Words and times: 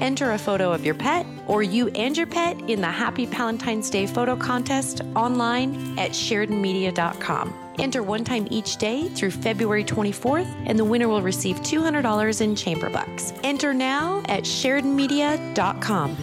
Enter 0.00 0.32
a 0.32 0.38
photo 0.38 0.72
of 0.72 0.84
your 0.84 0.94
pet 0.94 1.26
or 1.46 1.62
you 1.62 1.88
and 1.88 2.16
your 2.16 2.26
pet 2.26 2.58
in 2.70 2.80
the 2.80 2.90
Happy 2.90 3.26
Valentine's 3.26 3.90
Day 3.90 4.06
photo 4.06 4.36
contest 4.36 5.02
online 5.14 5.98
at 5.98 6.12
SheridanMedia.com. 6.12 7.54
Enter 7.78 8.02
one 8.02 8.24
time 8.24 8.48
each 8.50 8.76
day 8.76 9.08
through 9.08 9.30
February 9.30 9.84
24th, 9.84 10.52
and 10.66 10.78
the 10.78 10.84
winner 10.84 11.08
will 11.08 11.22
receive 11.22 11.56
$200 11.60 12.40
in 12.40 12.56
chamber 12.56 12.90
bucks. 12.90 13.32
Enter 13.44 13.72
now 13.72 14.22
at 14.26 14.42
SheridanMedia.com. 14.44 16.16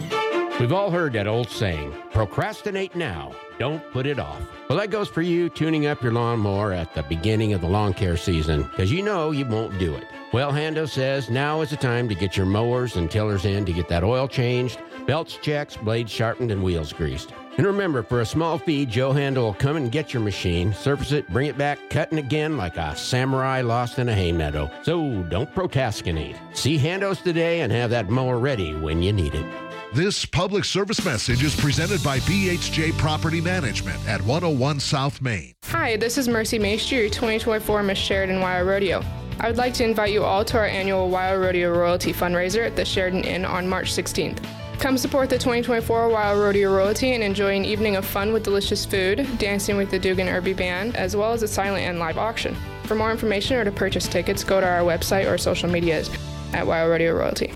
We've 0.60 0.72
all 0.72 0.90
heard 0.90 1.12
that 1.14 1.26
old 1.26 1.50
saying 1.50 1.94
procrastinate 2.12 2.94
now, 2.94 3.32
don't 3.58 3.82
put 3.92 4.06
it 4.06 4.18
off. 4.18 4.40
Well, 4.68 4.78
that 4.78 4.90
goes 4.90 5.08
for 5.08 5.20
you 5.22 5.48
tuning 5.50 5.86
up 5.86 6.02
your 6.02 6.12
lawnmower 6.12 6.72
at 6.72 6.94
the 6.94 7.02
beginning 7.02 7.52
of 7.52 7.60
the 7.60 7.68
lawn 7.68 7.92
care 7.92 8.16
season 8.16 8.62
because 8.62 8.90
you 8.90 9.02
know 9.02 9.32
you 9.32 9.44
won't 9.44 9.78
do 9.78 9.94
it. 9.94 10.06
Well, 10.36 10.52
Hando 10.52 10.86
says 10.86 11.30
now 11.30 11.62
is 11.62 11.70
the 11.70 11.78
time 11.78 12.10
to 12.10 12.14
get 12.14 12.36
your 12.36 12.44
mowers 12.44 12.96
and 12.96 13.10
tillers 13.10 13.46
in 13.46 13.64
to 13.64 13.72
get 13.72 13.88
that 13.88 14.04
oil 14.04 14.28
changed, 14.28 14.78
belts 15.06 15.38
checked, 15.38 15.82
blades 15.82 16.12
sharpened, 16.12 16.50
and 16.50 16.62
wheels 16.62 16.92
greased. 16.92 17.32
And 17.56 17.66
remember, 17.66 18.02
for 18.02 18.20
a 18.20 18.26
small 18.26 18.58
fee, 18.58 18.84
Joe 18.84 19.14
Hando 19.14 19.36
will 19.36 19.54
come 19.54 19.78
and 19.78 19.90
get 19.90 20.12
your 20.12 20.22
machine, 20.22 20.74
surface 20.74 21.12
it, 21.12 21.26
bring 21.30 21.46
it 21.46 21.56
back, 21.56 21.78
cutting 21.88 22.18
again 22.18 22.58
like 22.58 22.76
a 22.76 22.94
samurai 22.94 23.62
lost 23.62 23.98
in 23.98 24.10
a 24.10 24.14
hay 24.14 24.30
meadow. 24.30 24.70
So 24.82 25.22
don't 25.22 25.50
procrastinate. 25.54 26.36
See 26.52 26.76
Handos 26.76 27.22
today 27.22 27.62
and 27.62 27.72
have 27.72 27.88
that 27.88 28.10
mower 28.10 28.38
ready 28.38 28.74
when 28.74 29.00
you 29.00 29.14
need 29.14 29.34
it. 29.34 29.46
This 29.94 30.26
public 30.26 30.66
service 30.66 31.02
message 31.02 31.42
is 31.42 31.58
presented 31.58 32.04
by 32.04 32.18
BHJ 32.18 32.98
Property 32.98 33.40
Management 33.40 34.06
at 34.06 34.20
101 34.20 34.80
South 34.80 35.22
Main. 35.22 35.54
Hi, 35.64 35.96
this 35.96 36.18
is 36.18 36.28
Mercy 36.28 36.58
Maestri, 36.58 36.98
your 36.98 37.08
2024 37.08 37.82
Miss 37.82 37.96
Sheridan 37.96 38.42
WYO 38.42 38.66
Rodeo. 38.66 39.25
I 39.38 39.48
would 39.48 39.58
like 39.58 39.74
to 39.74 39.84
invite 39.84 40.12
you 40.12 40.24
all 40.24 40.44
to 40.46 40.56
our 40.56 40.66
annual 40.66 41.10
WYO 41.10 41.38
Rodeo 41.38 41.70
Royalty 41.70 42.12
fundraiser 42.12 42.66
at 42.66 42.74
the 42.74 42.86
Sheridan 42.86 43.24
Inn 43.24 43.44
on 43.44 43.68
March 43.68 43.92
16th. 43.92 44.42
Come 44.78 44.96
support 44.96 45.28
the 45.28 45.36
2024 45.36 46.08
WYO 46.08 46.42
Rodeo 46.42 46.74
Royalty 46.74 47.12
and 47.12 47.22
enjoy 47.22 47.54
an 47.54 47.66
evening 47.66 47.96
of 47.96 48.06
fun 48.06 48.32
with 48.32 48.44
delicious 48.44 48.86
food, 48.86 49.28
dancing 49.38 49.76
with 49.76 49.90
the 49.90 49.98
Dugan 49.98 50.28
Irby 50.28 50.54
Band, 50.54 50.96
as 50.96 51.14
well 51.14 51.34
as 51.34 51.42
a 51.42 51.48
silent 51.48 51.84
and 51.84 51.98
live 51.98 52.16
auction. 52.16 52.56
For 52.84 52.94
more 52.94 53.10
information 53.10 53.58
or 53.58 53.64
to 53.64 53.70
purchase 53.70 54.08
tickets, 54.08 54.42
go 54.42 54.58
to 54.58 54.66
our 54.66 54.80
website 54.80 55.30
or 55.30 55.36
social 55.36 55.68
medias 55.68 56.08
at 56.54 56.64
WYO 56.64 56.90
Rodeo 56.90 57.14
Royalty. 57.14 57.52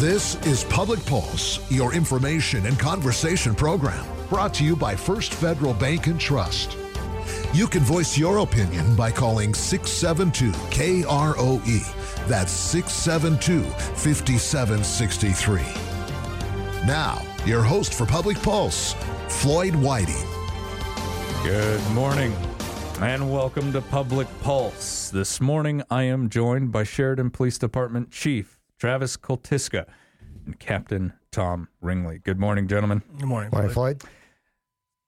This 0.00 0.34
is 0.46 0.64
Public 0.64 1.04
Pulse, 1.04 1.60
your 1.70 1.92
information 1.92 2.64
and 2.64 2.78
conversation 2.78 3.54
program, 3.54 4.04
brought 4.30 4.54
to 4.54 4.64
you 4.64 4.74
by 4.74 4.96
First 4.96 5.34
Federal 5.34 5.74
Bank 5.74 6.06
and 6.06 6.18
Trust. 6.18 6.78
You 7.54 7.66
can 7.66 7.80
voice 7.80 8.16
your 8.16 8.38
opinion 8.38 8.96
by 8.96 9.10
calling 9.10 9.52
672 9.52 10.52
KROE. 10.70 12.26
That's 12.26 12.50
672 12.50 13.62
5763. 13.62 15.60
Now, 16.86 17.20
your 17.44 17.62
host 17.62 17.92
for 17.92 18.06
Public 18.06 18.40
Pulse, 18.40 18.94
Floyd 19.28 19.74
Whiting. 19.74 20.26
Good 21.44 21.86
morning 21.90 22.34
and 23.02 23.30
welcome 23.30 23.70
to 23.74 23.82
Public 23.82 24.28
Pulse. 24.40 25.10
This 25.10 25.38
morning 25.38 25.82
I 25.90 26.04
am 26.04 26.30
joined 26.30 26.72
by 26.72 26.84
Sheridan 26.84 27.32
Police 27.32 27.58
Department 27.58 28.10
Chief 28.10 28.58
Travis 28.78 29.18
Koltiska 29.18 29.84
and 30.46 30.58
Captain 30.58 31.12
Tom 31.30 31.68
Ringley. 31.82 32.18
Good 32.18 32.40
morning, 32.40 32.66
gentlemen. 32.66 33.02
Good 33.18 33.28
morning, 33.28 33.50
Morning, 33.52 33.70
Floyd. 33.72 34.02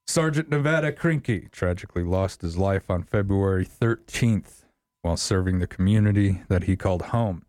Sergeant 0.07 0.49
Nevada 0.51 0.93
Krinkee 0.93 1.51
tragically 1.51 2.03
lost 2.05 2.43
his 2.43 2.57
life 2.59 2.91
on 2.91 3.03
February 3.03 3.65
13th 3.67 4.65
while 5.03 5.17
serving 5.17 5.59
the 5.59 5.67
community 5.67 6.43
that 6.49 6.65
he 6.65 6.77
called 6.77 7.03
home. 7.07 7.45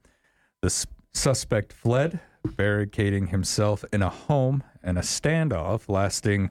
The 0.61 0.67
s- 0.67 0.87
suspect 1.13 1.73
fled, 1.73 2.19
barricading 2.45 3.27
himself 3.27 3.83
in 3.91 4.01
a 4.01 4.09
home, 4.09 4.63
and 4.81 4.97
a 4.97 5.01
standoff 5.01 5.89
lasting, 5.89 6.49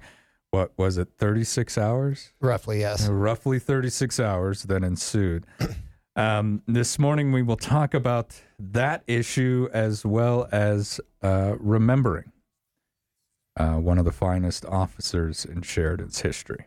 what 0.51 0.73
was 0.77 0.99
it, 0.99 1.09
36 1.19 1.79
hours? 1.79 2.33
Roughly, 2.41 2.81
yes. 2.81 3.09
Roughly 3.09 3.59
36 3.59 4.21
hours 4.21 4.65
then 4.65 4.85
ensued. 4.85 5.47
Um, 6.17 6.63
this 6.69 6.97
morning, 6.97 7.33
we 7.33 7.43
will 7.43 7.57
talk 7.57 7.93
about 7.93 8.41
that 8.61 9.03
issue 9.09 9.69
as 9.73 10.07
well 10.07 10.49
as 10.53 11.01
uh, 11.23 11.57
remembering 11.59 12.31
uh, 13.57 13.75
one 13.75 13.99
of 13.99 14.05
the 14.05 14.13
finest 14.13 14.65
officers 14.67 15.45
in 15.45 15.63
Sheridan's 15.63 16.21
history. 16.21 16.67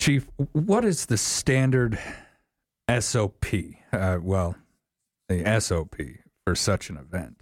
Chief, 0.00 0.28
what 0.52 0.84
is 0.84 1.06
the 1.06 1.16
standard 1.16 1.98
SOP? 3.00 3.46
Uh, 3.92 4.18
well, 4.20 4.56
the 5.28 5.60
SOP 5.60 5.96
for 6.44 6.54
such 6.54 6.90
an 6.90 6.96
event? 6.96 7.40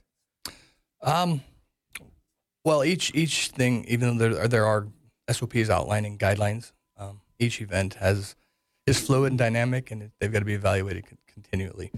Um, 1.00 1.42
well, 2.64 2.84
each 2.84 3.12
each 3.14 3.48
thing, 3.48 3.84
even 3.88 4.18
though 4.18 4.28
there, 4.28 4.48
there 4.48 4.66
are 4.66 4.86
SOPs 5.30 5.70
outlining 5.70 6.18
guidelines, 6.18 6.72
um, 6.96 7.20
each 7.38 7.60
event 7.60 7.94
has 7.94 8.36
is 8.86 9.00
fluid 9.00 9.32
and 9.32 9.38
dynamic, 9.38 9.90
and 9.90 10.10
they've 10.20 10.32
got 10.32 10.40
to 10.40 10.44
be 10.44 10.54
evaluated 10.54 11.06
con- 11.06 11.18
continually. 11.26 11.90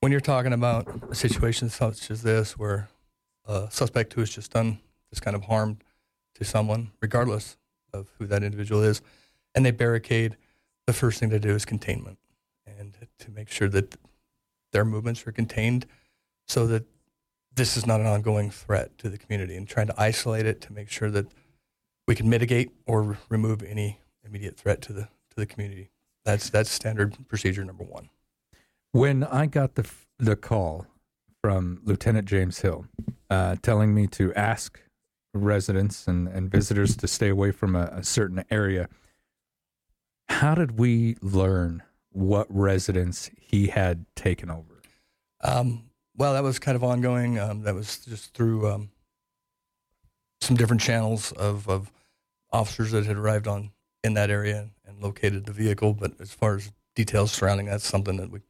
When 0.00 0.12
you're 0.12 0.20
talking 0.20 0.52
about 0.52 0.88
a 1.10 1.14
situation 1.14 1.68
such 1.68 2.10
as 2.10 2.22
this, 2.22 2.56
where 2.56 2.88
a 3.46 3.68
suspect 3.70 4.12
who 4.12 4.20
has 4.20 4.30
just 4.30 4.52
done 4.52 4.78
this 5.10 5.20
kind 5.20 5.34
of 5.34 5.44
harm 5.44 5.78
to 6.38 6.44
someone, 6.44 6.92
regardless 7.00 7.56
of 7.92 8.08
who 8.18 8.26
that 8.26 8.42
individual 8.42 8.82
is, 8.82 9.00
and 9.54 9.64
they 9.64 9.70
barricade, 9.70 10.36
the 10.86 10.92
first 10.92 11.18
thing 11.18 11.30
to 11.30 11.38
do 11.38 11.50
is 11.50 11.64
containment, 11.64 12.18
and 12.66 12.94
to 13.18 13.30
make 13.30 13.50
sure 13.50 13.68
that 13.68 13.96
their 14.72 14.84
movements 14.84 15.26
are 15.26 15.32
contained, 15.32 15.86
so 16.46 16.66
that 16.66 16.84
this 17.54 17.76
is 17.76 17.86
not 17.86 18.00
an 18.00 18.06
ongoing 18.06 18.50
threat 18.50 18.96
to 18.98 19.08
the 19.08 19.16
community, 19.16 19.56
and 19.56 19.66
trying 19.66 19.86
to 19.86 19.94
isolate 20.00 20.46
it 20.46 20.60
to 20.60 20.72
make 20.72 20.90
sure 20.90 21.10
that 21.10 21.26
we 22.06 22.14
can 22.14 22.28
mitigate 22.28 22.70
or 22.86 23.18
remove 23.28 23.62
any 23.62 24.00
immediate 24.24 24.56
threat 24.56 24.82
to 24.82 24.92
the 24.92 25.02
to 25.02 25.36
the 25.36 25.46
community. 25.46 25.90
That's 26.24 26.50
that's 26.50 26.70
standard 26.70 27.16
procedure 27.28 27.64
number 27.64 27.84
one. 27.84 28.10
When 28.92 29.24
I 29.24 29.46
got 29.46 29.74
the 29.74 29.90
the 30.18 30.36
call 30.36 30.86
from 31.42 31.80
Lieutenant 31.84 32.28
James 32.28 32.60
Hill, 32.60 32.86
uh, 33.30 33.56
telling 33.62 33.94
me 33.94 34.06
to 34.08 34.34
ask 34.34 34.80
residents 35.44 36.06
and, 36.06 36.28
and 36.28 36.50
visitors 36.50 36.96
to 36.96 37.08
stay 37.08 37.28
away 37.28 37.50
from 37.52 37.74
a, 37.74 37.84
a 37.92 38.04
certain 38.04 38.44
area, 38.50 38.88
how 40.28 40.54
did 40.54 40.78
we 40.78 41.16
learn 41.20 41.82
what 42.10 42.46
residence 42.48 43.30
he 43.38 43.68
had 43.68 44.06
taken 44.14 44.50
over? 44.50 44.82
Um, 45.42 45.90
well, 46.16 46.32
that 46.32 46.42
was 46.42 46.58
kind 46.58 46.76
of 46.76 46.82
ongoing. 46.82 47.38
Um, 47.38 47.62
that 47.62 47.74
was 47.74 47.98
just 47.98 48.34
through 48.34 48.70
um, 48.70 48.90
some 50.40 50.56
different 50.56 50.82
channels 50.82 51.32
of, 51.32 51.68
of 51.68 51.92
officers 52.52 52.92
that 52.92 53.04
had 53.04 53.16
arrived 53.16 53.46
on 53.46 53.70
in 54.02 54.14
that 54.14 54.30
area 54.30 54.70
and 54.86 55.02
located 55.02 55.44
the 55.44 55.52
vehicle. 55.52 55.92
But 55.92 56.12
as 56.20 56.32
far 56.32 56.56
as 56.56 56.72
details 56.94 57.30
surrounding 57.30 57.66
that's 57.66 57.86
something 57.86 58.16
that 58.16 58.30
we 58.30 58.40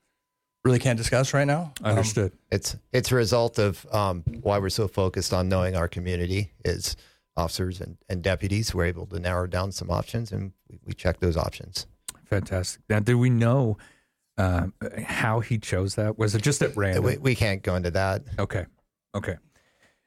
really 0.66 0.78
can't 0.80 0.98
discuss 0.98 1.32
right 1.32 1.46
now. 1.46 1.72
Um, 1.82 1.92
Understood. 1.92 2.32
It's 2.50 2.76
it's 2.92 3.12
a 3.12 3.14
result 3.14 3.58
of 3.58 3.86
um, 3.92 4.22
why 4.42 4.58
we're 4.58 4.68
so 4.68 4.88
focused 4.88 5.32
on 5.32 5.48
knowing 5.48 5.76
our 5.76 5.88
community 5.88 6.52
is 6.64 6.96
officers 7.36 7.80
and, 7.80 7.96
and 8.08 8.22
deputies 8.22 8.74
were 8.74 8.84
able 8.84 9.06
to 9.06 9.18
narrow 9.18 9.46
down 9.46 9.70
some 9.70 9.90
options 9.90 10.32
and 10.32 10.52
we, 10.68 10.78
we 10.86 10.92
checked 10.92 11.20
those 11.20 11.36
options. 11.36 11.86
Fantastic. 12.24 12.82
Now, 12.88 12.98
do 12.98 13.16
we 13.18 13.30
know 13.30 13.76
uh, 14.38 14.68
how 15.04 15.40
he 15.40 15.58
chose 15.58 15.94
that? 15.94 16.18
Was 16.18 16.34
it 16.34 16.42
just 16.42 16.62
at 16.62 16.76
random? 16.76 17.04
We, 17.04 17.16
we 17.18 17.34
can't 17.34 17.62
go 17.62 17.76
into 17.76 17.90
that. 17.92 18.22
Okay. 18.38 18.66
Okay. 19.14 19.36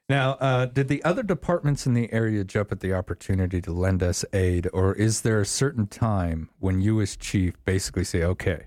Now, 0.08 0.32
uh, 0.40 0.66
did 0.66 0.88
the 0.88 1.02
other 1.04 1.22
departments 1.22 1.86
in 1.86 1.94
the 1.94 2.12
area 2.12 2.42
jump 2.42 2.72
at 2.72 2.80
the 2.80 2.92
opportunity 2.92 3.60
to 3.62 3.72
lend 3.72 4.02
us 4.02 4.24
aid, 4.32 4.68
or 4.72 4.92
is 4.92 5.20
there 5.20 5.40
a 5.40 5.46
certain 5.46 5.86
time 5.86 6.50
when 6.58 6.80
you, 6.80 7.00
as 7.00 7.16
chief, 7.16 7.54
basically 7.64 8.02
say, 8.02 8.24
okay, 8.24 8.66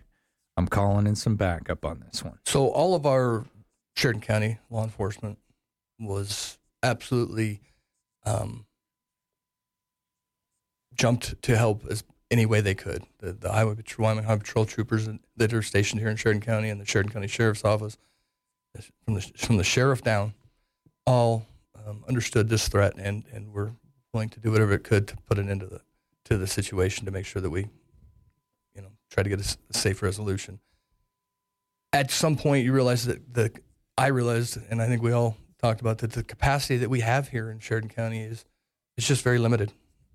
I'm 0.58 0.68
calling 0.68 1.08
in 1.08 1.16
some 1.16 1.36
backup 1.36 1.86
on 1.86 2.04
this 2.06 2.24
one? 2.24 2.40
So 2.46 2.68
all 2.68 2.96
of 2.96 3.06
our 3.06 3.46
Sheridan 3.96 4.22
County 4.22 4.60
law 4.70 4.84
enforcement 4.84 5.40
was 6.00 6.58
absolutely 6.82 7.62
um, 8.26 8.66
jumped 10.94 11.42
to 11.44 11.58
help 11.58 11.86
as 11.90 12.04
any 12.32 12.46
way 12.46 12.62
they 12.62 12.76
could. 12.76 13.04
The, 13.20 13.34
the 13.34 13.52
Highway 13.52 13.76
Patrol, 13.76 14.06
Wyoming 14.06 14.26
Highway 14.26 14.40
Patrol 14.40 14.66
troopers 14.66 15.08
that 15.38 15.54
are 15.54 15.62
stationed 15.62 16.02
here 16.02 16.10
in 16.10 16.18
Sheridan 16.18 16.42
County 16.42 16.70
and 16.70 16.82
the 16.82 16.86
Sheridan 16.86 17.14
County 17.14 17.28
Sheriff's 17.28 17.64
Office, 17.64 17.98
from 19.06 19.14
the 19.14 19.22
from 19.38 19.58
the 19.58 19.64
sheriff 19.64 20.02
down, 20.04 20.34
all 21.06 21.46
um, 21.86 22.04
understood 22.08 22.50
this 22.50 22.68
threat 22.68 22.94
and 22.98 23.24
and 23.32 23.54
were 23.54 23.74
willing 24.14 24.30
to 24.30 24.40
do 24.40 24.52
whatever 24.52 24.74
it 24.74 24.84
could 24.84 25.08
to 25.08 25.18
put 25.28 25.38
an 25.38 25.50
end 25.50 25.62
to 25.62 25.68
the 25.68 25.82
to 26.26 26.38
the 26.38 26.48
situation 26.48 27.06
to 27.06 27.12
make 27.12 27.26
sure 27.26 27.42
that 27.42 27.50
we, 27.50 27.68
try 29.14 29.24
to 29.24 29.30
get 29.30 29.40
a 29.40 29.78
safe 29.78 30.02
resolution 30.02 30.60
at 31.94 32.12
some 32.12 32.36
point 32.36 32.66
you 32.66 32.74
realize 32.74 33.06
that 33.06 33.34
the 33.34 33.52
I 33.98 34.08
realized, 34.08 34.58
and 34.70 34.82
I 34.82 34.88
think 34.88 35.04
we 35.04 35.12
all 35.12 35.38
talked 35.62 35.80
about 35.80 36.00
that 36.00 36.12
the 36.12 36.24
capacity 36.24 36.78
that 36.78 36.90
we 36.90 37.02
have 37.02 37.30
here 37.30 37.52
in 37.52 37.60
Sheridan 37.60 37.90
County 37.90 38.22
is 38.22 38.44
is 38.98 39.08
just 39.08 39.24
very 39.24 39.38
limited. 39.38 39.72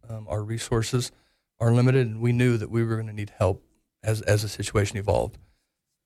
Um, 0.09 0.27
our 0.29 0.43
resources 0.43 1.13
are 1.61 1.73
limited, 1.73 2.07
and 2.09 2.21
we 2.21 2.33
knew 2.33 2.57
that 2.59 2.71
we 2.71 2.85
were 2.85 2.97
going 2.97 3.07
to 3.07 3.13
need 3.13 3.33
help 3.39 3.63
as 4.03 4.21
as 4.23 4.43
the 4.43 4.49
situation 4.49 4.99
evolved. 4.99 5.39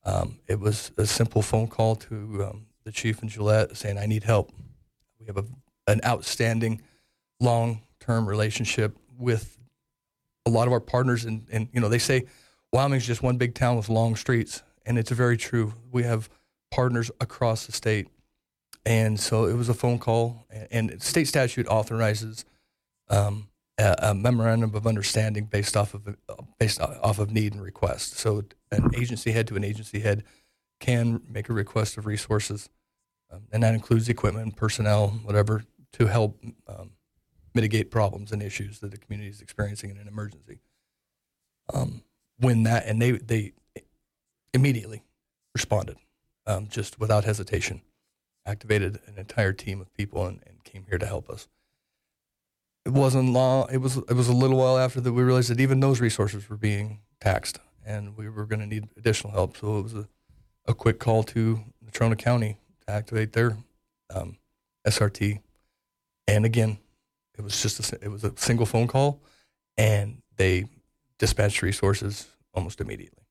Um, 0.05 0.39
it 0.47 0.59
was 0.59 0.91
a 0.97 1.05
simple 1.05 1.41
phone 1.41 1.67
call 1.67 1.95
to 1.95 2.45
um, 2.47 2.65
the 2.83 2.91
chief 2.91 3.23
in 3.23 3.29
Gillette 3.29 3.75
saying, 3.75 3.97
"I 3.97 4.05
need 4.05 4.23
help." 4.23 4.51
We 5.19 5.25
have 5.25 5.37
a, 5.37 5.45
an 5.87 6.01
outstanding 6.05 6.81
long-term 7.39 8.27
relationship 8.27 8.97
with 9.17 9.57
a 10.45 10.49
lot 10.49 10.67
of 10.67 10.73
our 10.73 10.79
partners, 10.79 11.25
and, 11.25 11.47
and 11.51 11.69
you 11.73 11.81
know 11.81 11.89
they 11.89 11.99
say 11.99 12.25
Wyoming's 12.73 13.05
just 13.05 13.21
one 13.21 13.37
big 13.37 13.53
town 13.53 13.77
with 13.77 13.87
long 13.87 14.15
streets, 14.15 14.63
and 14.83 14.97
it's 14.97 15.11
very 15.11 15.37
true. 15.37 15.75
We 15.91 16.03
have 16.03 16.27
partners 16.71 17.11
across 17.21 17.67
the 17.67 17.71
state, 17.71 18.07
and 18.83 19.19
so 19.19 19.45
it 19.45 19.53
was 19.53 19.69
a 19.69 19.75
phone 19.75 19.99
call, 19.99 20.47
and, 20.49 20.89
and 20.89 21.01
state 21.03 21.27
statute 21.27 21.67
authorizes 21.67 22.45
um, 23.09 23.47
a, 23.77 23.95
a, 23.99 24.13
memorandum 24.15 24.73
of 24.73 24.87
understanding 24.87 25.45
based 25.45 25.77
off 25.77 25.93
of 25.93 26.15
based 26.57 26.81
off 26.81 27.19
of 27.19 27.29
need 27.29 27.53
and 27.53 27.61
request. 27.61 28.17
So 28.17 28.43
an 28.71 28.89
agency 28.95 29.31
head 29.31 29.47
to 29.49 29.55
an 29.55 29.63
agency 29.63 29.99
head 29.99 30.23
can 30.79 31.21
make 31.29 31.49
a 31.49 31.53
request 31.53 31.99
of 31.99 32.07
resources, 32.07 32.69
um, 33.31 33.41
and 33.51 33.61
that 33.61 33.75
includes 33.75 34.09
equipment, 34.09 34.55
personnel, 34.55 35.09
whatever, 35.23 35.63
to 35.91 36.07
help 36.07 36.43
um, 36.67 36.93
mitigate 37.53 37.91
problems 37.91 38.31
and 38.31 38.41
issues 38.41 38.79
that 38.79 38.89
the 38.89 38.97
community 38.97 39.29
is 39.29 39.41
experiencing 39.41 39.91
in 39.91 39.97
an 39.97 40.07
emergency. 40.07 40.57
Um, 41.71 42.01
when 42.39 42.63
that 42.63 42.85
and 42.85 43.01
they 43.01 43.11
they 43.11 43.53
immediately 44.53 45.03
responded, 45.53 45.97
um, 46.45 46.67
just 46.67 46.99
without 46.99 47.23
hesitation, 47.23 47.81
activated 48.45 48.99
an 49.07 49.17
entire 49.17 49.53
team 49.53 49.81
of 49.81 49.93
people 49.93 50.25
and, 50.25 50.41
and 50.45 50.63
came 50.63 50.85
here 50.89 50.97
to 50.97 51.05
help 51.05 51.29
us. 51.29 51.47
It 52.85 52.91
wasn't 52.91 53.31
long. 53.31 53.67
It 53.71 53.77
was 53.77 53.97
it 53.97 54.13
was 54.13 54.27
a 54.27 54.33
little 54.33 54.57
while 54.57 54.77
after 54.77 54.99
that 55.01 55.13
we 55.13 55.23
realized 55.23 55.49
that 55.49 55.59
even 55.59 55.79
those 55.79 56.01
resources 56.01 56.49
were 56.49 56.57
being 56.57 56.99
taxed, 57.21 57.59
and 57.85 58.17
we 58.17 58.29
were 58.29 58.45
going 58.45 58.59
to 58.59 58.67
need 58.67 58.89
additional 58.97 59.31
help. 59.31 59.55
So 59.57 59.79
it 59.79 59.83
was 59.83 59.93
a, 59.95 60.07
a 60.67 60.73
quick 60.73 60.99
call 60.99 61.23
to 61.23 61.63
Natrona 61.85 62.17
County 62.17 62.57
to 62.85 62.93
activate 62.93 63.31
their 63.33 63.57
um, 64.13 64.37
SRT, 64.85 65.39
and 66.27 66.45
again, 66.45 66.77
it 67.37 67.41
was 67.41 67.61
just 67.61 67.93
a, 67.93 68.03
it 68.03 68.09
was 68.09 68.25
a 68.25 68.33
single 68.35 68.65
phone 68.65 68.87
call, 68.87 69.21
and 69.77 70.21
they 70.35 70.65
dispatched 71.17 71.61
resources 71.61 72.27
almost 72.53 72.81
immediately. 72.81 73.23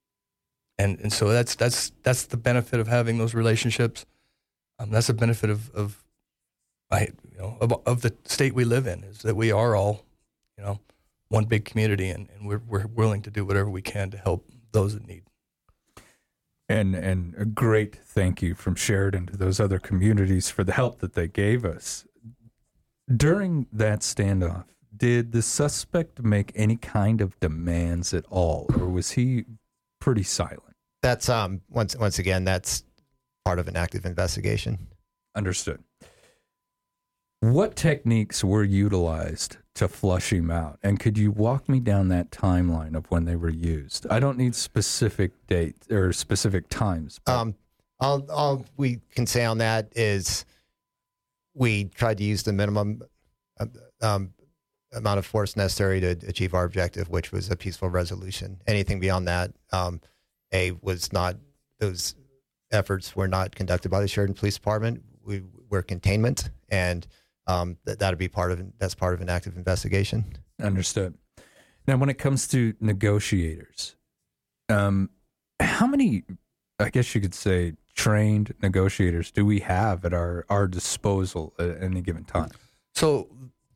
And 0.79 0.99
and 1.01 1.13
so 1.13 1.29
that's 1.29 1.55
that's 1.55 1.93
that's 2.03 2.25
the 2.25 2.37
benefit 2.37 2.81
of 2.81 2.89
having 2.89 3.19
those 3.19 3.35
relationships. 3.35 4.07
Um, 4.79 4.91
that's 4.91 5.07
the 5.07 5.15
benefit 5.15 5.51
of 5.51 5.71
of 5.71 6.03
I 6.91 7.09
you 7.31 7.39
know 7.39 7.57
of, 7.61 7.73
of, 7.87 8.03
the 8.03 8.15
state 8.25 8.55
we 8.55 8.65
live 8.65 8.87
in 8.87 9.05
is 9.05 9.19
that 9.19 9.37
we 9.37 9.53
are 9.53 9.77
all 9.77 10.05
you 10.57 10.65
know 10.65 10.81
one 11.29 11.45
big 11.45 11.65
community 11.65 12.09
and, 12.09 12.29
and 12.35 12.49
we're 12.49 12.63
we're 12.67 12.87
willing 12.87 13.23
to 13.23 13.31
do 13.31 13.45
whatever 13.45 13.71
we 13.71 13.83
can 13.83 14.11
to 14.11 14.19
help 14.19 14.47
those 14.73 14.95
in 14.95 15.05
need. 15.05 15.23
And 16.69 16.95
and 16.95 17.35
a 17.37 17.45
great 17.45 17.95
thank 17.97 18.41
you 18.41 18.55
from 18.55 18.75
Sheridan 18.75 19.27
to 19.27 19.37
those 19.37 19.61
other 19.61 19.79
communities 19.79 20.51
for 20.51 20.65
the 20.65 20.73
help 20.73 21.01
that 21.01 21.13
they 21.13 21.29
gave 21.29 21.65
us. 21.65 22.07
During 23.15 23.67
that 23.73 24.01
standoff, 24.01 24.65
did 24.97 25.33
the 25.33 25.43
suspect 25.43 26.23
make 26.23 26.53
any 26.55 26.77
kind 26.77 27.21
of 27.21 27.39
demands 27.41 28.13
at 28.13 28.25
all, 28.31 28.67
or 28.79 28.89
was 28.89 29.13
he 29.13 29.45
pretty 30.01 30.23
silent? 30.23 30.77
That's 31.03 31.29
um 31.29 31.63
once 31.71 31.97
once 31.97 32.19
again 32.19 32.45
that's 32.45 32.85
part 33.45 33.59
of 33.59 33.69
an 33.69 33.77
active 33.77 34.05
investigation. 34.05 34.79
Understood. 35.35 35.83
What 37.41 37.75
techniques 37.75 38.45
were 38.45 38.63
utilized 38.63 39.57
to 39.75 39.89
flush 39.89 40.33
him 40.33 40.51
out? 40.51 40.79
And 40.83 41.01
could 41.01 41.19
you 41.19 41.33
walk 41.33 41.69
me 41.69 41.81
down 41.81 42.09
that 42.09 42.31
timeline 42.31 42.95
of 42.95 43.11
when 43.11 43.25
they 43.25 43.35
were 43.35 43.51
used? 43.51 44.07
I 44.09 44.21
don't 44.21 44.39
need 44.39 44.55
specific 44.55 45.33
dates 45.49 45.91
or 45.91 46.13
specific 46.13 46.69
times. 46.69 47.19
Um, 47.27 47.57
all, 47.99 48.31
all 48.31 48.65
we 48.77 49.01
can 49.15 49.27
say 49.27 49.45
on 49.45 49.59
that 49.59 49.93
is 49.97 50.45
we 51.55 51.87
tried 51.87 52.19
to 52.19 52.25
use 52.25 52.45
the 52.45 52.53
minimum 52.53 53.03
uh, 53.59 53.67
um, 54.01 54.33
amount 54.93 55.19
of 55.19 55.27
force 55.27 55.57
necessary 55.57 56.01
to 56.01 56.11
achieve 56.27 56.55
our 56.55 56.65
objective, 56.65 57.09
which 57.09 57.33
was 57.33 57.51
a 57.51 57.57
peaceful 57.57 57.89
resolution. 57.89 58.61
Anything 58.67 59.01
beyond 59.01 59.29
that, 59.29 59.53
um, 59.73 60.01
a 60.53 60.73
was 60.83 61.13
not 61.13 61.37
those 61.79 62.15
efforts 62.71 63.17
were 63.17 63.29
not 63.29 63.55
conducted 63.55 63.91
by 63.91 64.01
the 64.01 64.09
Sheridan 64.09 64.35
Police 64.35 64.55
Department. 64.55 65.03
We 65.25 65.43
were 65.71 65.83
containment, 65.83 66.51
and 66.69 67.07
um, 67.47 67.77
that 67.85 67.99
that'd 67.99 68.19
be 68.19 68.29
part 68.29 68.53
of 68.53 68.63
that's 68.79 68.95
part 68.95 69.15
of 69.15 69.21
an 69.21 69.29
active 69.29 69.57
investigation. 69.57 70.25
Understood. 70.61 71.15
Now, 71.87 71.97
when 71.97 72.09
it 72.09 72.19
comes 72.19 72.47
to 72.49 72.75
negotiators, 72.81 73.97
um, 74.69 75.11
how 75.59 75.87
many, 75.87 76.23
I 76.79 76.91
guess 76.91 77.15
you 77.15 77.21
could 77.21 77.35
say, 77.35 77.75
trained 77.95 78.55
negotiators 78.63 79.31
do 79.31 79.45
we 79.45 79.61
have 79.61 80.05
at 80.05 80.15
our 80.15 80.47
our 80.49 80.67
disposal 80.67 81.55
at 81.59 81.83
any 81.83 82.01
given 82.01 82.25
time? 82.25 82.51
So 82.95 83.29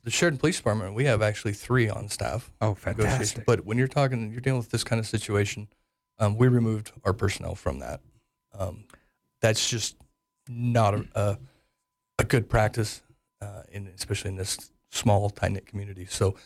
the 0.06 0.12
Sheridan 0.12 0.38
Police 0.38 0.58
Department, 0.58 0.94
we 0.94 1.05
have 1.06 1.20
actually 1.20 1.53
three 1.53 1.88
on 1.88 2.08
staff. 2.08 2.53
Oh, 2.61 2.75
fantastic! 2.75 3.44
But 3.44 3.67
when 3.67 3.76
you're 3.76 3.88
talking, 3.88 4.31
you're 4.31 4.41
dealing 4.41 4.61
with 4.61 4.70
this 4.70 4.85
kind 4.85 5.00
of 5.00 5.06
situation, 5.06 5.67
um, 6.20 6.37
we 6.37 6.47
removed 6.47 6.93
our 7.03 7.12
personnel 7.12 7.56
from 7.56 7.81
that. 7.81 8.00
Um, 8.56 8.85
that's 9.43 9.69
just 9.69 9.97
not 10.49 10.94
a, 10.94 11.08
a, 11.17 11.38
a 12.20 12.25
good 12.25 12.49
practice, 12.49 13.03
uh, 13.43 13.62
in 13.73 13.88
especially 13.88 14.31
in 14.31 14.37
this 14.37 14.70
small, 14.93 15.29
tight 15.29 15.50
knit 15.50 15.67
community. 15.67 16.06
So 16.06 16.37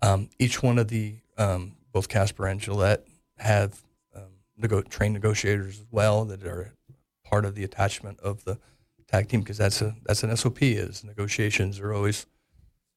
um, 0.00 0.30
each 0.38 0.62
one 0.62 0.78
of 0.78 0.86
the 0.86 1.16
um, 1.36 1.72
both 1.90 2.08
Casper 2.08 2.46
and 2.46 2.60
Gillette 2.60 3.04
have 3.38 3.82
um, 4.14 4.30
nego- 4.56 4.82
trained 4.82 5.14
negotiators 5.14 5.80
as 5.80 5.86
well 5.90 6.24
that 6.26 6.44
are 6.44 6.72
part 7.24 7.44
of 7.46 7.56
the 7.56 7.64
attachment 7.64 8.20
of 8.20 8.44
the 8.44 8.60
tag 9.08 9.28
team 9.28 9.40
because 9.40 9.58
that's 9.58 9.82
a 9.82 9.96
that's 10.04 10.22
an 10.22 10.36
SOP. 10.36 10.62
Is 10.62 11.02
negotiations 11.02 11.80
are 11.80 11.92
always 11.92 12.26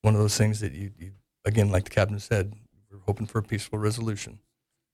one 0.05 0.13
of 0.13 0.21
those 0.21 0.37
things 0.37 0.59
that 0.59 0.73
you, 0.73 0.91
you 0.99 1.11
again, 1.45 1.71
like 1.71 1.83
the 1.83 1.89
captain 1.89 2.19
said, 2.19 2.53
we're 2.91 2.99
hoping 3.07 3.25
for 3.25 3.39
a 3.39 3.43
peaceful 3.43 3.79
resolution, 3.79 4.37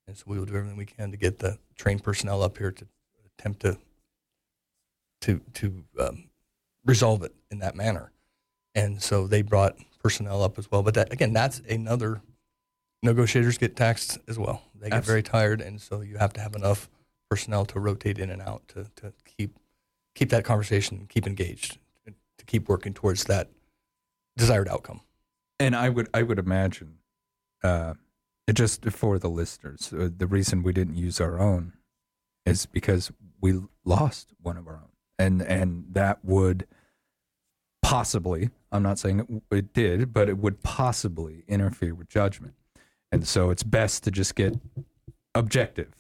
and 0.08 0.16
so 0.18 0.24
we 0.26 0.40
will 0.40 0.46
do 0.46 0.56
everything 0.56 0.78
we 0.78 0.86
can 0.86 1.12
to 1.12 1.18
get 1.18 1.40
the 1.40 1.58
trained 1.76 2.02
personnel 2.02 2.42
up 2.42 2.58
here 2.58 2.72
to 2.72 2.88
attempt 3.38 3.60
to 3.62 3.78
to 5.20 5.42
to 5.56 5.84
um, 6.00 6.30
resolve 6.86 7.24
it 7.24 7.36
in 7.52 7.60
that 7.60 7.76
manner. 7.76 8.14
And 8.74 9.02
so 9.04 9.28
they 9.28 9.42
brought 9.42 9.76
personnel 10.02 10.42
up 10.42 10.58
as 10.58 10.72
well. 10.72 10.82
But 10.82 10.94
that 10.94 11.12
again, 11.12 11.34
that's 11.34 11.60
another 11.70 12.22
negotiators 13.04 13.58
get 13.58 13.76
taxed 13.76 14.18
as 14.30 14.40
well. 14.40 14.64
They 14.76 14.90
get 14.90 15.00
Absolutely. 15.00 15.12
very 15.12 15.24
tired, 15.24 15.60
and 15.60 15.82
so 15.82 16.00
you 16.00 16.18
have 16.20 16.32
to 16.34 16.42
have 16.42 16.56
enough 16.56 16.90
personnel 17.30 17.66
to 17.66 17.82
rotate 17.82 18.18
in 18.18 18.30
and 18.30 18.42
out 18.42 18.66
to, 18.70 18.86
to 18.96 19.12
keep 19.26 19.58
keep 20.16 20.30
that 20.30 20.46
conversation, 20.46 21.06
keep 21.10 21.28
engaged, 21.28 21.80
to 22.06 22.46
keep 22.46 22.70
working 22.70 22.94
towards 22.94 23.26
that 23.26 23.50
desired 24.42 24.68
outcome. 24.68 25.02
And 25.60 25.76
I 25.76 25.90
would 25.90 26.10
I 26.14 26.24
would 26.24 26.40
imagine, 26.40 26.98
uh, 27.64 27.94
just 28.52 28.84
for 28.90 29.20
the 29.20 29.30
listeners, 29.30 29.94
uh, 29.94 30.10
the 30.16 30.28
reason 30.28 30.64
we 30.64 30.74
didn't 30.74 30.96
use 30.96 31.22
our 31.22 31.40
own 31.40 31.74
is 32.46 32.66
because 32.66 33.12
we 33.40 33.62
lost 33.86 34.34
one 34.42 34.58
of 34.58 34.68
our 34.68 34.76
own, 34.76 34.92
and 35.20 35.42
and 35.42 35.86
that 35.92 36.26
would 36.26 36.68
possibly 37.84 38.50
I'm 38.72 38.84
not 38.84 39.00
saying 39.00 39.20
it, 39.20 39.56
it 39.56 39.74
did, 39.74 40.14
but 40.14 40.30
it 40.30 40.38
would 40.38 40.64
possibly 40.64 41.44
interfere 41.48 41.94
with 41.94 42.10
judgment, 42.10 42.56
and 43.12 43.28
so 43.28 43.52
it's 43.52 43.64
best 43.64 44.04
to 44.06 44.12
just 44.12 44.36
get 44.36 44.56
objective 45.36 45.94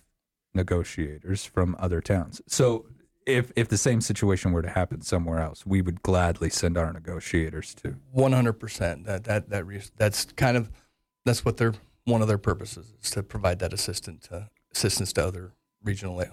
negotiators 0.54 1.46
from 1.46 1.76
other 1.80 2.02
towns. 2.02 2.42
So 2.48 2.86
if 3.36 3.52
if 3.56 3.68
the 3.68 3.78
same 3.78 4.02
situation 4.02 4.52
were 4.52 4.62
to 4.62 4.70
happen 4.70 5.02
somewhere 5.02 5.40
else, 5.40 5.66
we 5.66 5.82
would 5.82 6.02
gladly 6.04 6.50
send 6.50 6.78
our 6.78 6.92
negotiators 6.92 7.74
to. 7.76 7.96
One 8.12 8.32
hundred 8.32 8.54
percent. 8.54 9.06
That 9.06 9.24
that 9.26 9.50
that 9.50 9.66
re- 9.66 9.82
that's 9.98 10.26
kind 10.26 10.58
of 10.58 10.70
that's 11.26 11.46
what 11.46 11.58
their 11.58 11.74
one 12.06 12.22
of 12.22 12.28
their 12.28 12.38
purposes 12.38 12.94
is 13.02 13.12
to 13.12 13.24
provide 13.24 13.60
that 13.60 13.74
assistance 13.74 14.28
to 14.28 14.50
assistance 14.72 15.14
to 15.14 15.26
other 15.26 15.54
regional 15.84 16.24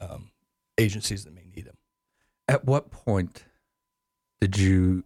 um, 0.00 0.30
agencies 0.76 1.24
that 1.24 1.34
may 1.34 1.44
need 1.54 1.66
them. 1.66 1.76
At 2.46 2.64
what 2.64 2.90
point 2.90 3.44
did 4.40 4.56
you 4.56 5.04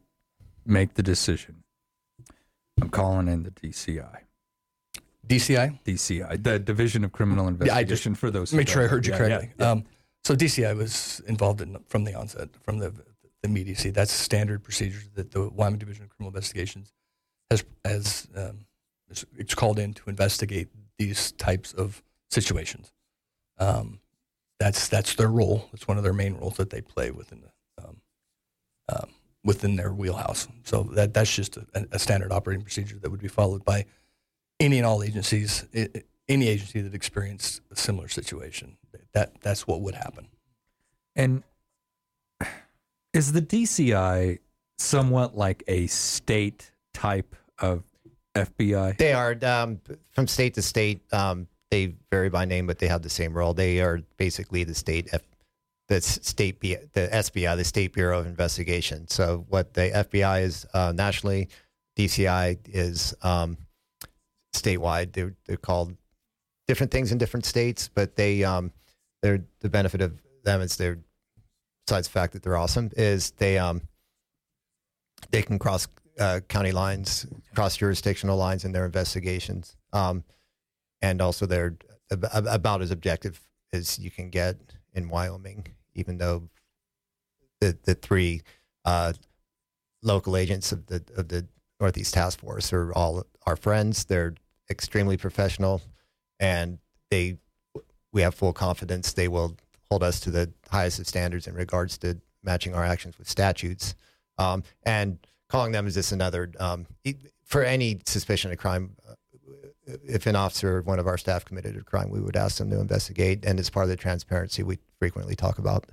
make 0.64 0.94
the 0.94 1.02
decision? 1.02 1.64
I'm 2.80 2.90
calling 2.90 3.28
in 3.28 3.42
the 3.42 3.50
DCI. 3.50 4.18
DCI. 5.26 5.78
DCI, 5.84 6.42
the 6.42 6.58
Division 6.58 7.04
of 7.04 7.12
Criminal 7.12 7.48
Investigation. 7.48 7.76
Yeah, 7.76 7.80
I 7.80 7.84
just, 7.84 8.16
for 8.16 8.30
those. 8.30 8.52
Make 8.52 8.68
sure 8.68 8.82
I 8.82 8.86
heard 8.86 9.06
you 9.06 9.12
yeah, 9.12 9.18
correctly. 9.18 9.50
Yeah, 9.58 9.70
um, 9.70 9.84
so 10.24 10.36
DCI 10.36 10.76
was 10.76 11.20
involved 11.26 11.60
in 11.60 11.78
from 11.86 12.04
the 12.04 12.14
onset, 12.14 12.48
from 12.62 12.78
the 12.78 12.90
the 12.90 13.04
immediacy. 13.44 13.90
That's 13.90 14.12
standard 14.12 14.62
procedure 14.62 15.00
that 15.14 15.32
the 15.32 15.48
Wyoming 15.48 15.78
Division 15.78 16.04
of 16.04 16.10
Criminal 16.10 16.28
Investigations 16.28 16.92
has 17.50 17.64
has 17.84 18.28
um, 18.36 18.66
it's 19.36 19.54
called 19.54 19.78
in 19.78 19.94
to 19.94 20.08
investigate 20.08 20.68
these 20.98 21.32
types 21.32 21.72
of 21.72 22.02
situations. 22.30 22.92
Um, 23.58 24.00
that's 24.58 24.88
that's 24.88 25.14
their 25.16 25.28
role. 25.28 25.68
It's 25.72 25.88
one 25.88 25.96
of 25.96 26.04
their 26.04 26.12
main 26.12 26.34
roles 26.34 26.56
that 26.56 26.70
they 26.70 26.80
play 26.80 27.10
within 27.10 27.42
the 27.42 27.84
um, 27.84 27.96
um, 28.88 29.10
within 29.44 29.76
their 29.76 29.92
wheelhouse. 29.92 30.46
So 30.64 30.84
that 30.92 31.14
that's 31.14 31.34
just 31.34 31.56
a, 31.56 31.66
a, 31.90 31.98
standard 31.98 32.30
operating 32.30 32.62
procedure 32.62 32.98
that 33.00 33.10
would 33.10 33.20
be 33.20 33.28
followed 33.28 33.64
by 33.64 33.86
any 34.60 34.78
and 34.78 34.86
all 34.86 35.02
agencies, 35.02 35.66
any 36.28 36.48
agency 36.48 36.80
that 36.80 36.94
experienced 36.94 37.60
a 37.72 37.76
similar 37.76 38.06
situation 38.06 38.76
that 39.12 39.40
that's 39.42 39.66
what 39.66 39.80
would 39.82 39.94
happen. 39.94 40.28
And 41.16 41.42
Is 43.12 43.32
the 43.32 43.42
DCI 43.42 44.38
somewhat 44.78 45.36
like 45.36 45.62
a 45.68 45.86
state 45.86 46.70
type 46.94 47.36
of 47.58 47.84
FBI? 48.34 48.96
They 48.96 49.12
are 49.12 49.36
um, 49.42 49.80
from 50.10 50.26
state 50.26 50.54
to 50.54 50.62
state. 50.62 51.02
Um, 51.12 51.46
they 51.70 51.94
vary 52.10 52.30
by 52.30 52.44
name, 52.44 52.66
but 52.66 52.78
they 52.78 52.86
have 52.88 53.02
the 53.02 53.10
same 53.10 53.34
role. 53.34 53.54
They 53.54 53.80
are 53.80 54.00
basically 54.16 54.64
the 54.64 54.74
state, 54.74 55.08
F, 55.12 55.22
the 55.88 56.00
state, 56.00 56.60
B, 56.60 56.76
the 56.92 57.08
SBI, 57.12 57.56
the 57.56 57.64
State 57.64 57.92
Bureau 57.92 58.20
of 58.20 58.26
Investigation. 58.26 59.08
So 59.08 59.44
what 59.48 59.74
the 59.74 59.90
FBI 59.90 60.42
is 60.42 60.66
uh, 60.72 60.92
nationally, 60.94 61.48
DCI 61.98 62.58
is 62.66 63.14
um, 63.22 63.58
statewide. 64.54 65.12
They're, 65.12 65.34
they're 65.46 65.56
called 65.56 65.96
different 66.66 66.92
things 66.92 67.12
in 67.12 67.18
different 67.18 67.44
states, 67.44 67.88
but 67.94 68.16
they 68.16 68.44
um, 68.44 68.70
they're 69.22 69.44
the 69.60 69.68
benefit 69.68 70.00
of 70.00 70.18
them 70.44 70.60
is 70.60 70.76
they're 70.76 70.98
besides 71.86 72.08
the 72.08 72.12
fact 72.12 72.32
that 72.32 72.42
they're 72.42 72.56
awesome 72.56 72.90
is 72.96 73.30
they 73.32 73.58
um 73.58 73.82
they 75.30 75.42
can 75.42 75.58
cross 75.58 75.86
uh, 76.18 76.40
county 76.48 76.72
lines, 76.72 77.26
cross 77.54 77.76
jurisdictional 77.76 78.36
lines 78.36 78.64
in 78.64 78.72
their 78.72 78.84
investigations, 78.84 79.76
um, 79.92 80.24
and 81.00 81.22
also 81.22 81.46
they're 81.46 81.76
ab- 82.10 82.46
about 82.46 82.82
as 82.82 82.90
objective 82.90 83.40
as 83.72 83.98
you 83.98 84.10
can 84.10 84.30
get 84.30 84.56
in 84.94 85.08
Wyoming. 85.08 85.66
Even 85.94 86.18
though 86.18 86.48
the 87.60 87.76
the 87.84 87.94
three 87.94 88.42
uh, 88.84 89.12
local 90.02 90.36
agents 90.36 90.72
of 90.72 90.86
the 90.86 91.02
of 91.16 91.28
the 91.28 91.46
Northeast 91.80 92.14
Task 92.14 92.40
Force 92.40 92.72
are 92.72 92.92
all 92.92 93.24
our 93.46 93.56
friends, 93.56 94.04
they're 94.04 94.34
extremely 94.70 95.16
professional, 95.16 95.82
and 96.40 96.78
they 97.10 97.38
we 98.12 98.22
have 98.22 98.34
full 98.34 98.52
confidence 98.52 99.12
they 99.12 99.28
will 99.28 99.56
hold 99.90 100.02
us 100.02 100.20
to 100.20 100.30
the 100.30 100.50
highest 100.70 100.98
of 100.98 101.06
standards 101.06 101.46
in 101.46 101.54
regards 101.54 101.98
to 101.98 102.18
matching 102.42 102.74
our 102.74 102.84
actions 102.84 103.18
with 103.18 103.28
statutes. 103.28 103.94
Um, 104.38 104.62
and 104.84 105.18
calling 105.48 105.72
them 105.72 105.86
is 105.86 105.94
just 105.94 106.12
another 106.12 106.50
um, 106.58 106.86
for 107.44 107.62
any 107.62 108.00
suspicion 108.06 108.50
of 108.50 108.58
crime. 108.58 108.96
Uh, 109.08 109.14
if 110.04 110.26
an 110.26 110.36
officer 110.36 110.78
or 110.78 110.82
one 110.82 110.98
of 110.98 111.06
our 111.06 111.18
staff 111.18 111.44
committed 111.44 111.76
a 111.76 111.82
crime, 111.82 112.08
we 112.08 112.20
would 112.20 112.36
ask 112.36 112.58
them 112.58 112.70
to 112.70 112.80
investigate, 112.80 113.44
and 113.44 113.58
it's 113.58 113.68
part 113.68 113.84
of 113.84 113.90
the 113.90 113.96
transparency 113.96 114.62
we 114.62 114.78
frequently 114.98 115.34
talk 115.34 115.58
about. 115.58 115.86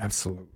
Absolutely. 0.00 0.48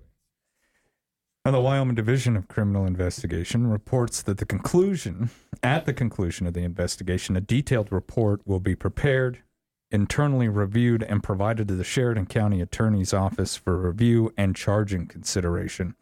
Now, 1.44 1.52
the 1.52 1.60
Wyoming 1.60 1.94
Division 1.94 2.37
of 2.37 2.48
Criminal 2.48 2.84
Investigation 2.84 3.68
reports 3.68 4.22
that 4.22 4.38
the 4.38 4.44
conclusion, 4.44 5.30
at 5.62 5.87
the 5.87 5.94
conclusion 5.94 6.46
of 6.46 6.54
the 6.54 6.62
investigation, 6.62 7.37
a 7.37 7.40
detailed 7.40 7.92
report 7.92 8.46
will 8.46 8.60
be 8.60 8.75
prepared, 8.75 9.42
internally 9.90 10.49
reviewed, 10.49 11.02
and 11.02 11.23
provided 11.23 11.68
to 11.68 11.75
the 11.75 11.85
Sheridan 11.85 12.26
County 12.26 12.61
Attorney's 12.61 13.14
Office 13.14 13.57
for 13.57 13.76
review 13.76 14.33
and 14.37 14.54
charging 14.54 15.07
consideration. 15.07 15.95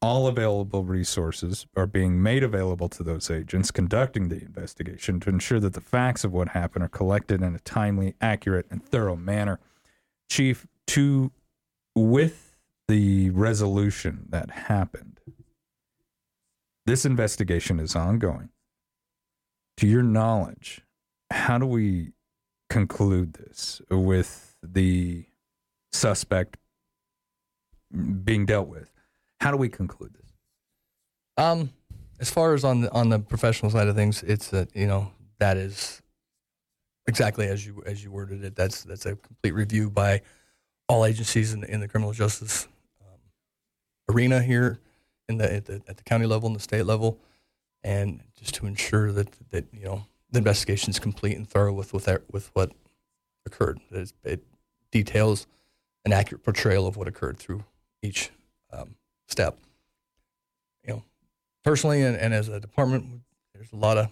All 0.00 0.26
available 0.26 0.84
resources 0.84 1.66
are 1.76 1.86
being 1.86 2.20
made 2.22 2.42
available 2.42 2.88
to 2.88 3.04
those 3.04 3.30
agents 3.30 3.70
conducting 3.70 4.28
the 4.28 4.42
investigation 4.42 5.20
to 5.20 5.30
ensure 5.30 5.60
that 5.60 5.74
the 5.74 5.80
facts 5.80 6.24
of 6.24 6.32
what 6.32 6.48
happened 6.48 6.84
are 6.84 6.88
collected 6.88 7.40
in 7.40 7.54
a 7.54 7.60
timely, 7.60 8.14
accurate, 8.20 8.66
and 8.70 8.84
thorough 8.84 9.14
manner. 9.14 9.60
Chief, 10.28 10.66
to 10.88 11.30
with 11.94 12.56
the 12.88 13.30
resolution 13.30 14.26
that 14.30 14.50
happened, 14.50 15.20
this 16.84 17.04
investigation 17.04 17.78
is 17.78 17.94
ongoing. 17.94 18.48
To 19.76 19.86
your 19.86 20.02
knowledge, 20.02 20.80
how 21.30 21.58
do 21.58 21.66
we 21.66 22.12
conclude 22.72 23.34
this 23.34 23.82
with 23.90 24.56
the 24.62 25.24
suspect 25.92 26.56
being 28.24 28.46
dealt 28.46 28.68
with? 28.68 28.90
How 29.40 29.50
do 29.50 29.56
we 29.56 29.68
conclude 29.68 30.14
this? 30.14 30.32
Um, 31.36 31.70
as 32.20 32.30
far 32.30 32.54
as 32.54 32.64
on 32.64 32.82
the 32.82 32.92
on 32.92 33.08
the 33.08 33.18
professional 33.18 33.70
side 33.70 33.88
of 33.88 33.96
things, 33.96 34.22
it's 34.22 34.48
that 34.48 34.74
you 34.74 34.86
know 34.86 35.10
that 35.38 35.56
is 35.56 36.02
exactly 37.06 37.46
as 37.46 37.66
you 37.66 37.82
as 37.84 38.02
you 38.02 38.10
worded 38.10 38.44
it. 38.44 38.54
That's 38.54 38.84
that's 38.84 39.06
a 39.06 39.16
complete 39.16 39.52
review 39.52 39.90
by 39.90 40.22
all 40.88 41.04
agencies 41.04 41.52
in 41.52 41.60
the, 41.60 41.70
in 41.70 41.80
the 41.80 41.88
criminal 41.88 42.12
justice 42.12 42.68
um, 43.00 43.18
arena 44.14 44.42
here 44.42 44.78
in 45.28 45.38
the 45.38 45.52
at, 45.52 45.64
the 45.66 45.82
at 45.88 45.96
the 45.96 46.04
county 46.04 46.26
level 46.26 46.46
and 46.46 46.56
the 46.56 46.60
state 46.60 46.86
level, 46.86 47.18
and 47.82 48.20
just 48.38 48.54
to 48.54 48.66
ensure 48.66 49.12
that 49.12 49.28
that 49.50 49.66
you 49.72 49.84
know 49.84 50.04
the 50.32 50.38
investigation 50.38 50.90
is 50.90 50.98
complete 50.98 51.36
and 51.36 51.48
thorough 51.48 51.72
with 51.72 51.92
with 51.92 52.08
with 52.30 52.50
what 52.54 52.72
occurred. 53.46 53.80
It, 53.90 54.12
it 54.24 54.44
details 54.90 55.46
an 56.04 56.12
accurate 56.12 56.42
portrayal 56.42 56.86
of 56.86 56.96
what 56.96 57.06
occurred 57.06 57.38
through 57.38 57.64
each 58.02 58.30
um, 58.72 58.96
step. 59.28 59.58
You 60.84 60.94
know, 60.94 61.02
personally 61.62 62.02
and, 62.02 62.16
and 62.16 62.34
as 62.34 62.48
a 62.48 62.58
department, 62.58 63.20
there's 63.54 63.72
a 63.72 63.76
lot 63.76 63.98
of, 63.98 64.08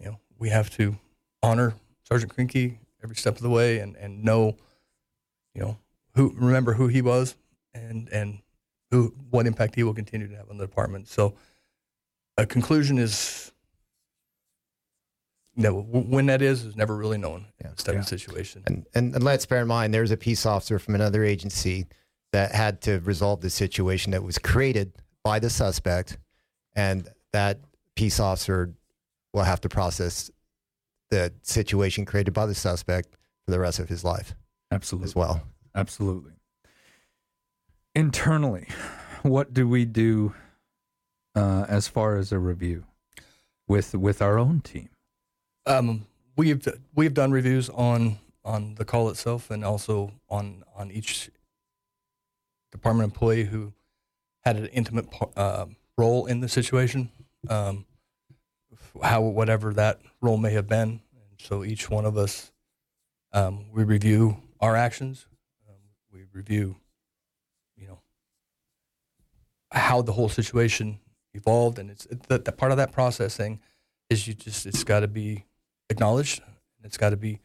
you 0.00 0.06
know, 0.06 0.18
we 0.38 0.48
have 0.48 0.70
to 0.70 0.96
honor 1.42 1.74
Sergeant 2.02 2.34
Krinkee 2.34 2.78
every 3.02 3.16
step 3.16 3.36
of 3.36 3.42
the 3.42 3.50
way 3.50 3.78
and, 3.78 3.96
and 3.96 4.24
know, 4.24 4.56
you 5.54 5.62
know, 5.62 5.78
who 6.14 6.32
remember 6.36 6.72
who 6.72 6.88
he 6.88 7.02
was 7.02 7.36
and 7.74 8.08
and 8.08 8.40
who 8.90 9.14
what 9.30 9.46
impact 9.46 9.74
he 9.74 9.84
will 9.84 9.94
continue 9.94 10.26
to 10.26 10.36
have 10.36 10.50
on 10.50 10.58
the 10.58 10.66
department. 10.66 11.06
So 11.06 11.34
a 12.36 12.46
conclusion 12.46 12.98
is 12.98 13.52
you 15.58 15.64
know, 15.64 15.80
when 15.80 16.26
that 16.26 16.40
is 16.40 16.64
is 16.64 16.76
never 16.76 16.96
really 16.96 17.18
known 17.18 17.44
in 17.58 17.70
this 17.70 17.82
type 17.82 17.94
yeah. 17.94 18.00
of 18.00 18.06
situation. 18.06 18.62
And, 18.66 18.86
and, 18.94 19.12
and 19.16 19.24
let's 19.24 19.44
bear 19.44 19.62
in 19.62 19.66
mind, 19.66 19.92
there's 19.92 20.12
a 20.12 20.16
peace 20.16 20.46
officer 20.46 20.78
from 20.78 20.94
another 20.94 21.24
agency 21.24 21.88
that 22.32 22.52
had 22.52 22.80
to 22.82 23.00
resolve 23.00 23.40
the 23.40 23.50
situation 23.50 24.12
that 24.12 24.22
was 24.22 24.38
created 24.38 24.92
by 25.24 25.40
the 25.40 25.50
suspect, 25.50 26.16
and 26.76 27.08
that 27.32 27.58
peace 27.96 28.20
officer 28.20 28.72
will 29.32 29.42
have 29.42 29.60
to 29.62 29.68
process 29.68 30.30
the 31.10 31.32
situation 31.42 32.04
created 32.04 32.32
by 32.32 32.46
the 32.46 32.54
suspect 32.54 33.16
for 33.44 33.50
the 33.50 33.58
rest 33.58 33.80
of 33.80 33.88
his 33.88 34.04
life. 34.04 34.36
Absolutely. 34.70 35.06
As 35.06 35.16
well. 35.16 35.42
Absolutely. 35.74 36.34
Internally, 37.96 38.68
what 39.22 39.52
do 39.52 39.66
we 39.66 39.84
do 39.84 40.34
uh, 41.34 41.66
as 41.68 41.88
far 41.88 42.16
as 42.16 42.30
a 42.30 42.38
review 42.38 42.84
with 43.66 43.96
with 43.96 44.22
our 44.22 44.38
own 44.38 44.60
team? 44.60 44.88
Um, 45.68 46.06
we've 46.34 46.66
we've 46.94 47.12
done 47.12 47.30
reviews 47.30 47.68
on 47.68 48.18
on 48.42 48.74
the 48.76 48.86
call 48.86 49.10
itself 49.10 49.50
and 49.50 49.62
also 49.62 50.12
on 50.30 50.64
on 50.74 50.90
each 50.90 51.30
department 52.72 53.04
employee 53.04 53.44
who 53.44 53.74
had 54.40 54.56
an 54.56 54.66
intimate 54.66 55.06
uh, 55.36 55.66
role 55.98 56.24
in 56.24 56.40
the 56.40 56.48
situation, 56.48 57.10
um, 57.50 57.84
how 59.02 59.20
whatever 59.20 59.74
that 59.74 60.00
role 60.22 60.38
may 60.38 60.52
have 60.52 60.66
been. 60.66 61.00
And 61.12 61.38
so 61.38 61.62
each 61.64 61.90
one 61.90 62.06
of 62.06 62.16
us, 62.16 62.50
um, 63.34 63.66
we 63.70 63.84
review 63.84 64.38
our 64.60 64.74
actions. 64.74 65.26
Um, 65.68 65.74
we 66.10 66.24
review, 66.32 66.76
you 67.76 67.88
know, 67.88 67.98
how 69.70 70.00
the 70.00 70.12
whole 70.12 70.30
situation 70.30 70.98
evolved, 71.34 71.78
and 71.78 71.90
it's 71.90 72.06
it, 72.06 72.22
the, 72.22 72.38
the 72.38 72.52
part 72.52 72.72
of 72.72 72.78
that 72.78 72.90
processing 72.90 73.60
is 74.08 74.26
you 74.26 74.32
just 74.32 74.64
it's 74.64 74.82
got 74.82 75.00
to 75.00 75.08
be 75.08 75.44
acknowledged, 75.90 76.42
it's 76.82 76.96
got 76.96 77.10
to 77.10 77.16
be 77.16 77.40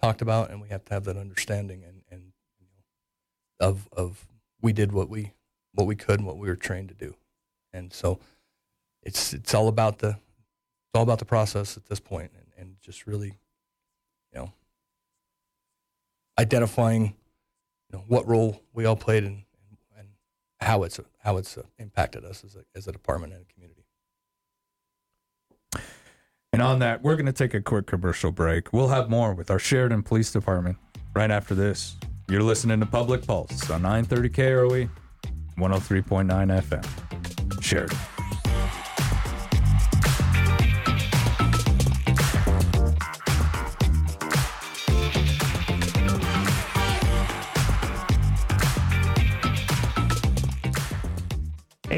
talked 0.00 0.22
about, 0.22 0.50
and 0.50 0.60
we 0.60 0.68
have 0.68 0.84
to 0.86 0.94
have 0.94 1.04
that 1.04 1.16
understanding 1.16 1.82
and 1.84 2.02
and 2.10 2.32
of 3.60 3.88
of 3.92 4.26
we 4.60 4.72
did 4.72 4.92
what 4.92 5.08
we 5.08 5.32
what 5.72 5.86
we 5.86 5.96
could 5.96 6.18
and 6.20 6.26
what 6.26 6.38
we 6.38 6.48
were 6.48 6.56
trained 6.56 6.88
to 6.88 6.94
do. 6.94 7.14
And 7.72 7.92
so 7.92 8.18
it's 9.02 9.32
it's 9.32 9.54
all 9.54 9.68
about 9.68 9.98
the 9.98 10.10
it's 10.10 10.94
all 10.94 11.02
about 11.02 11.18
the 11.18 11.24
process 11.24 11.76
at 11.76 11.86
this 11.86 12.00
point 12.00 12.32
and, 12.36 12.46
and 12.56 12.76
just 12.80 13.06
really, 13.06 13.38
you 14.32 14.38
know, 14.38 14.52
identifying 16.38 17.14
you 17.90 17.98
know 17.98 18.04
what 18.08 18.26
role 18.28 18.62
we 18.72 18.84
all 18.84 18.96
played 18.96 19.24
and 19.24 19.42
and 19.98 20.08
how 20.60 20.82
it's 20.82 21.00
how 21.18 21.36
it's 21.36 21.58
impacted 21.78 22.24
us 22.24 22.44
as 22.44 22.56
a 22.56 22.64
as 22.74 22.86
a 22.86 22.92
department 22.92 23.32
and 23.32 23.42
a 23.42 23.52
community. 23.52 23.83
And 26.54 26.62
on 26.62 26.78
that, 26.78 27.02
we're 27.02 27.16
going 27.16 27.26
to 27.26 27.32
take 27.32 27.52
a 27.52 27.60
quick 27.60 27.86
commercial 27.86 28.30
break. 28.30 28.72
We'll 28.72 28.88
have 28.88 29.10
more 29.10 29.34
with 29.34 29.50
our 29.50 29.58
Sheridan 29.58 30.04
Police 30.04 30.30
Department 30.30 30.76
right 31.12 31.30
after 31.30 31.52
this. 31.52 31.96
You're 32.28 32.44
listening 32.44 32.78
to 32.78 32.86
Public 32.86 33.26
Pulse 33.26 33.68
on 33.70 33.82
930 33.82 34.28
KROE, 34.28 34.88
103.9 35.58 36.62
FM. 36.62 37.60
Sheridan. 37.60 37.98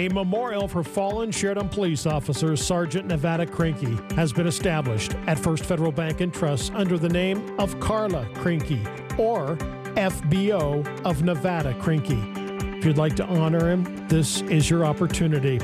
A 0.07 0.09
memorial 0.09 0.69
for 0.69 0.85
fallen 0.85 1.33
Sheridan 1.33 1.69
police 1.69 2.07
officer 2.07 2.55
Sergeant 2.55 3.09
Nevada 3.09 3.45
Krinkee 3.45 4.13
has 4.13 4.33
been 4.33 4.47
established 4.47 5.17
at 5.27 5.37
First 5.37 5.65
Federal 5.65 5.91
Bank 5.91 6.21
and 6.21 6.33
Trust 6.33 6.73
under 6.75 6.97
the 6.97 7.09
name 7.09 7.59
of 7.59 7.81
Carla 7.81 8.25
Krinke, 8.35 8.87
or 9.19 9.57
FBO 9.97 10.87
of 11.05 11.25
Nevada 11.25 11.75
Krinkee. 11.81 12.79
If 12.79 12.85
you'd 12.85 12.99
like 12.99 13.17
to 13.17 13.25
honor 13.25 13.69
him, 13.69 14.07
this 14.07 14.43
is 14.43 14.71
your 14.71 14.85
opportunity. 14.85 15.59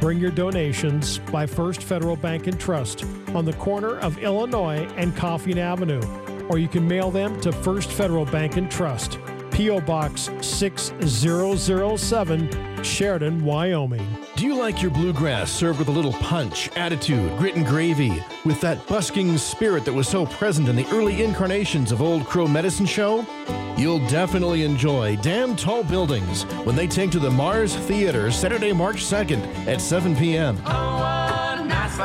Bring 0.00 0.18
your 0.18 0.30
donations 0.30 1.18
by 1.18 1.46
First 1.46 1.82
Federal 1.82 2.14
Bank 2.14 2.46
and 2.46 2.60
Trust 2.60 3.04
on 3.34 3.44
the 3.44 3.54
corner 3.54 3.98
of 3.98 4.16
Illinois 4.18 4.86
and 4.96 5.12
Coffeen 5.16 5.56
Avenue, 5.56 6.02
or 6.48 6.58
you 6.58 6.68
can 6.68 6.86
mail 6.86 7.10
them 7.10 7.40
to 7.40 7.50
First 7.50 7.90
Federal 7.90 8.26
Bank 8.26 8.58
and 8.58 8.70
Trust, 8.70 9.18
P.O. 9.50 9.80
Box 9.80 10.30
6007, 10.40 12.67
Sheridan, 12.84 13.44
Wyoming. 13.44 14.06
Do 14.36 14.46
you 14.46 14.56
like 14.56 14.82
your 14.82 14.90
bluegrass 14.90 15.50
served 15.50 15.78
with 15.78 15.88
a 15.88 15.92
little 15.92 16.12
punch, 16.14 16.68
attitude, 16.76 17.36
grit, 17.38 17.56
and 17.56 17.66
gravy, 17.66 18.22
with 18.44 18.60
that 18.60 18.86
busking 18.86 19.36
spirit 19.38 19.84
that 19.84 19.92
was 19.92 20.08
so 20.08 20.26
present 20.26 20.68
in 20.68 20.76
the 20.76 20.86
early 20.90 21.22
incarnations 21.22 21.92
of 21.92 22.02
Old 22.02 22.24
Crow 22.26 22.46
Medicine 22.46 22.86
Show? 22.86 23.26
You'll 23.76 24.06
definitely 24.08 24.64
enjoy 24.64 25.16
Damn 25.16 25.56
Tall 25.56 25.84
Buildings 25.84 26.42
when 26.64 26.76
they 26.76 26.86
take 26.86 27.10
to 27.12 27.18
the 27.18 27.30
Mars 27.30 27.74
Theater 27.74 28.30
Saturday, 28.30 28.72
March 28.72 29.04
2nd 29.04 29.66
at 29.66 29.80
7 29.80 30.16
p.m. 30.16 30.60
Oh, 30.66 30.70
what 30.70 31.60
a 31.60 31.64
nice 31.64 31.98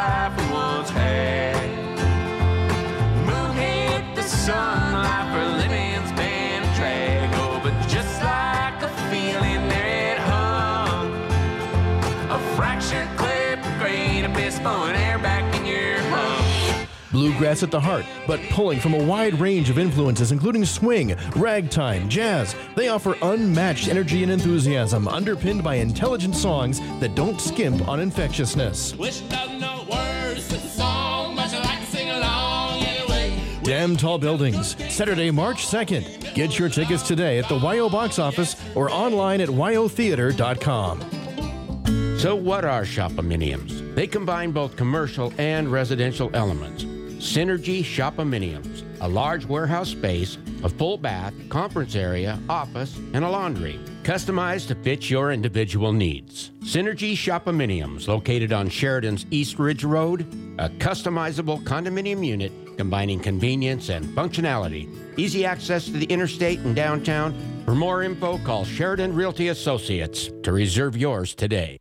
grain 14.63 14.63
of 14.63 14.63
bispo, 14.63 14.87
and 14.87 14.97
air 14.97 15.19
back 15.19 15.55
in 15.55 15.65
your 15.65 16.01
lung. 16.11 16.87
Bluegrass 17.11 17.61
at 17.61 17.69
the 17.69 17.79
heart, 17.79 18.05
but 18.25 18.41
pulling 18.49 18.79
from 18.79 18.95
a 18.95 19.03
wide 19.03 19.39
range 19.39 19.69
of 19.69 19.77
influences, 19.77 20.31
including 20.31 20.65
swing, 20.65 21.15
ragtime, 21.35 22.09
jazz. 22.09 22.55
They 22.75 22.87
offer 22.87 23.15
unmatched 23.21 23.87
energy 23.87 24.23
and 24.23 24.31
enthusiasm, 24.31 25.07
underpinned 25.07 25.63
by 25.63 25.75
intelligent 25.75 26.35
songs 26.35 26.79
that 26.99 27.13
don't 27.13 27.39
skimp 27.39 27.87
on 27.87 27.99
infectiousness. 27.99 28.95
Wish 28.95 29.19
doesn't 29.21 29.59
know 29.59 29.85
words 29.91 30.47
to 30.47 30.55
the 30.55 30.67
song, 30.67 31.35
but 31.35 31.53
you 31.53 31.59
like 31.59 31.81
to 31.81 31.85
sing 31.85 32.09
along 32.09 32.81
anyway. 32.81 33.39
Damn 33.63 33.95
Tall 33.95 34.17
Buildings, 34.17 34.75
Saturday, 34.91 35.29
March 35.29 35.67
2nd. 35.67 36.33
Get 36.33 36.57
your 36.57 36.69
tickets 36.69 37.07
today 37.07 37.37
at 37.37 37.47
the 37.47 37.59
WYO 37.59 37.91
box 37.91 38.17
office 38.17 38.55
or 38.73 38.89
online 38.89 39.39
at 39.39 39.49
wyotheater.com. 39.49 42.17
So, 42.17 42.35
what 42.35 42.65
are 42.65 42.81
shopominiums? 42.83 43.82
They 43.95 44.07
combine 44.07 44.51
both 44.51 44.75
commercial 44.75 45.31
and 45.37 45.71
residential 45.71 46.31
elements. 46.33 46.83
Synergy 47.23 47.81
Shopominiums, 47.81 48.83
a 48.99 49.07
large 49.07 49.45
warehouse 49.45 49.89
space, 49.89 50.37
a 50.63 50.69
full 50.69 50.97
bath, 50.97 51.33
conference 51.49 51.95
area, 51.95 52.39
office, 52.49 52.97
and 53.13 53.23
a 53.23 53.29
laundry, 53.29 53.79
customized 54.03 54.67
to 54.67 54.75
fit 54.75 55.09
your 55.09 55.31
individual 55.31 55.93
needs. 55.93 56.51
Synergy 56.63 57.13
Shopominiums, 57.13 58.07
located 58.07 58.51
on 58.51 58.67
Sheridan's 58.67 59.25
East 59.31 59.59
Ridge 59.59 59.83
Road, 59.83 60.21
a 60.57 60.69
customizable 60.69 61.63
condominium 61.63 62.25
unit 62.25 62.51
combining 62.77 63.19
convenience 63.19 63.89
and 63.89 64.05
functionality, 64.07 64.89
easy 65.17 65.45
access 65.45 65.85
to 65.85 65.91
the 65.91 66.05
interstate 66.05 66.59
and 66.59 66.75
downtown. 66.75 67.33
For 67.65 67.75
more 67.75 68.03
info, 68.03 68.39
call 68.39 68.65
Sheridan 68.65 69.13
Realty 69.13 69.49
Associates 69.49 70.29
to 70.41 70.51
reserve 70.51 70.97
yours 70.97 71.35
today. 71.35 71.77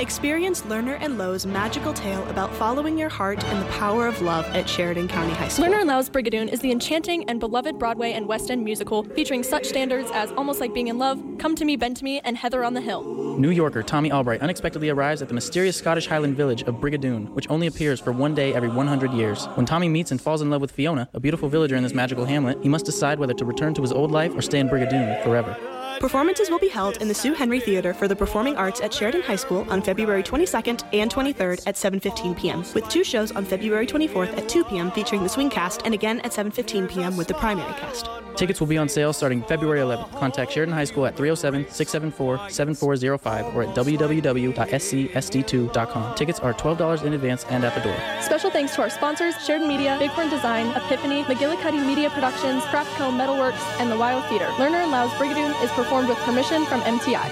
Experience 0.00 0.62
Lerner 0.62 0.96
and 1.02 1.18
Loewe's 1.18 1.44
magical 1.44 1.92
tale 1.92 2.26
about 2.28 2.50
following 2.54 2.96
your 2.96 3.10
heart 3.10 3.44
and 3.44 3.60
the 3.60 3.70
power 3.72 4.06
of 4.06 4.22
love 4.22 4.46
at 4.56 4.66
Sheridan 4.66 5.08
County 5.08 5.34
High 5.34 5.48
School. 5.48 5.66
Lerner 5.66 5.80
and 5.80 5.88
Loewe's 5.90 6.08
Brigadoon 6.08 6.48
is 6.48 6.60
the 6.60 6.72
enchanting 6.72 7.22
and 7.28 7.38
beloved 7.38 7.78
Broadway 7.78 8.12
and 8.12 8.26
West 8.26 8.50
End 8.50 8.64
musical 8.64 9.02
featuring 9.02 9.42
such 9.42 9.66
standards 9.66 10.10
as 10.14 10.32
Almost 10.32 10.58
Like 10.58 10.72
Being 10.72 10.88
in 10.88 10.96
Love, 10.96 11.22
Come 11.38 11.54
to 11.54 11.66
Me, 11.66 11.76
Bend 11.76 11.98
to 11.98 12.04
Me, 12.04 12.18
and 12.24 12.38
Heather 12.38 12.64
on 12.64 12.72
the 12.72 12.80
Hill. 12.80 13.38
New 13.38 13.50
Yorker 13.50 13.82
Tommy 13.82 14.10
Albright 14.10 14.40
unexpectedly 14.40 14.88
arrives 14.88 15.20
at 15.20 15.28
the 15.28 15.34
mysterious 15.34 15.76
Scottish 15.76 16.06
Highland 16.06 16.34
village 16.34 16.62
of 16.62 16.76
Brigadoon, 16.76 17.28
which 17.34 17.50
only 17.50 17.66
appears 17.66 18.00
for 18.00 18.10
one 18.10 18.34
day 18.34 18.54
every 18.54 18.70
100 18.70 19.12
years. 19.12 19.44
When 19.48 19.66
Tommy 19.66 19.90
meets 19.90 20.12
and 20.12 20.20
falls 20.20 20.40
in 20.40 20.48
love 20.48 20.62
with 20.62 20.70
Fiona, 20.70 21.10
a 21.12 21.20
beautiful 21.20 21.50
villager 21.50 21.76
in 21.76 21.82
this 21.82 21.92
magical 21.92 22.24
hamlet, 22.24 22.56
he 22.62 22.70
must 22.70 22.86
decide 22.86 23.18
whether 23.18 23.34
to 23.34 23.44
return 23.44 23.74
to 23.74 23.82
his 23.82 23.92
old 23.92 24.10
life 24.10 24.34
or 24.34 24.40
stay 24.40 24.60
in 24.60 24.68
Brigadoon 24.70 25.22
forever. 25.22 25.54
Performances 25.98 26.50
will 26.50 26.58
be 26.58 26.68
held 26.68 26.98
in 26.98 27.08
the 27.08 27.14
Sue 27.14 27.34
Henry 27.34 27.58
Theater 27.58 27.92
for 27.92 28.06
the 28.06 28.14
Performing 28.14 28.56
Arts 28.56 28.80
at 28.80 28.94
Sheridan 28.94 29.22
High 29.22 29.36
School 29.36 29.66
on 29.70 29.82
February 29.82 30.22
22nd 30.22 30.84
and 30.92 31.12
23rd 31.12 31.62
at 31.66 31.74
7:15 31.74 32.38
p.m. 32.38 32.64
with 32.74 32.88
two 32.88 33.02
shows 33.02 33.32
on 33.32 33.44
February 33.44 33.86
24th 33.86 34.36
at 34.38 34.48
2 34.48 34.64
p.m. 34.64 34.90
featuring 34.92 35.22
the 35.22 35.28
swing 35.28 35.50
cast 35.50 35.82
and 35.84 35.92
again 35.94 36.20
at 36.20 36.32
7:15 36.32 36.88
p.m. 36.88 37.16
with 37.16 37.26
the 37.28 37.34
primary 37.34 37.72
cast. 37.74 38.08
Tickets 38.36 38.60
will 38.60 38.66
be 38.66 38.78
on 38.78 38.88
sale 38.88 39.12
starting 39.12 39.42
February 39.42 39.80
11th. 39.80 40.18
Contact 40.18 40.50
Sheridan 40.52 40.74
High 40.74 40.84
School 40.84 41.04
at 41.04 41.14
307 41.16 41.68
674 41.70 42.48
7405 42.48 43.54
or 43.54 43.64
at 43.64 43.74
www.scsd2.com. 43.76 46.14
Tickets 46.14 46.40
are 46.40 46.54
$12 46.54 47.04
in 47.04 47.12
advance 47.12 47.44
and 47.50 47.64
at 47.64 47.74
the 47.74 47.80
door. 47.82 47.96
Special 48.22 48.50
thanks 48.50 48.74
to 48.76 48.82
our 48.82 48.88
sponsors 48.90 49.34
Sheridan 49.44 49.68
Media, 49.68 49.98
Bighorn 50.00 50.30
Design, 50.30 50.68
Epiphany, 50.70 51.24
McGillicuddy 51.24 51.84
Media 51.84 52.08
Productions, 52.10 52.62
Craftco 52.64 53.10
Metalworks, 53.12 53.60
and 53.78 53.90
the 53.90 53.96
WYO 53.96 54.22
Theater. 54.28 54.46
Lerner 54.56 54.82
and 54.84 54.92
Loewe's 54.92 55.12
Brigadoon 55.14 55.52
is 55.62 55.70
performed 55.82 56.10
with 56.10 56.18
permission 56.18 56.66
from 56.66 56.82
MTI. 56.82 57.30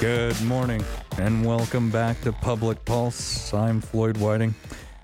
Good 0.00 0.40
morning 0.44 0.82
and 1.18 1.44
welcome 1.44 1.90
back 1.90 2.18
to 2.22 2.32
Public 2.32 2.82
Pulse. 2.86 3.52
I'm 3.52 3.82
Floyd 3.82 4.16
Whiting. 4.16 4.54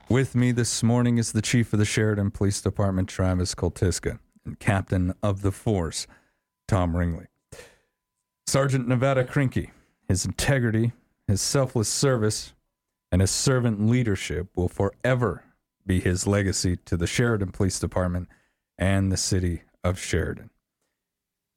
With 0.09 0.35
me 0.35 0.53
this 0.53 0.83
morning 0.83 1.19
is 1.19 1.33
the 1.33 1.43
chief 1.43 1.75
of 1.75 1.79
the 1.79 1.85
Sheridan 1.85 2.31
Police 2.31 2.63
Department, 2.63 3.11
Travis 3.11 3.55
Koltiska, 3.55 4.19
and 4.47 4.59
captain 4.59 5.13
of 5.23 5.43
the 5.43 5.53
force, 5.53 6.07
Tom 6.67 6.97
Ringley. 6.97 7.27
Sergeant 8.47 8.89
Nevada 8.89 9.25
Krinkee, 9.25 9.69
his 10.09 10.25
integrity, 10.25 10.93
his 11.29 11.43
selfless 11.43 11.91
service, 11.91 12.55
and 13.13 13.21
his 13.21 13.31
servant 13.31 13.87
leadership 13.87 14.49
will 14.57 14.69
forever 14.69 15.45
be 15.87 16.01
his 16.01 16.27
legacy 16.27 16.77
to 16.77 16.97
the 16.97 17.07
Sheridan 17.07 17.53
Police 17.53 17.79
Department 17.79 18.29
and 18.79 19.13
the 19.13 19.17
city 19.17 19.63
of 19.83 19.99
Sheridan. 19.99 20.51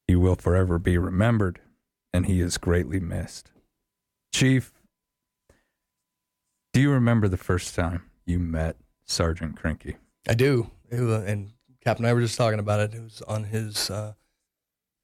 He 0.07 0.15
will 0.15 0.35
forever 0.35 0.79
be 0.79 0.97
remembered, 0.97 1.59
and 2.13 2.25
he 2.25 2.39
is 2.39 2.57
greatly 2.57 2.99
missed. 2.99 3.51
Chief, 4.33 4.73
do 6.73 6.81
you 6.81 6.91
remember 6.91 7.27
the 7.27 7.37
first 7.37 7.75
time 7.75 8.03
you 8.25 8.39
met 8.39 8.77
Sergeant 9.05 9.55
Krinkee? 9.55 9.95
I 10.27 10.33
do. 10.33 10.69
And 10.91 11.51
Captain 11.83 12.05
and 12.05 12.09
I 12.09 12.13
were 12.13 12.21
just 12.21 12.37
talking 12.37 12.59
about 12.59 12.79
it. 12.79 12.93
It 12.93 13.01
was 13.01 13.21
on 13.23 13.45
his 13.45 13.89
uh, 13.89 14.13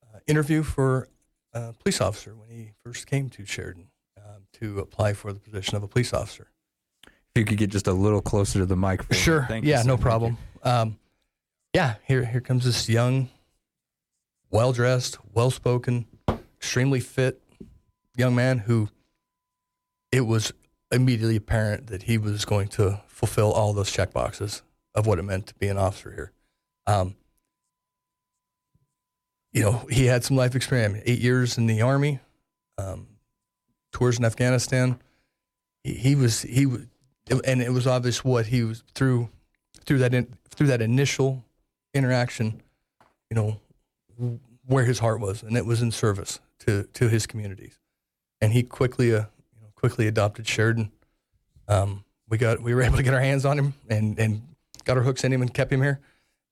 uh, 0.02 0.18
interview 0.26 0.62
for 0.62 1.08
uh, 1.52 1.72
police 1.82 2.00
officer 2.00 2.34
when 2.34 2.48
he 2.48 2.72
first 2.84 3.06
came 3.06 3.28
to 3.30 3.44
Sheridan 3.44 3.88
um, 4.16 4.42
to 4.54 4.80
apply 4.80 5.14
for 5.14 5.32
the 5.32 5.40
position 5.40 5.76
of 5.76 5.82
a 5.82 5.88
police 5.88 6.12
officer. 6.12 6.48
If 7.34 7.40
you 7.40 7.44
could 7.44 7.58
get 7.58 7.70
just 7.70 7.88
a 7.88 7.92
little 7.92 8.20
closer 8.20 8.60
to 8.60 8.66
the 8.66 8.76
microphone. 8.76 9.18
Sure. 9.18 9.44
Thank 9.48 9.64
you, 9.64 9.70
yeah, 9.72 9.82
sir. 9.82 9.88
no 9.88 9.96
problem. 9.96 10.38
Um, 10.62 10.98
yeah, 11.72 11.94
here 12.06 12.24
here 12.24 12.40
comes 12.40 12.64
this 12.64 12.88
young, 12.88 13.28
well 14.50 14.72
dressed, 14.72 15.18
well 15.32 15.50
spoken, 15.50 16.06
extremely 16.56 17.00
fit 17.00 17.42
young 18.16 18.34
man 18.34 18.58
who 18.58 18.88
it 20.12 20.20
was 20.20 20.52
immediately 20.92 21.36
apparent 21.36 21.88
that 21.88 22.04
he 22.04 22.16
was 22.18 22.44
going 22.44 22.68
to 22.68 23.00
fulfill 23.06 23.52
all 23.52 23.72
those 23.72 23.90
check 23.90 24.12
boxes 24.12 24.62
of 24.94 25.06
what 25.06 25.18
it 25.18 25.22
meant 25.22 25.46
to 25.48 25.54
be 25.56 25.66
an 25.66 25.76
officer 25.76 26.12
here. 26.12 26.32
Um, 26.86 27.16
you 29.52 29.62
know, 29.62 29.86
he 29.90 30.06
had 30.06 30.24
some 30.24 30.36
life 30.36 30.54
experience. 30.54 31.02
Eight 31.06 31.20
years 31.20 31.58
in 31.58 31.66
the 31.66 31.82
army, 31.82 32.20
um, 32.78 33.08
tours 33.92 34.18
in 34.18 34.24
Afghanistan. 34.24 35.00
He, 35.82 35.94
he 35.94 36.14
was 36.14 36.42
he 36.42 36.66
was, 36.66 36.82
and 37.30 37.62
it 37.62 37.72
was 37.72 37.86
obvious 37.86 38.24
what 38.24 38.46
he 38.46 38.62
was 38.62 38.82
through 38.94 39.28
through 39.84 39.98
that 39.98 40.14
in, 40.14 40.36
through 40.50 40.68
that 40.68 40.82
initial 40.82 41.44
interaction. 41.92 42.62
You 43.30 43.36
know 43.36 44.40
where 44.66 44.84
his 44.84 44.98
heart 44.98 45.20
was, 45.20 45.42
and 45.42 45.56
it 45.56 45.66
was 45.66 45.82
in 45.82 45.90
service 45.90 46.40
to 46.60 46.84
to 46.94 47.08
his 47.08 47.26
communities. 47.26 47.78
And 48.40 48.52
he 48.52 48.62
quickly 48.62 49.14
uh, 49.14 49.20
you 49.54 49.62
know, 49.62 49.68
quickly 49.74 50.06
adopted 50.06 50.46
Sheridan. 50.46 50.90
Um, 51.68 52.04
we 52.28 52.38
got 52.38 52.60
we 52.60 52.74
were 52.74 52.82
able 52.84 52.96
to 52.96 53.02
get 53.02 53.14
our 53.14 53.20
hands 53.20 53.44
on 53.44 53.58
him 53.58 53.74
and 53.88 54.18
and 54.18 54.42
got 54.84 54.96
our 54.96 55.02
hooks 55.02 55.24
in 55.24 55.32
him 55.32 55.42
and 55.42 55.52
kept 55.52 55.72
him 55.72 55.82
here. 55.82 56.00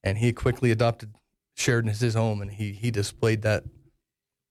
And 0.05 0.19
he 0.19 0.33
quickly 0.33 0.73
adopted 0.73 1.15
Sheridan 1.55 1.91
as 1.91 2.01
his 2.01 2.15
home, 2.15 2.41
and 2.41 2.51
he 2.51 2.73
he 2.73 2.91
displayed 2.91 3.43
that 3.43 3.65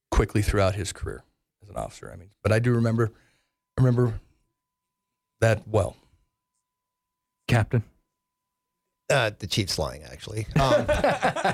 quickly 0.10 0.42
throughout 0.42 0.76
his 0.76 0.94
career 0.94 1.24
as 1.64 1.70
an 1.70 1.76
officer. 1.76 2.12
I 2.12 2.16
mean, 2.16 2.30
but 2.44 2.52
I 2.52 2.60
do 2.60 2.74
remember 2.74 3.12
I 3.78 3.84
remember 3.84 4.20
that 5.40 5.68
well. 5.68 5.98
Captain. 7.52 7.84
Uh, 9.10 9.32
the 9.40 9.48
Chief's 9.48 9.78
lying, 9.78 10.04
actually. 10.04 10.48
Um, 10.60 10.86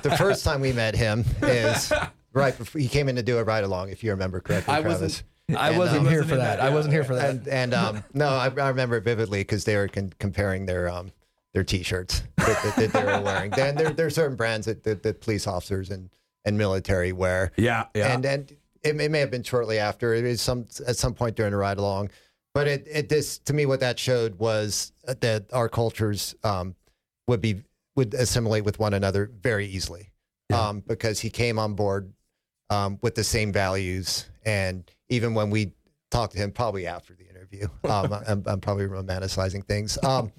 the 0.03 0.15
first 0.17 0.43
time 0.45 0.61
we 0.61 0.73
met 0.73 0.95
him 0.95 1.25
is 1.41 1.91
right 2.33 2.55
before 2.55 2.79
he 2.79 2.87
came 2.87 3.09
in 3.09 3.15
to 3.15 3.23
do 3.23 3.37
a 3.39 3.43
ride 3.43 3.63
along, 3.63 3.89
if 3.89 4.03
you 4.03 4.11
remember 4.11 4.39
correctly. 4.39 4.73
I 4.73 4.81
Travis. 4.81 5.01
wasn't- 5.01 5.23
I 5.55 5.69
And, 5.69 5.77
wasn't 5.77 5.99
um, 6.01 6.07
here 6.09 6.23
for 6.23 6.35
that. 6.35 6.59
I 6.59 6.69
wasn't 6.71 6.93
here 6.93 7.05
for 7.05 7.15
that. 7.15 7.29
And, 7.29 7.47
and 7.47 7.73
um, 7.73 8.03
no, 8.13 8.27
I, 8.27 8.47
I 8.47 8.67
remember 8.67 8.97
it 8.97 9.05
vividly 9.05 9.39
because 9.39 9.63
they 9.63 9.77
were 9.77 9.87
con- 9.87 10.11
comparing 10.19 10.65
their 10.65 10.89
um, 10.89 11.13
their 11.53 11.63
T-shirts 11.63 12.21
that, 12.35 12.63
that, 12.63 12.75
that 12.75 12.91
they 12.91 13.03
were 13.05 13.21
wearing. 13.21 13.51
then 13.51 13.75
there 13.75 13.91
there 13.91 14.07
are 14.07 14.09
certain 14.09 14.35
brands 14.35 14.65
that, 14.65 14.83
that, 14.83 15.03
that 15.03 15.21
police 15.21 15.47
officers 15.47 15.89
and, 15.89 16.09
and 16.43 16.57
military 16.57 17.13
wear. 17.13 17.53
Yeah, 17.55 17.85
yeah. 17.95 18.13
And 18.13 18.25
and 18.25 18.51
it, 18.83 18.99
it 18.99 19.09
may 19.09 19.19
have 19.19 19.31
been 19.31 19.43
shortly 19.43 19.79
after. 19.79 20.13
It 20.13 20.25
is 20.25 20.41
some 20.41 20.65
at 20.85 20.97
some 20.97 21.13
point 21.13 21.37
during 21.37 21.53
the 21.53 21.57
ride 21.57 21.77
along. 21.77 22.09
But 22.57 22.67
it, 22.67 22.87
it 22.89 23.07
this 23.07 23.37
to 23.37 23.53
me 23.53 23.67
what 23.67 23.81
that 23.81 23.99
showed 23.99 24.39
was 24.39 24.91
that 25.05 25.45
our 25.53 25.69
cultures 25.69 26.33
um, 26.43 26.73
would 27.27 27.39
be 27.39 27.61
would 27.95 28.15
assimilate 28.15 28.63
with 28.63 28.79
one 28.79 28.95
another 28.95 29.29
very 29.43 29.67
easily. 29.67 30.09
Um, 30.51 30.79
because 30.79 31.19
he 31.19 31.29
came 31.29 31.59
on 31.59 31.75
board 31.75 32.11
um, 32.71 32.97
with 33.03 33.13
the 33.13 33.23
same 33.23 33.53
values. 33.53 34.25
And 34.43 34.89
even 35.09 35.35
when 35.35 35.51
we 35.51 35.73
talked 36.09 36.33
to 36.33 36.39
him 36.39 36.51
probably 36.51 36.87
after 36.87 37.13
the 37.13 37.29
interview 37.29 37.67
um, 37.87 38.11
I'm, 38.27 38.43
I'm 38.47 38.59
probably 38.59 38.87
romanticizing 38.87 39.63
things. 39.63 40.03
Um, 40.03 40.31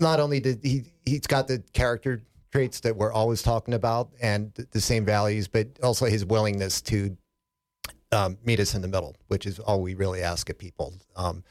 not 0.00 0.18
only 0.18 0.40
did 0.40 0.58
he 0.60 0.86
he's 1.04 1.28
got 1.28 1.46
the 1.46 1.62
character 1.72 2.20
traits 2.50 2.80
that 2.80 2.96
we're 2.96 3.12
always 3.12 3.42
talking 3.42 3.74
about 3.74 4.10
and 4.20 4.52
th- 4.56 4.70
the 4.72 4.80
same 4.80 5.04
values 5.04 5.46
but 5.46 5.68
also 5.84 6.06
his 6.06 6.24
willingness 6.24 6.82
to 6.82 7.16
um, 8.12 8.38
meet 8.44 8.60
us 8.60 8.74
in 8.74 8.82
the 8.82 8.88
middle 8.88 9.16
which 9.28 9.46
is 9.46 9.58
all 9.58 9.82
we 9.82 9.94
really 9.94 10.22
ask 10.22 10.48
of 10.48 10.58
people 10.58 10.94
um, 11.16 11.42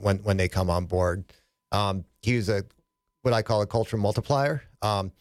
when, 0.00 0.18
when 0.18 0.36
they 0.36 0.48
come 0.48 0.70
on 0.70 0.86
board 0.86 1.24
um, 1.72 2.04
he 2.20 2.36
was 2.36 2.48
a 2.48 2.64
what 3.22 3.32
I 3.32 3.42
call 3.42 3.62
a 3.62 3.66
culture 3.66 3.96
multiplier 3.96 4.62
um, 4.82 5.12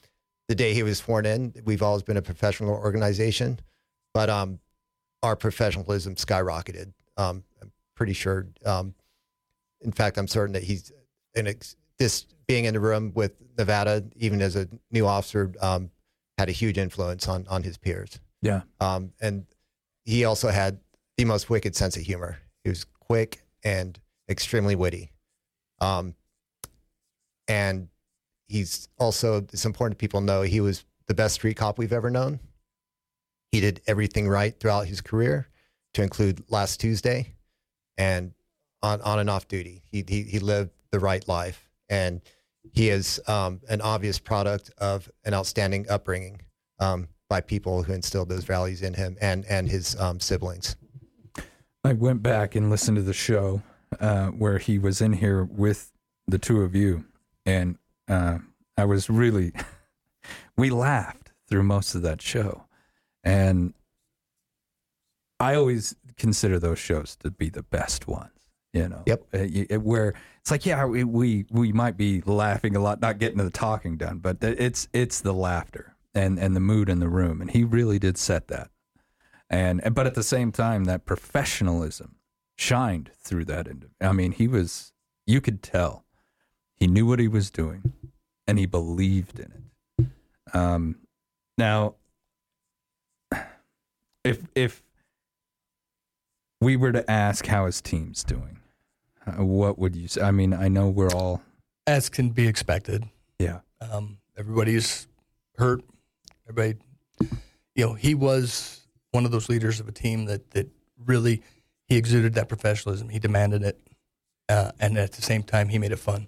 the 0.48 0.56
day 0.56 0.74
he 0.74 0.84
was 0.84 1.00
sworn 1.00 1.26
in 1.26 1.54
we've 1.66 1.82
always 1.82 2.04
been 2.04 2.18
a 2.18 2.22
professional 2.22 2.72
organization 2.72 3.60
but 4.14 4.30
um, 4.30 4.60
our 5.24 5.36
professionalism 5.36 6.16
skyrocketed 6.16 6.94
um, 7.18 7.44
I'm 7.62 7.72
pretty 7.96 8.14
sure 8.14 8.48
um, 8.66 8.94
in 9.82 9.92
fact 9.92 10.18
I'm 10.18 10.28
certain 10.28 10.54
that 10.54 10.64
he's 10.64 10.92
an 11.36 11.48
ex- 11.48 11.76
this 11.98 12.26
being 12.48 12.66
in 12.66 12.74
the 12.74 12.80
room 12.80 13.12
with 13.16 13.42
Nevada, 13.58 14.04
even 14.16 14.42
as 14.42 14.56
a 14.56 14.68
new 14.92 15.06
officer, 15.06 15.54
um, 15.62 15.92
had 16.38 16.50
a 16.50 16.52
huge 16.52 16.78
influence 16.78 17.28
on 17.28 17.46
on 17.48 17.64
his 17.64 17.78
peers. 17.78 18.20
Yeah. 18.42 18.62
Um, 18.80 19.14
and 19.22 19.46
he 20.12 20.26
also 20.26 20.50
had 20.50 20.80
the 21.18 21.26
most 21.26 21.50
wicked 21.50 21.76
sense 21.76 21.96
of 21.96 22.04
humor. 22.04 22.38
He 22.64 22.70
was 22.70 22.86
quick 23.00 23.44
and 23.64 23.98
extremely 24.30 24.76
witty. 24.76 25.12
Um, 25.80 26.16
and 27.48 27.88
he's 28.48 28.90
also, 28.98 29.38
it's 29.38 29.66
important 29.66 30.00
people 30.00 30.22
know 30.22 30.42
he 30.42 30.62
was 30.62 30.84
the 31.08 31.14
best 31.14 31.36
street 31.36 31.56
cop 31.56 31.78
we've 31.78 31.94
ever 31.94 32.10
known. 32.10 32.40
He 33.52 33.60
did 33.62 33.82
everything 33.88 34.28
right 34.28 34.58
throughout 34.60 34.88
his 34.88 35.02
career, 35.02 35.48
to 35.94 36.04
include 36.04 36.44
last 36.50 36.80
Tuesday, 36.80 37.34
and 37.98 38.34
on 38.82 39.02
on 39.02 39.20
and 39.20 39.30
off 39.30 39.48
duty. 39.48 39.84
He 39.92 40.06
he, 40.08 40.24
he 40.24 40.40
lived 40.40 40.72
the 40.92 41.00
right 41.00 41.28
life, 41.28 41.70
and 41.90 42.22
he 42.72 42.90
is 42.90 43.20
um, 43.28 43.60
an 43.70 43.82
obvious 43.82 44.20
product 44.20 44.72
of 44.78 45.10
an 45.26 45.34
outstanding 45.34 45.90
upbringing 45.90 46.42
um, 46.80 47.10
by 47.32 47.40
people 47.40 47.82
who 47.84 47.94
instilled 47.94 48.28
those 48.28 48.44
values 48.44 48.82
in 48.82 48.94
him 48.94 49.16
and 49.22 49.46
and 49.46 49.70
his 49.70 49.98
um, 50.02 50.20
siblings. 50.20 50.76
I 51.82 51.94
went 51.94 52.22
back 52.22 52.56
and 52.56 52.70
listened 52.70 52.98
to 52.98 53.04
the 53.04 53.14
show 53.14 53.62
uh, 54.02 54.28
where 54.28 54.58
he 54.58 54.78
was 54.78 55.00
in 55.00 55.14
here 55.14 55.46
with 55.46 55.94
the 56.28 56.38
two 56.38 56.62
of 56.62 56.76
you, 56.76 57.06
and 57.46 57.78
uh, 58.10 58.40
I 58.78 58.84
was 58.84 59.10
really, 59.10 59.54
we 60.58 60.72
laughed 60.72 61.32
through 61.48 61.64
most 61.64 61.96
of 61.96 62.02
that 62.02 62.22
show, 62.22 62.66
and 63.24 63.74
I 65.40 65.56
always 65.56 65.96
consider 66.18 66.60
those 66.60 66.80
shows 66.80 67.16
to 67.22 67.32
be 67.32 67.48
the 67.48 67.64
best 67.64 68.10
ones. 68.10 68.32
You 68.74 68.90
know, 68.90 69.04
Yep. 69.06 69.24
Uh, 69.34 69.80
where 69.80 70.16
it's 70.42 70.52
like, 70.52 70.66
yeah, 70.66 70.86
we, 70.86 71.06
we 71.06 71.46
we 71.50 71.72
might 71.72 71.96
be 71.96 72.20
laughing 72.26 72.76
a 72.76 72.82
lot, 72.82 73.00
not 73.00 73.20
getting 73.20 73.38
the 73.38 73.50
talking 73.50 73.96
done, 73.96 74.18
but 74.18 74.44
it's 74.44 74.90
it's 74.92 75.22
the 75.22 75.34
laughter 75.34 75.91
and 76.14 76.38
and 76.40 76.56
the 76.56 76.60
mood 76.60 76.90
in 76.90 77.00
the 77.00 77.10
room, 77.10 77.42
and 77.42 77.52
he 77.52 77.64
really 77.64 78.00
did 78.00 78.18
set 78.18 78.48
that 78.48 78.70
and 79.52 79.82
but 79.94 80.08
at 80.08 80.16
the 80.16 80.24
same 80.24 80.52
time 80.52 80.86
that 80.86 81.06
professionalism 81.06 82.16
shined 82.56 83.12
through 83.20 83.44
that 83.46 83.68
i 84.00 84.12
mean 84.12 84.32
he 84.32 84.48
was 84.48 84.94
you 85.28 85.42
could 85.42 85.62
tell 85.62 86.06
he 86.74 86.88
knew 86.88 87.06
what 87.06 87.20
he 87.20 87.28
was 87.28 87.52
doing 87.52 87.92
and 88.48 88.58
he 88.58 88.66
believed 88.66 89.40
in 89.40 89.52
it 89.52 90.56
um 90.56 90.96
now 91.58 91.96
if 94.24 94.44
if 94.56 94.82
we 96.62 96.78
were 96.78 96.92
to 96.92 97.10
ask 97.12 97.48
how 97.48 97.66
his 97.66 97.82
team's 97.82 98.24
doing 98.24 98.60
uh, 99.28 99.44
what 99.44 99.78
would 99.78 99.96
you 99.96 100.08
say 100.08 100.22
i 100.22 100.32
mean 100.32 100.54
i 100.54 100.68
know 100.68 100.88
we're 100.88 101.12
all 101.14 101.42
as 101.88 102.10
can 102.10 102.30
be 102.30 102.48
expected. 102.48 103.06
yeah 103.40 103.62
Um, 103.82 104.20
everybody's 104.38 105.08
hurt. 105.58 105.82
Everybody, 106.48 106.80
you 107.76 107.86
know, 107.86 107.94
he 107.94 108.16
was 108.16 108.82
one 109.12 109.26
of 109.26 109.32
those 109.32 109.50
leaders 109.50 109.80
of 109.80 109.88
a 109.88 109.92
team 109.92 110.26
that 110.26 110.52
that 110.52 110.70
really 111.06 111.42
he 111.88 111.98
exuded 111.98 112.34
that 112.36 112.48
professionalism. 112.48 113.10
He 113.10 113.20
demanded 113.20 113.64
it, 113.64 113.80
uh, 114.50 114.72
and 114.80 114.98
at 114.98 115.14
the 115.14 115.22
same 115.22 115.44
time, 115.44 115.70
he 115.70 115.78
made 115.78 115.92
it 115.92 116.00
fun. 116.00 116.28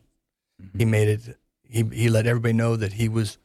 He 0.77 0.85
made 0.85 1.07
it. 1.07 1.37
He 1.63 1.83
he 1.83 2.09
let 2.09 2.27
everybody 2.27 2.53
know 2.53 2.75
that 2.75 2.93
he 2.93 3.09
was, 3.09 3.37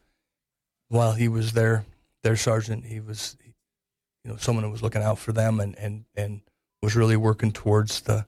while 0.88 1.12
he 1.12 1.28
was 1.28 1.52
there, 1.52 1.85
their 2.22 2.37
sergeant. 2.37 2.85
He 2.85 3.00
was, 3.00 3.37
you 4.24 4.31
know, 4.31 4.37
someone 4.37 4.64
who 4.64 4.70
was 4.70 4.83
looking 4.83 5.02
out 5.02 5.18
for 5.18 5.33
them 5.33 5.61
and 5.61 5.76
and 5.78 6.04
and 6.16 6.40
was 6.83 6.94
really 6.94 7.16
working 7.16 7.50
towards 7.50 8.02
the, 8.02 8.24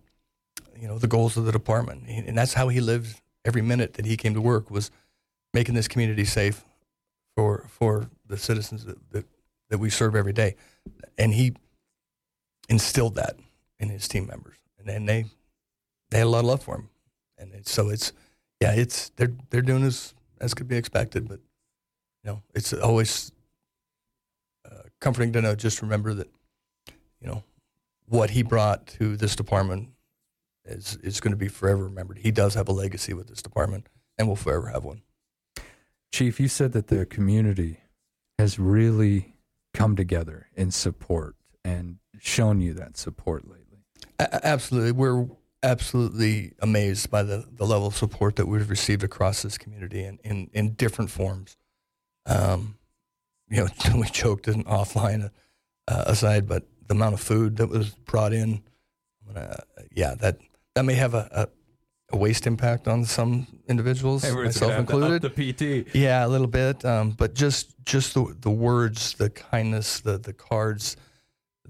you 0.76 0.88
know, 0.88 0.98
the 0.98 1.06
goals 1.06 1.36
of 1.36 1.44
the 1.44 1.52
department. 1.52 2.02
And 2.08 2.36
that's 2.36 2.54
how 2.54 2.68
he 2.68 2.80
lived 2.80 3.20
every 3.44 3.62
minute 3.62 3.94
that 3.94 4.06
he 4.06 4.16
came 4.16 4.34
to 4.34 4.40
work 4.40 4.70
was 4.70 4.90
making 5.54 5.74
this 5.74 5.86
community 5.86 6.24
safe 6.24 6.64
for 7.36 7.66
for 7.68 8.10
the 8.26 8.36
citizens 8.36 8.84
that, 8.84 8.98
that, 9.12 9.26
that 9.68 9.78
we 9.78 9.90
serve 9.90 10.14
every 10.14 10.32
day. 10.32 10.56
And 11.18 11.34
he 11.34 11.54
instilled 12.68 13.16
that 13.16 13.36
in 13.78 13.88
his 13.88 14.08
team 14.08 14.26
members. 14.26 14.56
And 14.84 15.08
they 15.08 15.26
they 16.10 16.18
had 16.18 16.26
a 16.26 16.30
lot 16.30 16.40
of 16.40 16.46
love 16.46 16.62
for 16.62 16.76
him. 16.76 16.88
And 17.38 17.66
so 17.66 17.88
it's 17.88 18.12
yeah, 18.60 18.72
it's 18.72 19.10
they're 19.16 19.32
they're 19.50 19.62
doing 19.62 19.84
as 19.84 20.14
as 20.40 20.54
could 20.54 20.68
be 20.68 20.76
expected, 20.76 21.28
but 21.28 21.40
you 22.22 22.30
know, 22.30 22.42
it's 22.54 22.72
always 22.72 23.32
uh, 24.70 24.82
comforting 25.00 25.32
to 25.32 25.42
know 25.42 25.54
just 25.54 25.82
remember 25.82 26.14
that 26.14 26.28
you 27.20 27.26
know 27.26 27.42
what 28.06 28.30
he 28.30 28.42
brought 28.42 28.86
to 28.86 29.16
this 29.16 29.34
department 29.36 29.88
is 30.64 30.96
is 31.02 31.20
going 31.20 31.32
to 31.32 31.36
be 31.36 31.48
forever 31.48 31.84
remembered. 31.84 32.18
He 32.18 32.30
does 32.30 32.54
have 32.54 32.68
a 32.68 32.72
legacy 32.72 33.14
with 33.14 33.28
this 33.28 33.42
department 33.42 33.86
and 34.18 34.28
will 34.28 34.36
forever 34.36 34.68
have 34.68 34.84
one. 34.84 35.02
Chief, 36.12 36.40
you 36.40 36.48
said 36.48 36.72
that 36.72 36.88
the 36.88 37.06
community 37.06 37.80
has 38.38 38.58
really 38.58 39.36
come 39.74 39.96
together 39.96 40.48
in 40.56 40.70
support 40.70 41.36
and 41.64 41.98
shown 42.18 42.60
you 42.60 42.74
that 42.74 42.96
support 42.96 43.46
lately. 43.48 43.84
A- 44.18 44.46
absolutely, 44.46 44.92
we're 44.92 45.28
absolutely 45.62 46.52
amazed 46.60 47.10
by 47.10 47.22
the, 47.22 47.44
the 47.52 47.66
level 47.66 47.86
of 47.86 47.96
support 47.96 48.36
that 48.36 48.46
we've 48.46 48.68
received 48.68 49.04
across 49.04 49.42
this 49.42 49.58
community 49.58 50.04
in, 50.04 50.18
in, 50.24 50.50
in 50.52 50.70
different 50.74 51.10
forms. 51.10 51.56
Um, 52.26 52.76
you 53.48 53.58
know, 53.58 53.68
we 53.94 54.08
joked 54.08 54.48
in 54.48 54.64
offline 54.64 55.30
uh, 55.86 56.04
aside, 56.06 56.48
but 56.48 56.64
the 56.86 56.94
amount 56.94 57.14
of 57.14 57.20
food 57.20 57.56
that 57.56 57.68
was 57.68 57.90
brought 57.90 58.32
in, 58.32 58.62
uh, 59.34 59.56
yeah, 59.92 60.14
that 60.16 60.38
that 60.74 60.84
may 60.84 60.94
have 60.94 61.14
a, 61.14 61.28
a 61.32 61.48
waste 62.16 62.46
impact 62.46 62.88
on 62.88 63.04
some 63.04 63.46
individuals, 63.68 64.24
we're 64.24 64.44
myself 64.44 64.70
gonna 64.70 64.76
have 64.76 64.86
to 64.88 64.92
up 64.96 65.22
included. 65.22 65.54
the 65.56 65.84
PT. 65.84 65.94
Yeah, 65.94 66.26
a 66.26 66.28
little 66.28 66.46
bit. 66.46 66.84
Um, 66.84 67.10
but 67.10 67.34
just 67.34 67.74
just 67.84 68.14
the 68.14 68.34
the 68.40 68.50
words, 68.50 69.14
the 69.14 69.30
kindness, 69.30 70.00
the 70.00 70.18
the 70.18 70.32
cards, 70.32 70.96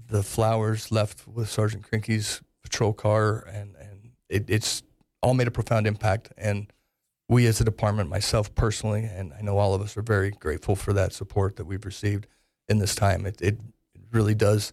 the 0.09 0.22
flowers 0.22 0.90
left 0.90 1.26
with 1.26 1.48
Sergeant 1.48 1.88
Krinkee's 1.90 2.40
patrol 2.62 2.92
car, 2.92 3.46
and 3.53 3.74
and 3.76 4.11
it, 4.29 4.48
it's 4.48 4.83
all 5.22 5.35
made 5.35 5.48
a 5.48 5.50
profound 5.50 5.87
impact. 5.87 6.33
And 6.37 6.72
we, 7.29 7.46
as 7.46 7.61
a 7.61 7.64
department, 7.64 8.09
myself 8.09 8.55
personally, 8.55 9.05
and 9.05 9.33
I 9.38 9.42
know 9.42 9.59
all 9.59 9.74
of 9.74 9.83
us 9.83 9.96
are 9.96 10.03
very 10.03 10.31
grateful 10.31 10.74
for 10.74 10.92
that 10.94 11.12
support 11.12 11.57
that 11.57 11.64
we've 11.64 11.85
received 11.85 12.26
in 12.68 12.79
this 12.79 12.94
time. 12.94 13.26
It 13.26 13.40
it, 13.40 13.59
it 13.94 14.03
really 14.11 14.35
does 14.35 14.72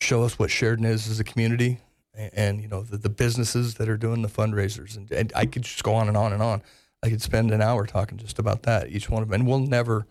show 0.00 0.22
us 0.22 0.38
what 0.38 0.50
Sheridan 0.50 0.84
is 0.84 1.08
as 1.08 1.18
a 1.18 1.24
community. 1.24 1.80
And, 2.18 2.30
and 2.34 2.60
you 2.60 2.68
know 2.68 2.82
the, 2.82 2.98
the 2.98 3.08
businesses 3.08 3.76
that 3.76 3.88
are 3.88 3.96
doing 3.96 4.20
the 4.20 4.28
fundraisers, 4.28 4.96
and, 4.96 5.10
and 5.10 5.32
I 5.34 5.46
could 5.46 5.62
just 5.62 5.82
go 5.82 5.94
on 5.94 6.08
and 6.08 6.16
on 6.16 6.34
and 6.34 6.42
on. 6.42 6.62
I 7.02 7.10
could 7.10 7.22
spend 7.22 7.50
an 7.50 7.62
hour 7.62 7.86
talking 7.86 8.18
just 8.18 8.38
about 8.38 8.64
that, 8.64 8.90
each 8.90 9.08
one 9.08 9.22
of 9.22 9.28
them. 9.28 9.40
And 9.40 9.48
we'll 9.48 9.60
never, 9.60 10.06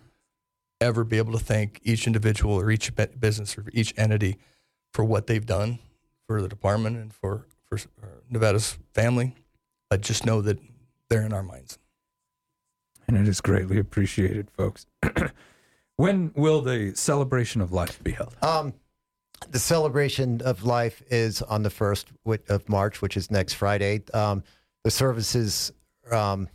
ever 0.79 1.03
be 1.03 1.17
able 1.17 1.33
to 1.33 1.43
thank 1.43 1.81
each 1.83 2.07
individual 2.07 2.55
or 2.55 2.71
each 2.71 2.91
business 3.19 3.57
or 3.57 3.65
each 3.73 3.93
entity 3.97 4.37
for 4.93 5.03
what 5.03 5.27
they've 5.27 5.45
done 5.45 5.79
for 6.27 6.41
the 6.41 6.47
department 6.47 6.97
and 6.97 7.13
for, 7.13 7.45
for 7.65 7.77
uh, 8.01 8.07
Nevada's 8.29 8.77
family. 8.93 9.35
But 9.89 10.01
just 10.01 10.25
know 10.25 10.41
that 10.41 10.59
they're 11.09 11.25
in 11.25 11.33
our 11.33 11.43
minds. 11.43 11.77
And 13.07 13.17
it 13.17 13.27
is 13.27 13.39
greatly 13.39 13.79
appreciated, 13.79 14.49
folks. 14.51 14.85
when 15.95 16.31
will 16.35 16.61
the 16.61 16.93
celebration 16.95 17.61
of 17.61 17.71
life 17.71 18.01
be 18.03 18.11
held? 18.11 18.35
Um, 18.41 18.73
the 19.51 19.59
celebration 19.59 20.41
of 20.41 20.63
life 20.63 21.01
is 21.09 21.41
on 21.41 21.63
the 21.63 21.69
first 21.69 22.11
of 22.49 22.67
March, 22.69 23.01
which 23.01 23.17
is 23.17 23.31
next 23.31 23.53
Friday. 23.53 24.01
Um, 24.13 24.43
the 24.83 24.91
services 24.91 25.71
um, 26.11 26.47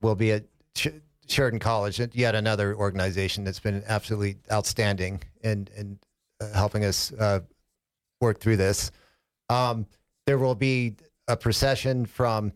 will 0.00 0.14
be 0.14 0.32
at 0.32 0.44
Sh- 0.74 0.88
Sheridan 1.28 1.60
College, 1.60 2.00
yet 2.14 2.34
another 2.34 2.74
organization 2.74 3.44
that's 3.44 3.60
been 3.60 3.82
absolutely 3.86 4.36
outstanding 4.50 5.22
in, 5.42 5.68
in 5.76 5.98
uh, 6.40 6.52
helping 6.54 6.84
us 6.84 7.12
uh, 7.12 7.40
work 8.20 8.40
through 8.40 8.56
this. 8.56 8.90
Um, 9.48 9.86
there 10.26 10.38
will 10.38 10.54
be 10.54 10.96
a 11.28 11.36
procession 11.36 12.06
from 12.06 12.52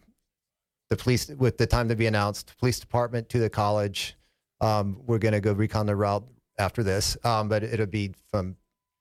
the 0.91 0.97
police 0.97 1.29
with 1.29 1.59
the 1.59 1.67
time 1.67 1.89
to 1.89 1.97
be 1.97 2.07
announced, 2.07 2.55
police 2.59 2.79
department 2.79 3.29
to 3.31 3.39
the 3.39 3.51
college. 3.51 4.17
Um, 4.61 5.01
we're 5.07 5.19
going 5.19 5.33
to 5.33 5.41
go 5.41 5.53
recon 5.53 5.87
the 5.87 5.97
route 5.97 6.27
after 6.59 6.83
this, 6.83 7.17
um, 7.25 7.49
but 7.49 7.63
it'll 7.63 7.87
be 7.87 8.13
from 8.31 8.57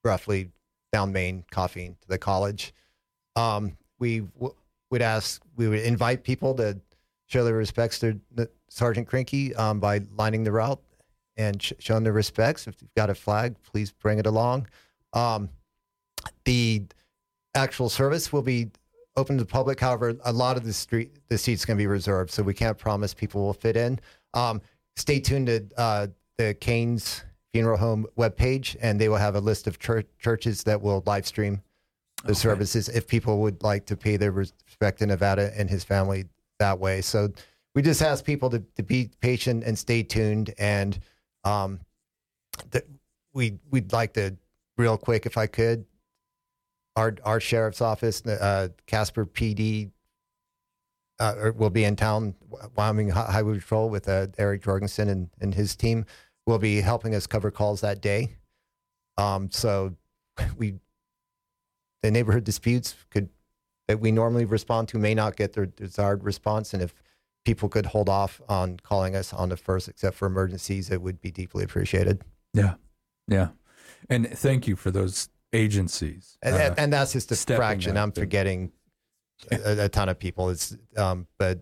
roughly 0.05 0.51
down 0.93 1.11
Main, 1.11 1.43
Coffeen 1.51 1.99
to 2.01 2.07
the 2.07 2.17
college. 2.17 2.73
Um, 3.35 3.77
we 3.99 4.21
w- 4.21 4.55
would 4.91 5.01
ask, 5.01 5.41
we 5.57 5.67
would 5.67 5.79
invite 5.79 6.23
people 6.23 6.53
to 6.55 6.79
show 7.27 7.43
their 7.43 7.55
respects 7.55 7.99
to 7.99 8.19
Sergeant 8.69 9.09
Krinkee 9.09 9.57
um, 9.59 9.79
by 9.79 10.01
lining 10.15 10.43
the 10.43 10.51
route 10.51 10.81
and 11.35 11.61
sh- 11.61 11.73
showing 11.79 12.03
their 12.03 12.13
respects. 12.13 12.67
If 12.67 12.81
you've 12.81 12.93
got 12.95 13.09
a 13.09 13.15
flag, 13.15 13.55
please 13.63 13.91
bring 13.91 14.19
it 14.19 14.25
along. 14.25 14.67
Um, 15.13 15.49
the 16.45 16.83
actual 17.55 17.89
service 17.89 18.31
will 18.31 18.41
be 18.41 18.69
open 19.17 19.37
to 19.37 19.43
the 19.43 19.49
public. 19.49 19.79
However, 19.79 20.15
a 20.23 20.31
lot 20.31 20.57
of 20.57 20.63
the 20.63 20.73
street 20.73 21.11
the 21.29 21.37
seats 21.37 21.65
can 21.65 21.77
be 21.77 21.87
reserved, 21.87 22.31
so 22.31 22.43
we 22.43 22.53
can't 22.53 22.77
promise 22.77 23.13
people 23.13 23.41
will 23.41 23.53
fit 23.53 23.75
in. 23.75 23.99
Um, 24.33 24.61
stay 24.95 25.19
tuned 25.19 25.47
to 25.47 25.65
uh, 25.77 26.07
the 26.37 26.53
Kane's 26.53 27.23
Funeral 27.55 27.77
Home 27.77 28.05
webpage, 28.17 28.75
and 28.81 28.99
they 28.99 29.07
will 29.07 29.15
have 29.15 29.35
a 29.35 29.39
list 29.39 29.65
of 29.65 29.79
chur- 29.79 30.03
churches 30.19 30.63
that 30.63 30.81
will 30.81 31.01
live 31.05 31.25
stream 31.25 31.61
the 32.25 32.35
services 32.35 32.89
if 32.89 33.07
people 33.07 33.39
would 33.43 33.63
like 33.63 33.85
to 33.85 33.95
pay 33.95 34.17
their 34.17 34.33
respect 34.33 34.99
to 34.99 35.05
Nevada 35.05 35.53
and 35.55 35.69
his 35.69 35.81
family 35.81 36.25
that 36.59 36.77
way. 36.77 36.99
So 36.99 37.29
we 37.73 37.81
just 37.81 38.01
ask 38.01 38.25
people 38.25 38.49
to, 38.49 38.59
to 38.75 38.83
be 38.83 39.09
patient 39.21 39.63
and 39.63 39.79
stay 39.79 40.03
tuned. 40.03 40.53
And 40.57 40.99
um, 41.45 41.79
th- 42.71 42.83
we 43.33 43.57
we'd 43.71 43.93
like 43.93 44.11
to 44.15 44.35
real 44.77 44.97
quick, 44.97 45.25
if 45.25 45.37
I 45.37 45.47
could, 45.47 45.85
our 46.97 47.15
our 47.23 47.39
sheriff's 47.39 47.79
office, 47.79 48.21
uh, 48.25 48.67
Casper 48.85 49.25
PD, 49.25 49.91
uh, 51.21 51.51
will 51.55 51.69
be 51.69 51.85
in 51.85 51.95
town. 51.95 52.35
Wyoming 52.75 53.11
Highway 53.11 53.59
Patrol 53.59 53.89
with 53.89 54.09
uh, 54.09 54.27
Eric 54.37 54.63
Jorgensen 54.63 55.07
and, 55.07 55.29
and 55.39 55.55
his 55.55 55.77
team 55.77 56.05
will 56.45 56.59
be 56.59 56.81
helping 56.81 57.15
us 57.15 57.27
cover 57.27 57.51
calls 57.51 57.81
that 57.81 58.01
day. 58.01 58.35
Um, 59.17 59.49
so 59.51 59.95
we 60.57 60.75
the 62.03 62.11
neighborhood 62.11 62.43
disputes 62.43 62.95
could 63.09 63.29
that 63.87 63.99
we 63.99 64.11
normally 64.11 64.45
respond 64.45 64.87
to 64.89 64.97
may 64.97 65.13
not 65.13 65.35
get 65.35 65.53
their 65.53 65.65
desired 65.65 66.23
response, 66.23 66.73
and 66.73 66.81
if 66.81 66.93
people 67.45 67.69
could 67.69 67.85
hold 67.85 68.09
off 68.09 68.41
on 68.49 68.77
calling 68.77 69.15
us 69.15 69.31
on 69.31 69.49
the 69.49 69.57
first, 69.57 69.87
except 69.87 70.15
for 70.15 70.25
emergencies, 70.25 70.89
it 70.89 71.01
would 71.01 71.21
be 71.21 71.31
deeply 71.31 71.63
appreciated. 71.63 72.23
Yeah, 72.53 72.75
yeah, 73.27 73.49
and 74.09 74.27
thank 74.27 74.67
you 74.67 74.75
for 74.75 74.91
those 74.91 75.29
agencies. 75.53 76.37
And, 76.41 76.55
uh, 76.55 76.75
and 76.77 76.93
that's 76.93 77.13
just 77.13 77.31
a 77.31 77.35
fraction. 77.35 77.97
I'm 77.97 78.11
forgetting 78.11 78.71
a, 79.51 79.85
a 79.85 79.89
ton 79.89 80.09
of 80.09 80.19
people. 80.19 80.49
It's 80.49 80.75
um, 80.97 81.27
but 81.37 81.61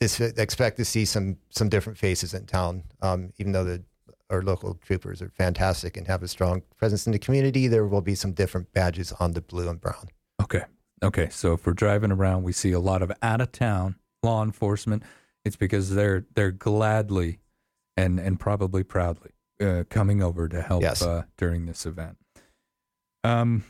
this 0.00 0.20
expect 0.20 0.76
to 0.76 0.84
see 0.84 1.04
some 1.04 1.38
some 1.50 1.68
different 1.68 1.98
faces 1.98 2.34
in 2.34 2.46
town. 2.46 2.84
Um, 3.02 3.32
even 3.38 3.52
though 3.52 3.64
the 3.64 3.82
our 4.30 4.42
local 4.42 4.74
troopers 4.74 5.22
are 5.22 5.30
fantastic 5.30 5.96
and 5.96 6.06
have 6.06 6.22
a 6.22 6.28
strong 6.28 6.62
presence 6.76 7.06
in 7.06 7.12
the 7.12 7.18
community, 7.18 7.66
there 7.66 7.86
will 7.86 8.02
be 8.02 8.14
some 8.14 8.32
different 8.32 8.72
badges 8.72 9.10
on 9.12 9.32
the 9.32 9.40
blue 9.40 9.68
and 9.68 9.80
brown. 9.80 10.08
Okay. 10.42 10.64
Okay. 11.02 11.28
So 11.30 11.54
if 11.54 11.66
we're 11.66 11.72
driving 11.72 12.12
around, 12.12 12.42
we 12.42 12.52
see 12.52 12.72
a 12.72 12.80
lot 12.80 13.02
of 13.02 13.10
out 13.22 13.40
of 13.40 13.52
town 13.52 13.96
law 14.22 14.42
enforcement. 14.42 15.02
It's 15.44 15.56
because 15.56 15.94
they're 15.94 16.26
they're 16.34 16.52
gladly 16.52 17.38
and 17.96 18.20
and 18.20 18.38
probably 18.38 18.84
proudly 18.84 19.30
uh, 19.60 19.84
coming 19.88 20.22
over 20.22 20.48
to 20.48 20.60
help 20.62 20.82
Yes. 20.82 21.02
uh, 21.02 21.22
during 21.36 21.66
this 21.66 21.86
event. 21.86 22.18
Um, 23.24 23.64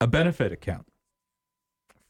a 0.00 0.06
benefit 0.08 0.50
account 0.52 0.86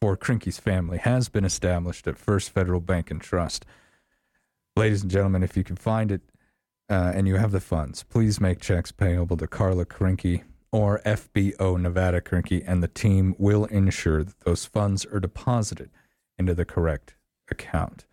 for 0.03 0.17
Krinkee's 0.17 0.59
family 0.59 0.99
has 0.99 1.29
been 1.29 1.45
established 1.45 2.09
at 2.09 2.19
First 2.19 2.51
Federal 2.51 2.81
Bank 2.81 3.13
and 3.13 3.21
Trust. 3.21 3.65
Ladies 4.75 5.03
and 5.03 5.11
gentlemen, 5.13 5.45
if 5.45 5.57
you 5.57 5.63
can 5.63 5.77
find 5.77 6.11
it 6.11 6.23
uh, 6.91 7.13
and 7.15 7.29
you 7.29 7.37
have 7.37 7.53
the 7.53 7.61
funds, 7.61 8.03
please 8.03 8.41
make 8.41 8.61
checks 8.61 8.91
payable 8.91 9.37
to 9.37 9.47
Carla 9.47 9.87
Krinkee 9.87 10.43
or 10.73 11.01
FBO 11.07 11.81
Nevada 11.81 12.21
Krinkee, 12.21 12.65
and 12.67 12.83
the 12.83 12.89
team 12.89 13.37
will 13.39 13.67
ensure 13.67 14.25
that 14.25 14.41
those 14.41 14.65
funds 14.65 15.07
are 15.07 15.21
deposited 15.21 15.89
into 16.37 16.53
the 16.53 16.65
correct 16.65 17.15
account. 17.49 18.05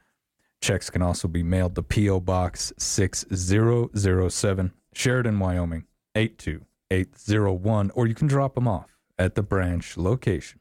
Checks 0.61 0.91
can 0.91 1.01
also 1.01 1.27
be 1.27 1.41
mailed 1.41 1.73
to 1.73 1.81
P.O. 1.81 2.19
Box 2.19 2.71
6007, 2.77 4.73
Sheridan, 4.93 5.39
Wyoming 5.39 5.85
82801, 6.13 7.89
or 7.95 8.05
you 8.05 8.13
can 8.13 8.27
drop 8.27 8.53
them 8.53 8.67
off 8.67 8.95
at 9.17 9.33
the 9.33 9.41
branch 9.41 9.97
location 9.97 10.59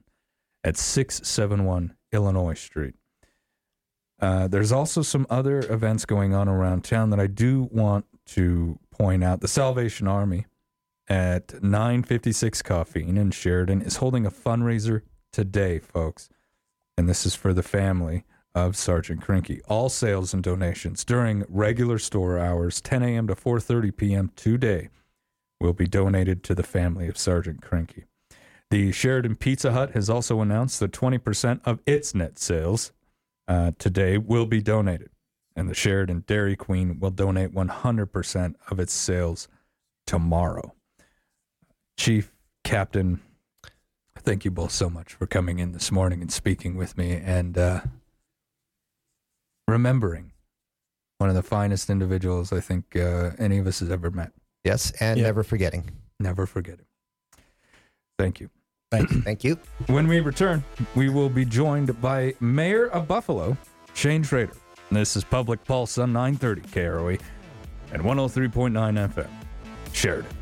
at 0.65 0.77
671 0.77 1.95
Illinois 2.13 2.55
Street. 2.55 2.95
Uh, 4.21 4.49
there's 4.49 4.73
also 4.73 5.03
some 5.03 5.27
other 5.31 5.61
events 5.73 6.05
going 6.05 6.35
on 6.35 6.49
around 6.49 6.83
town 6.83 7.11
that 7.11 7.21
I 7.21 7.29
do 7.29 7.69
want 7.71 8.05
to 8.27 8.79
point 8.91 9.23
out. 9.23 9.41
The 9.41 9.49
Salvation 9.49 10.09
Army 10.09 10.47
at 11.09 11.63
956 11.63 12.63
Coffeen 12.63 13.17
in 13.17 13.31
Sheridan 13.31 13.83
is 13.83 13.97
holding 13.97 14.27
a 14.27 14.31
fundraiser 14.31 15.03
today, 15.33 15.79
folks. 15.79 16.29
And 16.97 17.09
this 17.09 17.25
is 17.25 17.35
for 17.35 17.55
the 17.55 17.63
family 17.63 18.25
of 18.55 18.77
Sergeant 18.77 19.21
Krinkee. 19.21 19.61
All 19.69 19.89
sales 19.89 20.35
and 20.35 20.43
donations 20.43 21.05
during 21.05 21.45
regular 21.49 21.99
store 21.99 22.39
hours, 22.39 22.81
10 22.81 23.03
a.m. 23.03 23.29
to 23.29 23.37
4:30 23.37 23.97
p.m. 23.97 24.33
today, 24.35 24.89
will 25.61 25.73
be 25.73 25.87
donated 25.87 26.43
to 26.45 26.55
the 26.55 26.63
family 26.65 27.07
of 27.09 27.17
Sergeant 27.17 27.61
Krinkee. 27.61 28.05
The 28.71 28.93
Sheridan 28.93 29.37
Pizza 29.37 29.73
Hut 29.73 29.93
has 29.93 30.11
also 30.11 30.41
announced 30.41 30.79
that 30.81 30.93
20% 30.93 31.61
of 31.65 31.81
its 31.87 32.15
net 32.15 32.39
sales 32.39 32.93
uh, 33.47 33.73
today 33.79 34.19
will 34.19 34.45
be 34.45 34.61
donated, 34.61 35.09
and 35.57 35.71
the 35.71 35.75
Sheridan 35.75 36.25
Dairy 36.27 36.55
Queen 36.55 37.01
will 37.01 37.11
donate 37.11 37.55
100% 37.55 38.55
of 38.71 38.79
its 38.79 38.93
sales 38.93 39.49
tomorrow. 40.07 40.75
Chief, 41.97 42.31
Captain, 42.63 43.21
thank 44.19 44.45
you 44.45 44.51
both 44.51 44.73
so 44.73 44.91
much 44.91 45.15
for 45.15 45.27
coming 45.27 45.59
in 45.61 45.73
this 45.73 45.91
morning 45.91 46.21
and 46.21 46.31
speaking 46.31 46.77
with 46.77 46.99
me 46.99 47.13
and 47.13 47.57
uh, 47.57 47.81
remembering 49.67 50.33
one 51.17 51.31
of 51.31 51.35
the 51.37 51.43
finest 51.43 51.89
individuals 51.89 52.53
I 52.53 52.61
think 52.61 52.95
uh, 52.95 53.31
any 53.39 53.57
of 53.59 53.67
us 53.67 53.81
has 53.81 53.91
ever 53.91 54.11
met. 54.11 54.33
Yes, 54.63 54.91
and 55.01 55.19
Yeah. 55.19 55.25
never 55.25 55.43
forgetting. 55.43 55.91
Never 56.21 56.45
forget 56.47 56.79
him. 56.81 56.87
Thank 58.19 58.41
you. 58.41 58.51
Thank 58.91 59.11
you. 59.11 59.21
Thank 59.23 59.45
you. 59.45 59.59
When 59.89 60.09
we 60.09 60.21
return, 60.21 60.65
we 60.95 61.11
will 61.11 61.29
be 61.29 61.45
joined 61.45 62.01
by 62.01 62.35
Mayor 62.41 62.87
of 62.87 63.07
Buffalo, 63.07 63.57
Shane 63.95 64.23
Schrader. 64.23 64.55
This 64.91 65.15
is 65.17 65.25
Public 65.25 65.63
Pulse 65.65 65.99
on 65.99 66.13
930 66.15 66.63
KROE 66.63 67.21
and 67.93 68.03
103.9 68.03 69.13
FM. 69.13 69.29
Sheridan. 69.93 70.38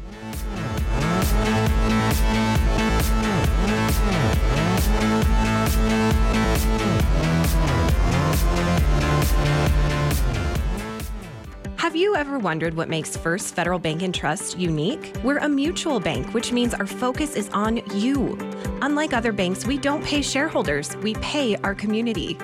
Have 11.96 12.02
you 12.02 12.14
ever 12.14 12.38
wondered 12.38 12.74
what 12.74 12.90
makes 12.90 13.16
First 13.16 13.54
Federal 13.54 13.78
Bank 13.78 14.02
and 14.02 14.14
Trust 14.14 14.58
unique? 14.58 15.16
We're 15.24 15.38
a 15.38 15.48
mutual 15.48 15.98
bank, 15.98 16.34
which 16.34 16.52
means 16.52 16.74
our 16.74 16.86
focus 16.86 17.34
is 17.34 17.48
on 17.54 17.80
you. 17.94 18.36
Unlike 18.82 19.14
other 19.14 19.32
banks, 19.32 19.64
we 19.64 19.78
don't 19.78 20.04
pay 20.04 20.20
shareholders, 20.20 20.94
we 20.98 21.14
pay 21.14 21.56
our 21.56 21.74
community. 21.74 22.36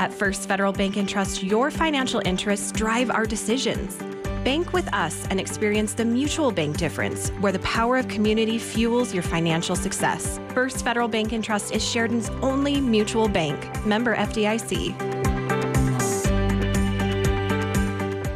At 0.00 0.12
First 0.12 0.48
Federal 0.48 0.72
Bank 0.72 0.96
and 0.96 1.08
Trust, 1.08 1.44
your 1.44 1.70
financial 1.70 2.20
interests 2.24 2.72
drive 2.72 3.08
our 3.12 3.26
decisions. 3.26 3.96
Bank 4.42 4.72
with 4.72 4.92
us 4.92 5.24
and 5.28 5.38
experience 5.38 5.94
the 5.94 6.04
mutual 6.04 6.50
bank 6.50 6.76
difference, 6.76 7.28
where 7.38 7.52
the 7.52 7.60
power 7.60 7.98
of 7.98 8.08
community 8.08 8.58
fuels 8.58 9.14
your 9.14 9.22
financial 9.22 9.76
success. 9.76 10.40
First 10.48 10.84
Federal 10.84 11.06
Bank 11.06 11.30
and 11.30 11.44
Trust 11.44 11.72
is 11.72 11.88
Sheridan's 11.88 12.28
only 12.42 12.80
mutual 12.80 13.28
bank. 13.28 13.86
Member 13.86 14.16
FDIC. 14.16 15.15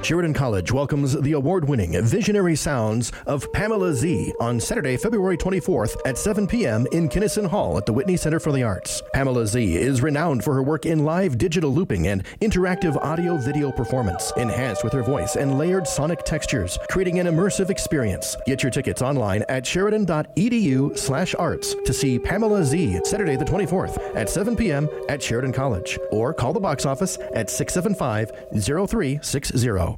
Sheridan 0.03 0.33
College 0.33 0.73
welcomes 0.73 1.13
the 1.13 1.33
award 1.33 1.69
winning 1.69 2.01
visionary 2.03 2.57
sounds 2.57 3.13
of 3.27 3.53
Pamela 3.53 3.93
Z 3.95 4.33
on 4.41 4.59
Saturday, 4.59 4.97
February 4.97 5.37
24th 5.37 5.97
at 6.07 6.17
7 6.17 6.47
p.m. 6.47 6.87
in 6.93 7.09
Kinnison 7.09 7.45
Hall 7.45 7.77
at 7.77 7.85
the 7.87 7.93
Whitney 7.93 8.17
Center 8.17 8.41
for 8.41 8.51
the 8.51 8.63
Arts. 8.63 9.03
Pamela 9.13 9.47
Z 9.47 9.77
is 9.77 10.01
renowned 10.01 10.43
for 10.43 10.55
her 10.55 10.63
work 10.63 10.87
in 10.87 11.05
live 11.05 11.37
digital 11.37 11.73
looping 11.73 12.07
and 12.07 12.25
interactive 12.41 12.97
audio 13.05 13.37
video 13.37 13.71
performance, 13.71 14.33
enhanced 14.37 14.83
with 14.83 14.93
her 14.95 15.03
voice 15.03 15.37
and 15.37 15.59
layered 15.59 15.87
sonic 15.87 16.25
textures, 16.25 16.79
creating 16.91 17.21
an 17.21 17.27
immersive 17.27 17.69
experience. 17.69 18.37
Get 18.47 18.63
your 18.63 18.73
tickets 18.73 19.03
online 19.03 19.45
at 19.49 19.67
sheridan.edu 19.67 20.99
slash 20.99 21.35
arts 21.35 21.75
to 21.85 21.93
see 21.93 22.19
Pamela 22.19 22.65
Z 22.65 23.01
Saturday 23.05 23.37
the 23.37 23.45
24th 23.45 24.17
at 24.17 24.31
7 24.31 24.57
p.m. 24.57 24.89
at 25.09 25.23
Sheridan 25.23 25.53
College 25.53 25.99
or 26.11 26.33
call 26.33 26.53
the 26.53 26.61
box 26.61 26.87
office 26.87 27.19
at 27.35 27.51
675 27.51 28.33
0360. 28.61 29.90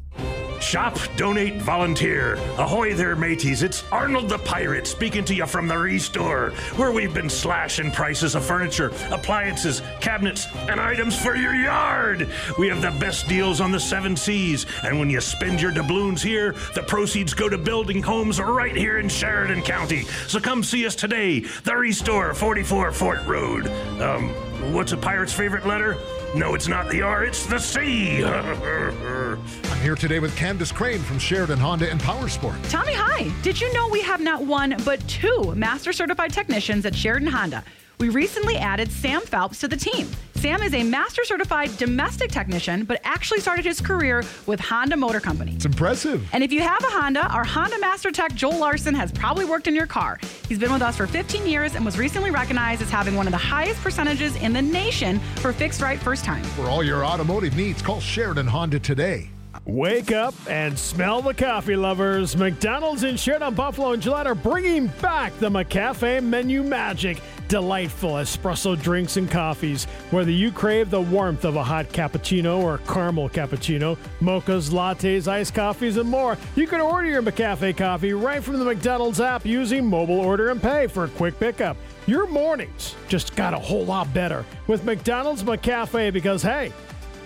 Shop, 0.62 0.96
donate, 1.16 1.60
volunteer. 1.60 2.36
Ahoy 2.56 2.94
there, 2.94 3.16
mateys. 3.16 3.64
It's 3.64 3.82
Arnold 3.90 4.28
the 4.28 4.38
Pirate 4.38 4.86
speaking 4.86 5.24
to 5.24 5.34
you 5.34 5.44
from 5.44 5.66
the 5.66 5.76
Restore, 5.76 6.50
where 6.76 6.92
we've 6.92 7.12
been 7.12 7.28
slashing 7.28 7.90
prices 7.90 8.36
of 8.36 8.44
furniture, 8.44 8.92
appliances, 9.10 9.82
cabinets, 10.00 10.46
and 10.68 10.80
items 10.80 11.20
for 11.20 11.34
your 11.34 11.54
yard. 11.54 12.28
We 12.58 12.68
have 12.68 12.80
the 12.80 12.92
best 12.92 13.28
deals 13.28 13.60
on 13.60 13.72
the 13.72 13.80
seven 13.80 14.16
seas, 14.16 14.64
and 14.84 15.00
when 15.00 15.10
you 15.10 15.20
spend 15.20 15.60
your 15.60 15.72
doubloons 15.72 16.22
here, 16.22 16.52
the 16.76 16.82
proceeds 16.84 17.34
go 17.34 17.48
to 17.48 17.58
building 17.58 18.00
homes 18.00 18.40
right 18.40 18.74
here 18.74 18.98
in 18.98 19.08
Sheridan 19.08 19.62
County. 19.62 20.02
So 20.28 20.38
come 20.38 20.62
see 20.62 20.86
us 20.86 20.94
today. 20.94 21.40
The 21.64 21.76
Restore, 21.76 22.34
44 22.34 22.92
Fort 22.92 23.26
Road. 23.26 23.66
Um, 24.00 24.28
what's 24.72 24.92
a 24.92 24.96
pirate's 24.96 25.32
favorite 25.32 25.66
letter? 25.66 25.98
No, 26.36 26.54
it's 26.54 26.68
not 26.68 26.88
the 26.88 27.02
R, 27.02 27.24
it's 27.24 27.44
the 27.46 27.58
C. 27.58 28.22
Here 29.82 29.96
today 29.96 30.20
with 30.20 30.36
Candace 30.36 30.70
Crane 30.70 31.00
from 31.00 31.18
Sheridan 31.18 31.58
Honda 31.58 31.90
and 31.90 32.00
Powersport. 32.00 32.56
Tommy, 32.70 32.92
hi. 32.94 33.32
Did 33.42 33.60
you 33.60 33.72
know 33.72 33.88
we 33.88 34.00
have 34.02 34.20
not 34.20 34.40
one, 34.40 34.76
but 34.84 35.00
two 35.08 35.52
master 35.56 35.92
certified 35.92 36.32
technicians 36.32 36.86
at 36.86 36.94
Sheridan 36.94 37.26
Honda? 37.26 37.64
We 37.98 38.08
recently 38.08 38.58
added 38.58 38.92
Sam 38.92 39.22
Phelps 39.22 39.58
to 39.58 39.66
the 39.66 39.76
team. 39.76 40.08
Sam 40.36 40.62
is 40.62 40.72
a 40.72 40.84
master 40.84 41.24
certified 41.24 41.76
domestic 41.78 42.30
technician, 42.30 42.84
but 42.84 43.00
actually 43.02 43.40
started 43.40 43.64
his 43.64 43.80
career 43.80 44.22
with 44.46 44.60
Honda 44.60 44.96
Motor 44.96 45.18
Company. 45.18 45.54
It's 45.56 45.64
impressive. 45.64 46.28
And 46.32 46.44
if 46.44 46.52
you 46.52 46.62
have 46.62 46.80
a 46.84 46.90
Honda, 46.90 47.26
our 47.32 47.42
Honda 47.42 47.80
Master 47.80 48.12
Tech 48.12 48.36
Joel 48.36 48.58
Larson 48.58 48.94
has 48.94 49.10
probably 49.10 49.46
worked 49.46 49.66
in 49.66 49.74
your 49.74 49.86
car. 49.88 50.20
He's 50.48 50.60
been 50.60 50.72
with 50.72 50.82
us 50.82 50.96
for 50.96 51.08
15 51.08 51.44
years 51.44 51.74
and 51.74 51.84
was 51.84 51.98
recently 51.98 52.30
recognized 52.30 52.82
as 52.82 52.90
having 52.90 53.16
one 53.16 53.26
of 53.26 53.32
the 53.32 53.36
highest 53.36 53.80
percentages 53.80 54.36
in 54.36 54.52
the 54.52 54.62
nation 54.62 55.18
for 55.38 55.52
fixed 55.52 55.82
right 55.82 55.98
first 55.98 56.24
time. 56.24 56.44
For 56.44 56.66
all 56.66 56.84
your 56.84 57.04
automotive 57.04 57.56
needs, 57.56 57.82
call 57.82 57.98
Sheridan 57.98 58.46
Honda 58.46 58.78
today. 58.78 59.28
Wake 59.64 60.10
up 60.10 60.34
and 60.50 60.76
smell 60.76 61.22
the 61.22 61.32
coffee, 61.32 61.76
lovers. 61.76 62.36
McDonald's 62.36 63.04
in 63.04 63.16
Sheridan, 63.16 63.54
Buffalo, 63.54 63.92
and 63.92 64.02
Gillette 64.02 64.26
are 64.26 64.34
bringing 64.34 64.88
back 65.00 65.38
the 65.38 65.48
McCafe 65.48 66.20
menu 66.20 66.64
magic. 66.64 67.22
Delightful 67.46 68.14
espresso 68.14 68.80
drinks 68.80 69.18
and 69.18 69.30
coffees. 69.30 69.84
Whether 70.10 70.32
you 70.32 70.50
crave 70.50 70.90
the 70.90 71.00
warmth 71.00 71.44
of 71.44 71.54
a 71.54 71.62
hot 71.62 71.88
cappuccino 71.90 72.58
or 72.58 72.78
caramel 72.78 73.28
cappuccino, 73.28 73.96
mochas, 74.20 74.70
lattes, 74.70 75.28
iced 75.28 75.54
coffees, 75.54 75.96
and 75.96 76.10
more, 76.10 76.36
you 76.56 76.66
can 76.66 76.80
order 76.80 77.06
your 77.06 77.22
McCafe 77.22 77.76
coffee 77.76 78.14
right 78.14 78.42
from 78.42 78.58
the 78.58 78.64
McDonald's 78.64 79.20
app 79.20 79.46
using 79.46 79.86
mobile 79.86 80.18
order 80.18 80.50
and 80.50 80.60
pay 80.60 80.88
for 80.88 81.04
a 81.04 81.08
quick 81.08 81.38
pickup. 81.38 81.76
Your 82.06 82.26
mornings 82.26 82.96
just 83.06 83.36
got 83.36 83.54
a 83.54 83.58
whole 83.58 83.84
lot 83.84 84.12
better 84.12 84.44
with 84.66 84.82
McDonald's 84.82 85.44
McCafe 85.44 86.12
because, 86.12 86.42
hey, 86.42 86.72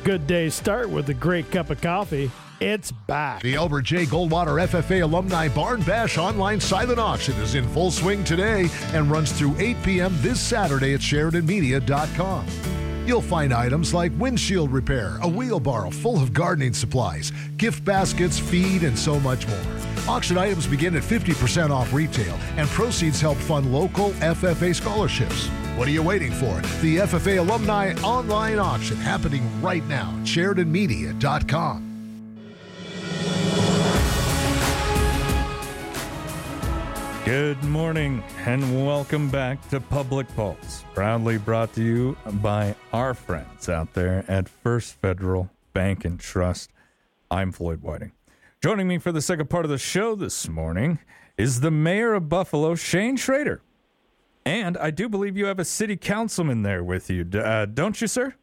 good 0.07 0.27
days 0.29 0.55
start 0.55 0.89
with 0.89 1.09
a 1.09 1.15
great 1.15 1.51
cup 1.51 1.69
of 1.69 1.81
coffee. 1.81 2.31
It's 2.61 2.93
back. 2.93 3.43
The 3.43 3.57
Albert 3.57 3.83
J. 3.83 4.05
Goldwater 4.05 4.65
FFA 4.65 5.03
Alumni 5.03 5.49
Barn 5.49 5.83
Bash 5.83 6.17
online 6.17 6.61
silent 6.61 7.01
auction 7.01 7.35
is 7.41 7.57
in 7.57 7.69
full 7.71 7.91
swing 7.91 8.23
today 8.23 8.69
and 8.93 9.11
runs 9.11 9.33
through 9.33 9.57
8 9.59 9.77
p.m. 9.83 10.15
this 10.19 10.41
Saturday 10.41 10.95
at 10.95 11.01
SheridanMedia.com. 11.01 12.86
You'll 13.07 13.23
find 13.23 13.53
items 13.55 13.95
like 13.95 14.11
windshield 14.19 14.73
repair, 14.73 15.19
a 15.23 15.29
wheelbarrow 15.29 15.91
full 15.91 16.21
of 16.21 16.33
gardening 16.33 16.75
supplies, 16.75 17.31
gift 17.57 17.85
baskets, 17.85 18.37
feed, 18.37 18.83
and 18.83 18.99
so 18.99 19.21
much 19.21 19.47
more. 19.47 19.63
Auction 20.09 20.37
items 20.37 20.67
begin 20.67 20.97
at 20.97 21.05
50% 21.05 21.71
off 21.71 21.93
retail, 21.93 22.37
and 22.57 22.69
proceeds 22.71 23.21
help 23.21 23.39
fund 23.39 23.73
local 23.73 24.11
FFA 24.19 24.75
scholarships. 24.75 25.47
What 25.77 25.87
are 25.87 25.93
you 25.93 26.03
waiting 26.03 26.33
for? 26.33 26.61
The 26.83 26.97
FFA 26.97 27.39
Alumni 27.39 27.95
Online 28.03 28.59
Auction 28.59 28.97
happening 28.97 29.49
right 29.63 29.87
now 29.87 30.13
at 30.19 30.27
SheridanMedia.com. 30.27 31.96
Good 37.27 37.61
morning 37.65 38.23
and 38.45 38.87
welcome 38.87 39.29
back 39.29 39.69
to 39.71 39.81
Public 39.81 40.29
Pulse, 40.37 40.85
proudly 40.95 41.39
brought 41.39 41.73
to 41.73 41.83
you 41.83 42.17
by 42.35 42.77
our 42.93 43.15
friends 43.15 43.69
out 43.69 43.93
there 43.95 44.25
at 44.29 44.49
First 44.49 44.95
Federal 45.01 45.51
Bank 45.73 46.05
and 46.05 46.21
Trust. 46.21 46.71
I'm 47.29 47.51
Floyd 47.51 47.83
Whiting. 47.83 48.13
Joining 48.63 48.87
me 48.87 48.99
for 48.99 49.11
the 49.11 49.21
second 49.21 49.51
part 49.51 49.65
of 49.65 49.73
the 49.73 49.77
show 49.77 50.15
this 50.15 50.49
morning 50.49 51.01
is 51.37 51.63
the 51.63 51.73
mayor 51.73 52.15
of 52.15 52.29
Buffalo, 52.29 52.77
Shane 52.77 53.17
Schrader. 53.17 53.61
And 54.45 54.79
I 54.79 54.93
do 54.93 55.09
believe 55.09 55.37
you 55.37 55.47
have 55.47 55.59
a 55.59 55.65
city 55.65 55.97
councilman 55.97 56.63
there 56.63 56.85
with 56.85 57.11
you, 57.11 57.29
uh, 57.35 57.65
don't 57.67 58.01
you, 58.01 58.07
sir? 58.07 58.37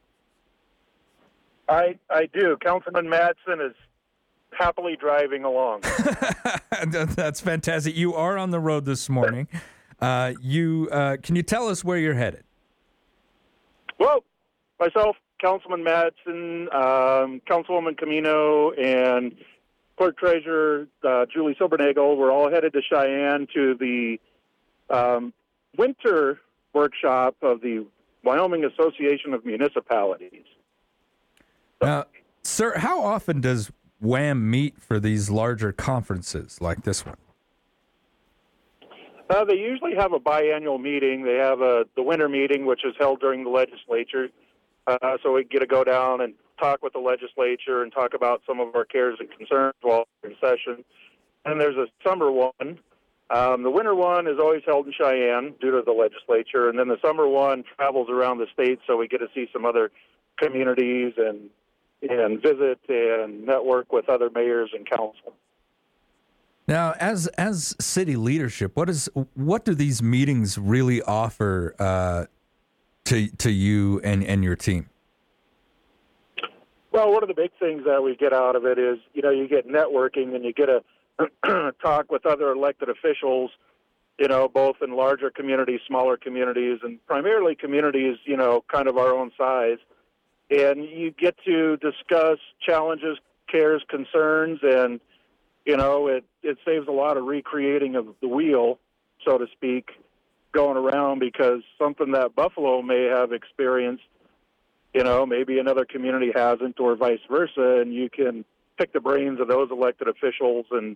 I 1.69 1.97
I 2.09 2.25
do. 2.33 2.57
Councilman 2.61 3.05
Madsen 3.05 3.65
is 3.65 3.75
happily 4.57 4.95
driving 4.95 5.43
along. 5.43 5.81
That's 6.87 7.39
fantastic. 7.39 7.95
You 7.95 8.13
are 8.15 8.37
on 8.37 8.51
the 8.51 8.59
road 8.59 8.85
this 8.85 9.09
morning. 9.09 9.47
Uh, 9.99 10.33
you 10.41 10.89
uh, 10.91 11.17
can 11.21 11.35
you 11.35 11.43
tell 11.43 11.67
us 11.67 11.83
where 11.83 11.97
you're 11.97 12.13
headed? 12.13 12.43
Well, 13.99 14.23
myself, 14.79 15.15
Councilman 15.41 15.83
Madsen, 15.83 16.73
um, 16.73 17.41
Councilwoman 17.49 17.97
Camino, 17.97 18.71
and 18.71 19.33
Clerk 19.97 20.17
Treasurer 20.17 20.87
uh, 21.03 21.25
Julie 21.33 21.55
Silbernagel, 21.59 22.17
we're 22.17 22.31
all 22.31 22.49
headed 22.49 22.73
to 22.73 22.81
Cheyenne 22.81 23.47
to 23.53 23.75
the 23.79 24.17
um, 24.89 25.33
winter 25.77 26.39
workshop 26.73 27.35
of 27.41 27.61
the 27.61 27.85
Wyoming 28.23 28.65
Association 28.65 29.33
of 29.33 29.45
Municipalities. 29.45 30.45
Now, 31.81 32.05
sir, 32.41 32.77
how 32.77 33.03
often 33.03 33.41
does 33.41 33.71
WHAM 34.03 34.49
meet 34.49 34.81
for 34.81 34.99
these 34.99 35.29
larger 35.29 35.71
conferences 35.71 36.59
like 36.59 36.83
this 36.83 37.05
one? 37.05 37.15
Uh, 39.29 39.45
they 39.45 39.55
usually 39.55 39.95
have 39.95 40.11
a 40.11 40.19
biannual 40.19 40.79
meeting. 40.79 41.23
They 41.23 41.35
have 41.35 41.61
a 41.61 41.85
the 41.95 42.03
winter 42.03 42.27
meeting, 42.27 42.65
which 42.65 42.83
is 42.85 42.93
held 42.99 43.21
during 43.21 43.45
the 43.45 43.49
legislature. 43.49 44.27
Uh, 44.85 45.17
so 45.23 45.31
we 45.31 45.45
get 45.45 45.59
to 45.59 45.65
go 45.65 45.85
down 45.85 46.19
and 46.19 46.33
talk 46.59 46.83
with 46.83 46.91
the 46.91 46.99
legislature 46.99 47.81
and 47.81 47.93
talk 47.93 48.13
about 48.13 48.41
some 48.45 48.59
of 48.59 48.75
our 48.75 48.83
cares 48.83 49.17
and 49.19 49.29
concerns 49.31 49.73
while 49.81 50.05
in 50.23 50.35
session. 50.41 50.83
And 51.45 51.59
there's 51.59 51.77
a 51.77 51.87
summer 52.05 52.29
one. 52.29 52.79
Um, 53.29 53.63
the 53.63 53.71
winter 53.71 53.95
one 53.95 54.27
is 54.27 54.37
always 54.37 54.61
held 54.65 54.85
in 54.85 54.93
Cheyenne 54.93 55.55
due 55.61 55.71
to 55.71 55.81
the 55.83 55.93
legislature, 55.93 56.67
and 56.67 56.77
then 56.77 56.89
the 56.89 56.99
summer 57.01 57.27
one 57.27 57.63
travels 57.77 58.09
around 58.09 58.39
the 58.39 58.47
state, 58.53 58.79
so 58.85 58.97
we 58.97 59.07
get 59.07 59.19
to 59.19 59.27
see 59.33 59.47
some 59.53 59.65
other 59.65 59.91
communities 60.37 61.13
and 61.17 61.49
and 62.09 62.41
visit 62.41 62.79
and 62.89 63.45
network 63.45 63.91
with 63.91 64.09
other 64.09 64.29
mayors 64.33 64.71
and 64.73 64.89
council. 64.89 65.33
Now, 66.67 66.93
as 66.99 67.27
as 67.37 67.75
city 67.79 68.15
leadership, 68.15 68.75
what 68.75 68.89
is 68.89 69.09
what 69.33 69.65
do 69.65 69.75
these 69.75 70.01
meetings 70.01 70.57
really 70.57 71.01
offer 71.01 71.75
uh, 71.77 72.25
to 73.05 73.27
to 73.27 73.51
you 73.51 73.99
and 74.03 74.23
and 74.23 74.43
your 74.43 74.55
team? 74.55 74.89
Well, 76.93 77.11
one 77.11 77.23
of 77.23 77.27
the 77.27 77.33
big 77.33 77.51
things 77.59 77.83
that 77.85 78.03
we 78.03 78.15
get 78.15 78.33
out 78.33 78.55
of 78.55 78.65
it 78.65 78.77
is, 78.77 78.99
you 79.13 79.23
know, 79.23 79.31
you 79.31 79.47
get 79.47 79.67
networking 79.67 80.35
and 80.35 80.45
you 80.45 80.53
get 80.53 80.67
to 80.67 81.73
talk 81.81 82.11
with 82.11 82.25
other 82.25 82.51
elected 82.51 82.87
officials, 82.87 83.49
you 84.19 84.27
know, 84.27 84.47
both 84.47 84.75
in 84.81 84.95
larger 84.95 85.31
communities, 85.31 85.79
smaller 85.87 86.17
communities, 86.17 86.79
and 86.83 87.03
primarily 87.07 87.55
communities, 87.55 88.17
you 88.25 88.37
know, 88.37 88.63
kind 88.71 88.87
of 88.87 88.97
our 88.97 89.11
own 89.11 89.31
size. 89.35 89.79
And 90.49 90.83
you 90.83 91.11
get 91.11 91.35
to 91.45 91.77
discuss 91.77 92.37
challenges, 92.65 93.17
cares, 93.49 93.81
concerns, 93.89 94.59
and, 94.61 94.99
you 95.65 95.77
know, 95.77 96.07
it, 96.07 96.25
it 96.41 96.57
saves 96.65 96.87
a 96.87 96.91
lot 96.91 97.17
of 97.17 97.25
recreating 97.25 97.95
of 97.95 98.07
the 98.21 98.27
wheel, 98.27 98.79
so 99.25 99.37
to 99.37 99.47
speak, 99.53 99.91
going 100.51 100.77
around 100.77 101.19
because 101.19 101.61
something 101.79 102.11
that 102.11 102.35
Buffalo 102.35 102.81
may 102.81 103.03
have 103.05 103.31
experienced 103.31 104.03
you 104.93 105.03
know, 105.03 105.25
maybe 105.25 105.59
another 105.59 105.85
community 105.85 106.31
hasn't, 106.33 106.79
or 106.79 106.95
vice 106.95 107.19
versa, 107.29 107.81
and 107.81 107.93
you 107.93 108.09
can 108.09 108.45
pick 108.77 108.93
the 108.93 108.99
brains 108.99 109.39
of 109.39 109.47
those 109.47 109.69
elected 109.71 110.07
officials 110.07 110.65
and 110.71 110.95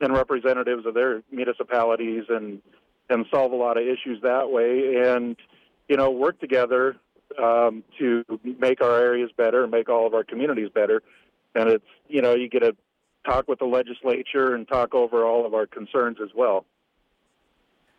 and 0.00 0.12
representatives 0.12 0.86
of 0.86 0.94
their 0.94 1.22
municipalities 1.32 2.24
and 2.28 2.60
and 3.10 3.24
solve 3.30 3.52
a 3.52 3.56
lot 3.56 3.78
of 3.78 3.84
issues 3.84 4.20
that 4.22 4.50
way, 4.50 4.96
and 4.96 5.36
you 5.88 5.96
know, 5.96 6.10
work 6.10 6.38
together 6.40 6.96
um, 7.42 7.84
to 7.98 8.24
make 8.58 8.80
our 8.80 8.98
areas 8.98 9.30
better 9.36 9.62
and 9.62 9.70
make 9.70 9.88
all 9.88 10.06
of 10.06 10.14
our 10.14 10.24
communities 10.24 10.70
better. 10.74 11.02
And 11.54 11.68
it's 11.68 11.84
you 12.08 12.22
know, 12.22 12.34
you 12.34 12.48
get 12.48 12.60
to 12.60 12.76
talk 13.26 13.48
with 13.48 13.58
the 13.58 13.66
legislature 13.66 14.54
and 14.54 14.66
talk 14.66 14.94
over 14.94 15.24
all 15.24 15.44
of 15.46 15.54
our 15.54 15.66
concerns 15.66 16.18
as 16.22 16.30
well. 16.34 16.64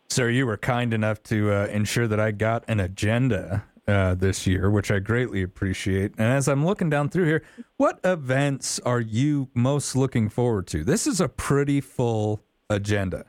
Sir, 0.10 0.30
you 0.30 0.48
were 0.48 0.58
kind 0.58 0.94
enough 0.94 1.22
to 1.24 1.52
uh, 1.52 1.68
ensure 1.68 2.08
that 2.08 2.20
I 2.20 2.32
got 2.32 2.64
an 2.68 2.80
agenda 2.80 3.64
uh, 3.88 4.16
this 4.16 4.48
year, 4.48 4.70
which 4.70 4.92
I 4.92 5.00
greatly 5.00 5.42
appreciate. 5.42 6.14
And 6.18 6.32
as 6.32 6.48
I'm 6.48 6.66
looking 6.66 6.90
down 6.90 7.10
through 7.10 7.26
here, 7.26 7.44
what 7.78 8.00
events 8.04 8.80
are 8.80 9.00
you 9.00 9.50
most 9.54 9.96
looking 9.96 10.30
forward 10.30 10.68
to? 10.68 10.84
This 10.84 11.08
is 11.08 11.22
a 11.22 11.30
pretty 11.30 11.82
full 11.82 12.42
agenda. 12.70 13.26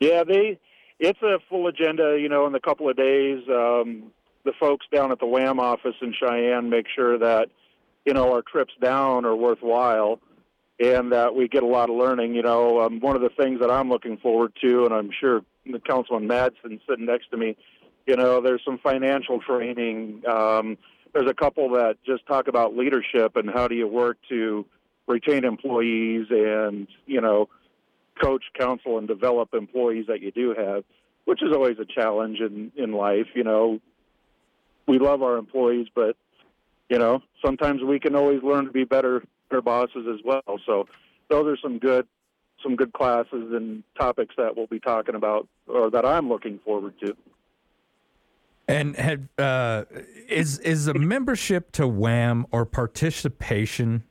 Yeah, 0.00 0.24
they 0.24 0.58
it's 0.98 1.20
a 1.22 1.38
full 1.48 1.66
agenda. 1.66 2.18
You 2.20 2.28
know, 2.28 2.46
in 2.46 2.54
a 2.54 2.60
couple 2.60 2.88
of 2.88 2.96
days, 2.96 3.42
um, 3.48 4.12
the 4.46 4.54
folks 4.58 4.86
down 4.92 5.12
at 5.12 5.20
the 5.20 5.26
WHAM 5.26 5.60
office 5.60 5.94
in 6.00 6.14
Cheyenne 6.18 6.70
make 6.70 6.86
sure 6.94 7.18
that 7.18 7.48
you 8.06 8.14
know 8.14 8.32
our 8.32 8.42
trips 8.42 8.72
down 8.80 9.26
are 9.26 9.36
worthwhile 9.36 10.20
and 10.78 11.12
that 11.12 11.34
we 11.34 11.48
get 11.48 11.62
a 11.62 11.66
lot 11.66 11.90
of 11.90 11.96
learning. 11.96 12.34
You 12.34 12.42
know, 12.42 12.80
um, 12.80 13.00
one 13.00 13.16
of 13.16 13.22
the 13.22 13.30
things 13.30 13.60
that 13.60 13.70
I'm 13.70 13.88
looking 13.88 14.16
forward 14.18 14.52
to, 14.62 14.84
and 14.84 14.94
I'm 14.94 15.10
sure 15.18 15.42
the 15.64 15.80
Councilman 15.80 16.28
Madsen 16.28 16.80
sitting 16.88 17.06
next 17.06 17.30
to 17.30 17.36
me, 17.36 17.56
you 18.06 18.16
know, 18.16 18.40
there's 18.40 18.62
some 18.64 18.78
financial 18.78 19.40
training. 19.40 20.22
Um, 20.26 20.78
there's 21.12 21.28
a 21.28 21.34
couple 21.34 21.70
that 21.70 21.96
just 22.04 22.26
talk 22.26 22.46
about 22.48 22.76
leadership 22.76 23.36
and 23.36 23.50
how 23.50 23.68
do 23.68 23.74
you 23.74 23.88
work 23.88 24.18
to 24.28 24.64
retain 25.06 25.44
employees 25.44 26.26
and 26.30 26.88
you 27.06 27.20
know 27.20 27.48
coach, 28.20 28.44
counsel, 28.58 28.98
and 28.98 29.06
develop 29.06 29.54
employees 29.54 30.06
that 30.08 30.20
you 30.20 30.30
do 30.30 30.54
have, 30.56 30.84
which 31.24 31.42
is 31.42 31.52
always 31.52 31.78
a 31.78 31.84
challenge 31.84 32.38
in 32.40 32.72
in 32.76 32.92
life. 32.92 33.28
You 33.34 33.44
know, 33.44 33.80
we 34.86 34.98
love 34.98 35.22
our 35.22 35.36
employees, 35.36 35.88
but 35.94 36.16
you 36.88 36.98
know 36.98 37.22
sometimes 37.44 37.82
we 37.82 37.98
can 37.98 38.14
always 38.14 38.42
learn 38.42 38.66
to 38.66 38.72
be 38.72 38.84
better 38.84 39.22
better 39.48 39.62
bosses 39.62 40.06
as 40.12 40.20
well. 40.24 40.60
So 40.64 40.86
those 41.28 41.46
are 41.46 41.56
some 41.62 41.78
good 41.78 42.06
some 42.62 42.76
good 42.76 42.92
classes 42.92 43.52
and 43.52 43.82
topics 43.98 44.34
that 44.36 44.56
we'll 44.56 44.66
be 44.66 44.80
talking 44.80 45.14
about 45.14 45.48
or 45.66 45.90
that 45.90 46.04
I'm 46.04 46.28
looking 46.28 46.58
forward 46.64 46.94
to. 47.00 47.16
And 48.68 48.96
had 48.96 49.28
uh, 49.38 49.84
is 50.28 50.58
is 50.60 50.88
a 50.88 50.94
membership 50.94 51.70
to 51.72 51.86
WHAM 51.86 52.46
or 52.50 52.64
participation 52.64 54.04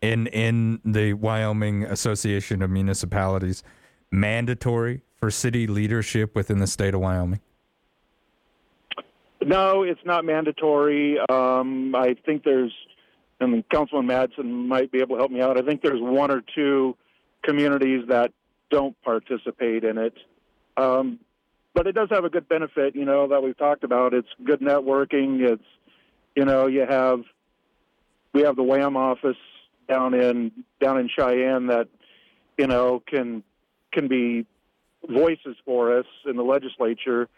in 0.00 0.26
in 0.28 0.80
the 0.84 1.12
Wyoming 1.12 1.84
Association 1.84 2.62
of 2.62 2.70
Municipalities 2.70 3.62
mandatory 4.10 5.02
for 5.16 5.30
city 5.30 5.66
leadership 5.66 6.34
within 6.34 6.58
the 6.58 6.66
state 6.66 6.94
of 6.94 7.00
Wyoming? 7.00 7.40
No, 9.42 9.82
it's 9.82 10.00
not 10.04 10.24
mandatory. 10.24 11.18
Um, 11.30 11.94
I 11.94 12.14
think 12.26 12.44
there's, 12.44 12.72
and 13.40 13.66
Councilman 13.70 14.06
Madsen 14.06 14.68
might 14.68 14.92
be 14.92 14.98
able 14.98 15.16
to 15.16 15.20
help 15.20 15.30
me 15.30 15.40
out. 15.40 15.58
I 15.58 15.62
think 15.62 15.82
there's 15.82 16.00
one 16.00 16.30
or 16.30 16.42
two 16.54 16.96
communities 17.42 18.04
that 18.08 18.32
don't 18.70 19.00
participate 19.02 19.84
in 19.84 19.98
it. 19.98 20.14
Um, 20.76 21.20
but 21.74 21.86
it 21.86 21.92
does 21.92 22.08
have 22.10 22.24
a 22.24 22.30
good 22.30 22.48
benefit, 22.48 22.94
you 22.94 23.04
know, 23.04 23.28
that 23.28 23.42
we've 23.42 23.56
talked 23.56 23.84
about. 23.84 24.12
It's 24.12 24.28
good 24.44 24.60
networking. 24.60 25.40
It's, 25.40 25.64
you 26.36 26.44
know, 26.44 26.66
you 26.66 26.84
have, 26.88 27.20
we 28.32 28.42
have 28.42 28.56
the 28.56 28.62
WHAM 28.62 28.96
office 28.96 29.36
down 29.88 30.14
in 30.14 30.52
down 30.80 30.98
in 30.98 31.08
Cheyenne 31.08 31.66
that, 31.68 31.88
you 32.58 32.66
know, 32.66 33.02
can 33.06 33.42
can 33.92 34.06
be 34.06 34.46
voices 35.08 35.56
for 35.64 35.98
us 35.98 36.06
in 36.26 36.36
the 36.36 36.42
legislature. 36.42 37.28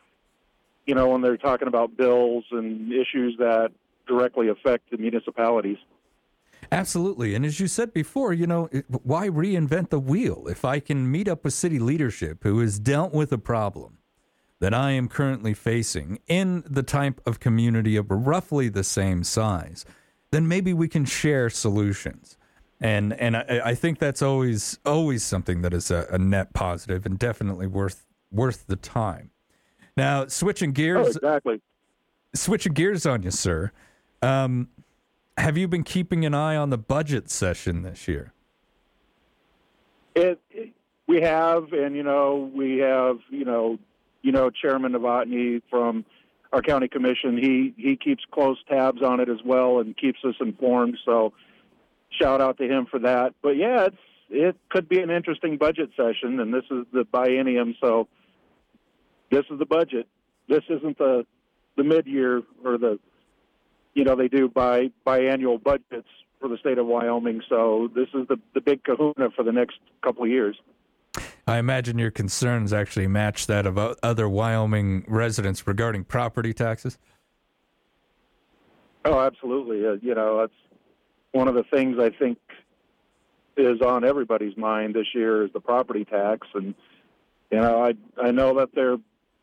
You 0.86 0.94
know, 0.94 1.08
when 1.08 1.20
they're 1.20 1.36
talking 1.36 1.68
about 1.68 1.96
bills 1.96 2.44
and 2.50 2.92
issues 2.92 3.36
that 3.38 3.70
directly 4.06 4.48
affect 4.48 4.90
the 4.90 4.98
municipalities. 4.98 5.78
Absolutely. 6.70 7.34
And 7.34 7.44
as 7.44 7.60
you 7.60 7.66
said 7.66 7.92
before, 7.92 8.32
you 8.32 8.46
know, 8.46 8.68
why 8.88 9.28
reinvent 9.28 9.90
the 9.90 9.98
wheel? 9.98 10.46
If 10.48 10.64
I 10.64 10.80
can 10.80 11.10
meet 11.10 11.28
up 11.28 11.44
with 11.44 11.54
city 11.54 11.78
leadership 11.78 12.44
who 12.44 12.60
has 12.60 12.78
dealt 12.78 13.12
with 13.12 13.32
a 13.32 13.38
problem 13.38 13.98
that 14.60 14.72
I 14.72 14.92
am 14.92 15.08
currently 15.08 15.54
facing 15.54 16.20
in 16.28 16.62
the 16.64 16.84
type 16.84 17.20
of 17.26 17.40
community 17.40 17.96
of 17.96 18.06
roughly 18.08 18.68
the 18.68 18.84
same 18.84 19.24
size, 19.24 19.84
then 20.30 20.46
maybe 20.46 20.72
we 20.72 20.86
can 20.86 21.04
share 21.04 21.50
solutions. 21.50 22.38
And 22.80 23.12
and 23.14 23.36
I, 23.36 23.60
I 23.64 23.74
think 23.74 23.98
that's 23.98 24.22
always 24.22 24.78
always 24.86 25.24
something 25.24 25.62
that 25.62 25.74
is 25.74 25.90
a, 25.90 26.06
a, 26.10 26.18
net 26.18 26.52
positive 26.54 27.04
and 27.04 27.18
definitely 27.18 27.66
worth 27.66 28.06
worth 28.30 28.68
the 28.68 28.76
time. 28.76 29.31
Now 29.96 30.26
switching 30.26 30.72
gears, 30.72 31.06
oh, 31.06 31.10
exactly. 31.10 31.60
Switching 32.34 32.72
gears 32.72 33.04
on 33.04 33.22
you, 33.22 33.30
sir. 33.30 33.72
Um, 34.22 34.68
have 35.36 35.58
you 35.58 35.68
been 35.68 35.84
keeping 35.84 36.24
an 36.24 36.34
eye 36.34 36.56
on 36.56 36.70
the 36.70 36.78
budget 36.78 37.30
session 37.30 37.82
this 37.82 38.08
year? 38.08 38.32
It, 40.14 40.40
it, 40.50 40.70
we 41.06 41.20
have, 41.22 41.72
and 41.72 41.96
you 41.96 42.02
know, 42.02 42.50
we 42.54 42.78
have, 42.78 43.18
you 43.30 43.44
know, 43.44 43.78
you 44.22 44.32
know, 44.32 44.50
Chairman 44.50 44.92
Novotny 44.92 45.62
from 45.68 46.04
our 46.52 46.62
county 46.62 46.88
commission. 46.88 47.36
He 47.36 47.74
he 47.76 47.96
keeps 47.96 48.24
close 48.30 48.58
tabs 48.68 49.02
on 49.02 49.20
it 49.20 49.28
as 49.28 49.38
well 49.44 49.80
and 49.80 49.96
keeps 49.96 50.20
us 50.24 50.34
informed. 50.40 50.98
So, 51.04 51.32
shout 52.20 52.40
out 52.40 52.58
to 52.58 52.64
him 52.64 52.86
for 52.86 52.98
that. 53.00 53.34
But 53.42 53.56
yeah, 53.56 53.86
it's 53.86 53.96
it 54.30 54.56
could 54.70 54.88
be 54.88 55.00
an 55.00 55.10
interesting 55.10 55.58
budget 55.58 55.90
session, 55.96 56.40
and 56.40 56.52
this 56.52 56.64
is 56.70 56.86
the 56.92 57.04
biennium, 57.04 57.74
so 57.80 58.08
this 59.32 59.44
is 59.50 59.58
the 59.58 59.66
budget. 59.66 60.06
This 60.48 60.62
isn't 60.68 60.98
the 60.98 61.26
the 61.76 61.82
mid 61.82 62.06
year 62.06 62.42
or 62.64 62.78
the 62.78 63.00
you 63.94 64.04
know 64.04 64.14
they 64.14 64.28
do 64.28 64.48
by 64.48 64.90
biannual 65.06 65.60
budgets 65.60 66.08
for 66.38 66.48
the 66.48 66.58
state 66.58 66.78
of 66.78 66.86
Wyoming. 66.86 67.40
So 67.48 67.88
this 67.94 68.08
is 68.14 68.28
the 68.28 68.36
the 68.54 68.60
big 68.60 68.84
Kahuna 68.84 69.30
for 69.34 69.42
the 69.42 69.52
next 69.52 69.78
couple 70.02 70.22
of 70.22 70.30
years. 70.30 70.56
I 71.46 71.58
imagine 71.58 71.98
your 71.98 72.10
concerns 72.10 72.72
actually 72.72 73.08
match 73.08 73.46
that 73.46 73.66
of 73.66 73.76
other 73.76 74.28
Wyoming 74.28 75.04
residents 75.08 75.66
regarding 75.66 76.04
property 76.04 76.52
taxes. 76.52 76.98
Oh, 79.04 79.18
absolutely. 79.18 79.84
Uh, 79.84 79.94
you 80.00 80.14
know, 80.14 80.38
that's 80.38 80.52
one 81.32 81.48
of 81.48 81.54
the 81.54 81.64
things 81.64 81.98
I 81.98 82.10
think 82.10 82.38
is 83.56 83.80
on 83.80 84.04
everybody's 84.04 84.56
mind 84.56 84.94
this 84.94 85.08
year 85.14 85.44
is 85.44 85.52
the 85.52 85.60
property 85.60 86.04
tax, 86.04 86.46
and 86.54 86.74
you 87.50 87.58
know, 87.58 87.82
I 87.82 87.94
I 88.22 88.30
know 88.30 88.58
that 88.58 88.74
they're 88.74 88.98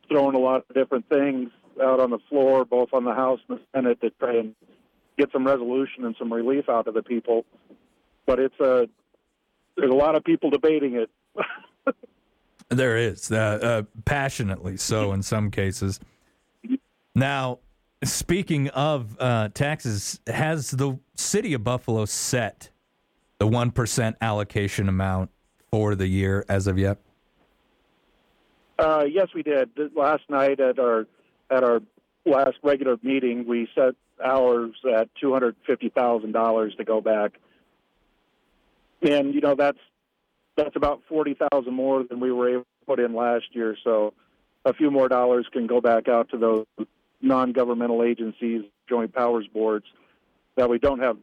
throwing 0.09 0.35
a 0.35 0.39
lot 0.39 0.65
of 0.69 0.75
different 0.75 1.07
things 1.09 1.49
out 1.81 1.99
on 1.99 2.09
the 2.09 2.19
floor, 2.29 2.65
both 2.65 2.89
on 2.93 3.05
the 3.05 3.13
House 3.13 3.39
and 3.47 3.59
the 3.59 3.61
Senate, 3.73 4.01
to 4.01 4.09
try 4.19 4.37
and 4.37 4.55
get 5.17 5.31
some 5.31 5.45
resolution 5.45 6.05
and 6.05 6.15
some 6.17 6.31
relief 6.31 6.69
out 6.69 6.87
of 6.87 6.93
the 6.93 7.03
people. 7.03 7.45
But 8.25 8.39
it's 8.39 8.59
a 8.59 8.87
there's 9.77 9.91
a 9.91 9.95
lot 9.95 10.15
of 10.15 10.23
people 10.23 10.49
debating 10.49 10.95
it. 10.95 11.09
there 12.69 12.97
is, 12.97 13.31
uh, 13.31 13.35
uh, 13.61 13.83
passionately 14.05 14.75
so 14.77 15.13
in 15.13 15.23
some 15.23 15.51
cases. 15.51 15.99
Now, 17.15 17.59
speaking 18.03 18.69
of 18.69 19.15
uh, 19.19 19.49
taxes, 19.53 20.19
has 20.27 20.71
the 20.71 20.99
city 21.15 21.53
of 21.53 21.63
Buffalo 21.63 22.05
set 22.05 22.69
the 23.37 23.47
one 23.47 23.71
percent 23.71 24.17
allocation 24.21 24.89
amount 24.89 25.31
for 25.71 25.95
the 25.95 26.07
year 26.07 26.45
as 26.49 26.67
of 26.67 26.77
yet? 26.77 26.99
Uh, 28.79 29.03
yes, 29.11 29.27
we 29.35 29.43
did. 29.43 29.69
Last 29.93 30.23
night 30.29 30.61
at 30.61 30.79
our 30.79 31.05
at 31.51 31.63
our 31.63 31.81
last 32.25 32.57
regular 32.63 32.97
meeting, 33.03 33.45
we 33.45 33.67
set 33.75 33.95
ours 34.23 34.71
at 34.97 35.09
two 35.19 35.33
hundred 35.33 35.57
fifty 35.67 35.89
thousand 35.89 36.31
dollars 36.31 36.73
to 36.77 36.85
go 36.85 37.01
back, 37.01 37.33
and 39.01 39.33
you 39.33 39.41
know 39.41 39.55
that's 39.55 39.79
that's 40.55 40.77
about 40.77 41.01
forty 41.09 41.35
thousand 41.51 41.73
more 41.73 42.03
than 42.03 42.21
we 42.21 42.31
were 42.31 42.49
able 42.49 42.61
to 42.61 42.85
put 42.85 42.99
in 43.01 43.13
last 43.13 43.47
year. 43.51 43.75
So 43.83 44.13
a 44.63 44.73
few 44.73 44.91
more 44.91 45.09
dollars 45.09 45.45
can 45.51 45.67
go 45.67 45.81
back 45.81 46.07
out 46.07 46.29
to 46.29 46.37
those 46.37 46.65
non-governmental 47.21 48.01
agencies, 48.03 48.63
joint 48.87 49.13
powers 49.13 49.45
boards 49.53 49.85
that 50.55 50.69
we 50.69 50.79
don't 50.79 50.99
have 50.99 51.17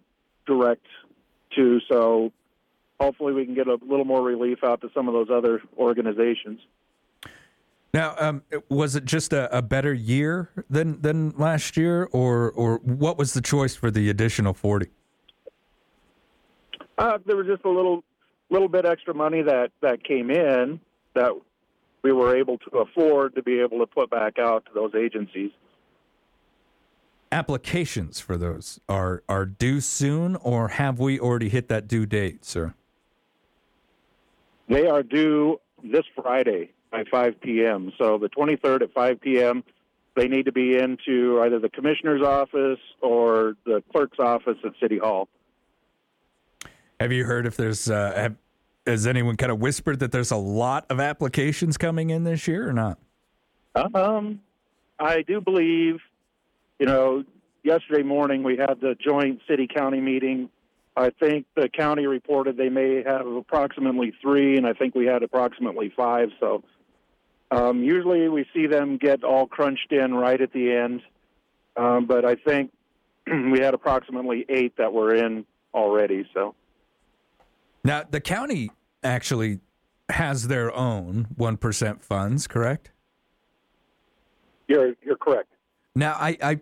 direct 0.47 0.87
to. 1.55 1.81
So 1.89 2.33
hopefully 3.01 3.33
we 3.33 3.47
can 3.47 3.55
get 3.55 3.67
a 3.67 3.79
little 3.83 4.05
more 4.05 4.23
relief 4.23 4.59
out 4.63 4.83
to 4.83 4.91
some 4.95 5.09
of 5.09 5.15
those 5.15 5.29
other 5.31 5.63
organizations. 5.79 6.61
Now, 7.95 8.14
um, 8.18 8.43
was 8.68 8.95
it 8.95 9.05
just 9.05 9.32
a, 9.32 9.57
a, 9.57 9.62
better 9.62 9.95
year 9.95 10.51
than 10.68 11.01
than 11.01 11.30
last 11.30 11.76
year, 11.76 12.09
or 12.12 12.51
or 12.51 12.76
what 12.78 13.16
was 13.16 13.32
the 13.32 13.41
choice 13.41 13.74
for 13.74 13.91
the 13.91 14.11
additional 14.11 14.53
forty? 14.53 14.89
Uh, 16.99 17.18
there 17.24 17.37
was 17.37 17.47
just 17.47 17.64
a 17.64 17.70
little 17.70 18.05
little 18.51 18.68
bit 18.68 18.84
extra 18.84 19.14
money 19.14 19.43
that 19.43 19.70
that 19.80 20.05
came 20.05 20.30
in 20.30 20.80
that 21.14 21.32
we 22.03 22.12
were 22.12 22.37
able 22.37 22.59
to 22.59 22.78
afford 22.78 23.34
to 23.34 23.43
be 23.43 23.61
able 23.61 23.78
to 23.78 23.87
put 23.87 24.11
back 24.11 24.39
out 24.39 24.64
to 24.66 24.72
those 24.74 24.95
agencies. 24.95 25.51
Applications 27.32 28.20
for 28.20 28.37
those 28.37 28.78
are 28.89 29.22
are 29.28 29.47
due 29.47 29.80
soon, 29.80 30.37
or 30.37 30.68
have 30.68 31.01
we 31.01 31.18
already 31.18 31.49
hit 31.49 31.68
that 31.68 31.89
due 31.89 32.07
date, 32.07 32.45
sir? 32.45 32.74
They 34.68 34.87
are 34.87 35.03
due 35.03 35.61
this 35.82 36.05
Friday 36.14 36.72
by 36.91 37.05
5 37.11 37.41
p.m. 37.41 37.93
So 37.99 38.18
the 38.18 38.28
23rd 38.28 38.82
at 38.82 38.93
5 38.93 39.20
p.m. 39.20 39.64
They 40.14 40.28
need 40.28 40.47
to 40.47 40.53
be 40.53 40.76
into 40.76 41.41
either 41.43 41.59
the 41.59 41.68
commissioner's 41.68 42.22
office 42.22 42.80
or 43.03 43.55
the 43.64 43.82
clerk's 43.93 44.18
office 44.18 44.57
at 44.64 44.72
City 44.80 44.99
Hall. 44.99 45.28
Have 46.99 47.12
you 47.12 47.24
heard 47.24 47.47
if 47.47 47.57
there's 47.57 47.91
uh, 47.91 48.12
have, 48.16 48.37
has 48.87 49.07
anyone 49.07 49.37
kind 49.37 49.53
of 49.53 49.61
whispered 49.61 49.99
that 50.01 50.12
there's 50.12 50.30
a 50.30 50.37
lot 50.37 50.87
of 50.89 51.01
applications 51.01 51.76
coming 51.76 52.11
in 52.11 52.24
this 52.24 52.49
year 52.49 52.68
or 52.68 52.72
not? 52.72 52.99
Um, 53.95 54.41
I 54.99 55.20
do 55.22 55.43
believe, 55.43 55.97
you 56.78 56.87
know, 56.87 57.24
yesterday 57.62 58.03
morning 58.03 58.43
we 58.43 58.57
had 58.57 58.80
the 58.80 58.95
joint 58.95 59.41
city 59.47 59.68
county 59.68 60.01
meeting. 60.01 60.49
I 60.97 61.11
think 61.11 61.45
the 61.55 61.68
county 61.68 62.07
reported 62.07 62.57
they 62.57 62.70
may 62.70 63.03
have 63.03 63.26
approximately 63.26 64.14
three, 64.22 64.57
and 64.57 64.66
I 64.66 64.72
think 64.72 64.95
we 64.95 65.05
had 65.05 65.22
approximately 65.22 65.93
five. 65.95 66.30
So 66.41 66.64
um, 67.51 67.83
usually 67.83 68.29
we 68.29 68.47
see 68.53 68.67
them 68.67 68.97
get 68.97 69.25
all 69.25 69.47
crunched 69.47 69.93
in 69.93 70.15
right 70.15 70.41
at 70.41 70.53
the 70.53 70.73
end. 70.73 71.03
Um, 71.77 72.07
but 72.07 72.25
I 72.25 72.35
think 72.35 72.73
we 73.27 73.61
had 73.61 73.75
approximately 73.75 74.45
eight 74.49 74.77
that 74.79 74.93
were 74.93 75.15
in 75.15 75.45
already. 75.75 76.29
So 76.33 76.55
Now, 77.85 78.03
the 78.09 78.21
county 78.21 78.71
actually 79.03 79.61
has 80.09 80.49
their 80.49 80.75
own 80.75 81.29
1% 81.39 82.03
funds, 82.03 82.47
correct? 82.47 82.91
you're 84.69 84.95
you're 85.05 85.17
correct. 85.17 85.49
Now, 85.95 86.13
I, 86.13 86.37
I, 86.43 86.61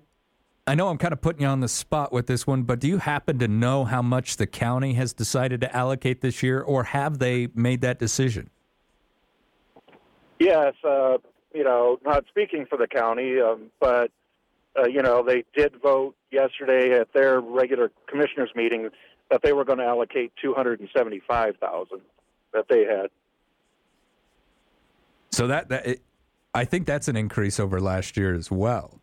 I 0.67 0.75
know 0.75 0.89
I'm 0.89 0.99
kind 0.99 1.13
of 1.13 1.21
putting 1.21 1.43
you 1.43 1.49
on 1.49 1.61
the 1.61 1.69
spot 1.69 2.13
with 2.13 2.27
this 2.27 2.47
one, 2.47 2.63
but 2.63 2.79
do 2.79 2.89
you 2.89 2.99
happen 2.99 3.39
to 3.41 3.49
know 3.49 3.85
how 3.85 4.03
much 4.03 4.37
the 4.37 4.47
county 4.47 4.95
has 4.95 5.13
decided 5.13 5.61
to 5.63 5.77
allocate 5.77 6.21
this 6.21 6.43
year, 6.43 6.61
or 6.61 6.85
have 6.85 7.19
they 7.19 7.49
made 7.55 7.81
that 7.81 7.99
decision? 7.99 8.51
Yes, 10.39 10.75
uh, 10.85 11.19
you 11.55 11.65
know, 11.65 11.99
not 12.05 12.25
speaking 12.29 12.67
for 12.67 12.77
the 12.77 12.87
county, 12.87 13.41
um, 13.41 13.71
but 13.81 14.11
uh, 14.77 14.87
you 14.87 15.03
know, 15.03 15.23
they 15.23 15.45
did 15.55 15.81
vote 15.81 16.17
yesterday 16.31 16.99
at 16.99 17.13
their 17.13 17.41
regular 17.41 17.93
commissioners 18.07 18.51
meeting 18.55 18.91
that 19.31 19.43
they 19.43 19.53
were 19.53 19.65
going 19.65 19.79
to 19.79 19.85
allocate 19.85 20.33
two 20.41 20.53
hundred 20.53 20.81
and 20.81 20.89
seventy-five 20.97 21.57
thousand 21.59 22.01
that 22.53 22.67
they 22.69 22.85
had. 22.85 23.11
So 25.31 25.47
that, 25.49 25.69
that 25.69 25.87
it, 25.87 26.03
I 26.55 26.65
think 26.65 26.87
that's 26.87 27.09
an 27.09 27.17
increase 27.17 27.59
over 27.59 27.81
last 27.81 28.17
year 28.17 28.35
as 28.35 28.51
well. 28.51 29.01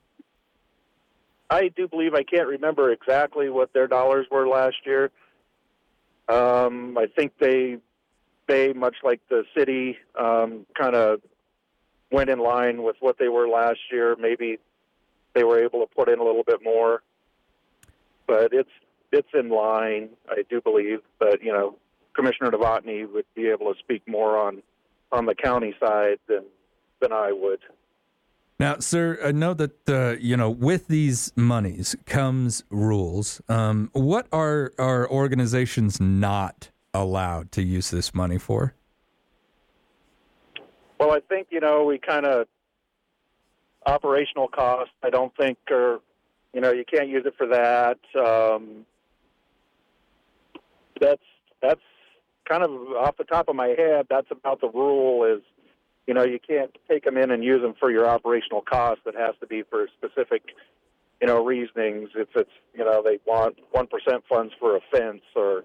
I 1.49 1.67
do 1.67 1.87
believe 1.87 2.13
I 2.13 2.23
can't 2.23 2.47
remember 2.47 2.91
exactly 2.91 3.49
what 3.49 3.73
their 3.73 3.87
dollars 3.87 4.27
were 4.31 4.47
last 4.47 4.77
year. 4.85 5.11
Um, 6.29 6.97
I 6.97 7.07
think 7.07 7.33
they 7.39 7.77
they 8.47 8.73
much 8.73 8.95
like 9.03 9.21
the 9.29 9.43
city 9.55 9.97
um, 10.19 10.65
kind 10.77 10.95
of 10.95 11.21
went 12.11 12.29
in 12.29 12.39
line 12.39 12.83
with 12.83 12.97
what 12.99 13.17
they 13.17 13.29
were 13.29 13.47
last 13.47 13.79
year. 13.91 14.15
Maybe 14.19 14.59
they 15.33 15.43
were 15.43 15.63
able 15.63 15.85
to 15.85 15.87
put 15.95 16.09
in 16.09 16.19
a 16.19 16.23
little 16.23 16.43
bit 16.43 16.63
more, 16.63 17.01
but 18.27 18.51
it's 18.51 18.69
it's 19.11 19.29
in 19.33 19.49
line. 19.49 20.09
I 20.29 20.43
do 20.49 20.61
believe, 20.61 20.99
but 21.19 21.41
you 21.41 21.51
know, 21.51 21.77
Commissioner 22.13 22.51
Novotny 22.51 23.11
would 23.11 23.25
be 23.35 23.47
able 23.47 23.73
to 23.73 23.79
speak 23.79 24.07
more 24.07 24.37
on 24.37 24.61
on 25.11 25.25
the 25.25 25.35
county 25.35 25.73
side 25.79 26.19
than 26.27 26.43
than 26.99 27.11
I 27.11 27.31
would. 27.31 27.59
Now, 28.59 28.77
sir, 28.77 29.17
I 29.23 29.31
know 29.31 29.53
that 29.55 29.89
uh, 29.89 30.17
you 30.19 30.37
know 30.37 30.49
with 30.49 30.87
these 30.87 31.31
monies 31.35 31.95
comes 32.05 32.63
rules. 32.69 33.41
Um, 33.49 33.89
what 33.93 34.27
are 34.31 34.73
are 34.77 35.09
organizations 35.09 35.99
not 35.99 36.69
allowed 36.93 37.51
to 37.53 37.61
use 37.61 37.89
this 37.89 38.13
money 38.13 38.37
for? 38.37 38.75
Well, 40.99 41.11
I 41.11 41.19
think 41.19 41.47
you 41.49 41.59
know 41.59 41.83
we 41.85 41.97
kind 41.97 42.25
of 42.25 42.47
operational 43.85 44.47
costs. 44.47 44.93
I 45.03 45.09
don't 45.09 45.35
think 45.35 45.57
are 45.71 45.99
you 46.53 46.61
know 46.61 46.71
you 46.71 46.85
can't 46.85 47.09
use 47.09 47.25
it 47.25 47.33
for 47.37 47.47
that. 47.47 47.97
Um, 48.15 48.85
that's 50.99 51.23
that's 51.61 51.81
kind 52.47 52.63
of 52.63 52.71
off 52.97 53.17
the 53.17 53.23
top 53.23 53.49
of 53.49 53.55
my 53.55 53.69
head. 53.69 54.07
That's 54.09 54.27
about 54.29 54.61
the 54.61 54.69
rule. 54.69 55.25
Is 55.25 55.41
you 56.07 56.13
know 56.13 56.23
you 56.23 56.39
can't 56.39 56.75
take 56.87 57.03
them 57.05 57.17
in 57.17 57.31
and 57.31 57.43
use 57.43 57.61
them 57.61 57.73
for 57.79 57.91
your 57.91 58.07
operational 58.07 58.61
costs. 58.61 59.03
It 59.05 59.15
has 59.15 59.35
to 59.39 59.47
be 59.47 59.63
for 59.63 59.87
specific 59.97 60.43
you 61.19 61.27
know 61.27 61.43
reasonings. 61.43 62.09
If 62.15 62.29
it's 62.35 62.51
you 62.75 62.85
know 62.85 63.01
they 63.03 63.19
want 63.25 63.57
one 63.71 63.87
percent 63.87 64.23
funds 64.29 64.53
for 64.59 64.75
a 64.75 64.81
fence 64.91 65.23
or 65.35 65.63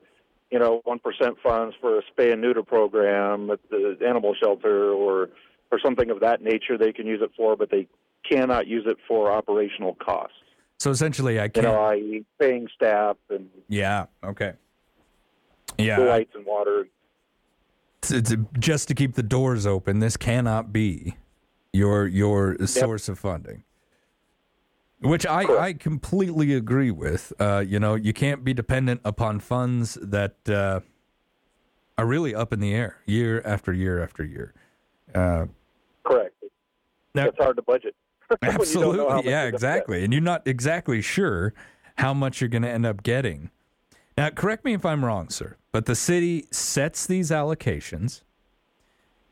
you 0.50 0.58
know 0.58 0.80
one 0.84 0.98
percent 0.98 1.36
funds 1.42 1.74
for 1.80 1.98
a 1.98 2.02
spay 2.02 2.32
and 2.32 2.40
neuter 2.40 2.62
program 2.62 3.50
at 3.50 3.60
the 3.70 3.96
animal 4.06 4.34
shelter 4.34 4.92
or 4.92 5.28
or 5.70 5.80
something 5.84 6.10
of 6.10 6.20
that 6.20 6.42
nature 6.42 6.78
they 6.78 6.92
can 6.92 7.06
use 7.06 7.20
it 7.22 7.30
for, 7.36 7.56
but 7.56 7.70
they 7.70 7.88
cannot 8.28 8.66
use 8.66 8.84
it 8.86 8.96
for 9.08 9.30
operational 9.30 9.94
costs. 9.94 10.36
So 10.78 10.90
essentially, 10.90 11.40
I 11.40 11.48
can't. 11.48 11.66
You 11.66 11.72
know, 11.72 11.80
i.e., 11.84 12.24
paying 12.38 12.68
staff 12.74 13.16
and 13.30 13.48
yeah. 13.68 14.06
Okay. 14.22 14.52
Yeah. 15.78 15.98
lights 15.98 16.32
and 16.34 16.46
water. 16.46 16.88
It's, 17.98 18.10
it's 18.10 18.34
just 18.58 18.88
to 18.88 18.94
keep 18.94 19.14
the 19.14 19.22
doors 19.22 19.66
open. 19.66 19.98
This 20.00 20.16
cannot 20.16 20.72
be 20.72 21.16
your 21.72 22.06
your 22.06 22.56
source 22.66 23.08
of 23.08 23.18
funding. 23.18 23.62
Which 25.08 25.26
I, 25.26 25.42
I 25.42 25.72
completely 25.72 26.54
agree 26.54 26.90
with. 26.90 27.32
Uh, 27.38 27.64
you 27.66 27.78
know, 27.78 27.94
you 27.94 28.12
can't 28.12 28.44
be 28.44 28.54
dependent 28.54 29.00
upon 29.04 29.40
funds 29.40 29.98
that 30.00 30.36
uh, 30.48 30.80
are 31.98 32.06
really 32.06 32.34
up 32.34 32.52
in 32.52 32.60
the 32.60 32.74
air 32.74 32.98
year 33.06 33.42
after 33.44 33.72
year 33.72 34.02
after 34.02 34.24
year. 34.24 34.54
Uh, 35.14 35.46
Correct. 36.04 36.34
it's 37.14 37.38
hard 37.38 37.56
to 37.56 37.62
budget. 37.62 37.94
When 38.40 38.50
you 38.50 38.58
don't 38.58 38.96
know 38.96 39.08
how 39.08 39.18
Absolutely. 39.18 39.30
Yeah, 39.30 39.44
exactly. 39.44 40.04
And 40.04 40.12
you're 40.12 40.22
not 40.22 40.46
exactly 40.46 41.00
sure 41.00 41.54
how 41.98 42.12
much 42.12 42.40
you're 42.40 42.48
going 42.48 42.62
to 42.62 42.70
end 42.70 42.84
up 42.84 43.02
getting. 43.02 43.50
Now, 44.18 44.30
correct 44.30 44.64
me 44.64 44.72
if 44.74 44.84
I'm 44.84 45.04
wrong, 45.04 45.28
sir, 45.28 45.56
but 45.72 45.86
the 45.86 45.94
city 45.94 46.46
sets 46.50 47.06
these 47.06 47.30
allocations 47.30 48.22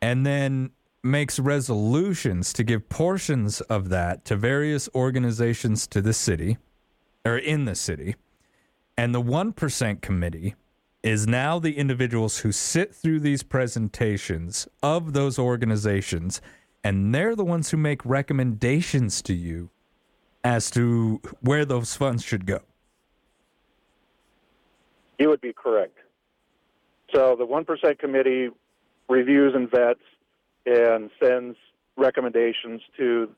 and 0.00 0.26
then 0.26 0.70
makes 1.05 1.38
resolutions 1.38 2.52
to 2.55 2.64
give 2.64 2.88
portions 2.88 3.61
of 3.62 3.90
that 3.90 4.24
to 4.24 4.36
various 4.36 4.88
organizations 4.94 5.86
to 5.86 6.00
the 6.00 6.12
city 6.12 6.57
or 7.24 7.36
in 7.36 7.64
the 7.64 7.74
city. 7.74 8.16
And 8.96 9.14
the 9.14 9.22
1% 9.22 10.00
committee 10.00 10.55
is 11.02 11.26
now 11.26 11.59
the 11.59 11.76
individuals 11.76 12.38
who 12.38 12.50
sit 12.50 12.94
through 12.94 13.20
these 13.20 13.42
presentations 13.42 14.66
of 14.82 15.12
those 15.12 15.38
organizations, 15.38 16.40
and 16.82 17.14
they're 17.14 17.36
the 17.36 17.44
ones 17.44 17.70
who 17.70 17.76
make 17.76 18.05
recommendations 18.07 19.20
to 19.22 19.34
you 19.34 19.68
as 20.42 20.70
to 20.70 21.20
where 21.40 21.64
those 21.64 21.94
funds 21.94 22.24
should 22.24 22.46
go. 22.46 22.61
You 25.18 25.28
would 25.28 25.40
be 25.40 25.52
correct. 25.52 25.98
So 27.14 27.36
the 27.36 27.46
one 27.46 27.64
percent 27.64 27.98
committee 27.98 28.48
reviews 29.09 29.55
and 29.55 29.70
vets 29.70 30.00
and 30.66 31.10
sends 31.22 31.56
recommendations 31.96 32.82
to 32.96 33.30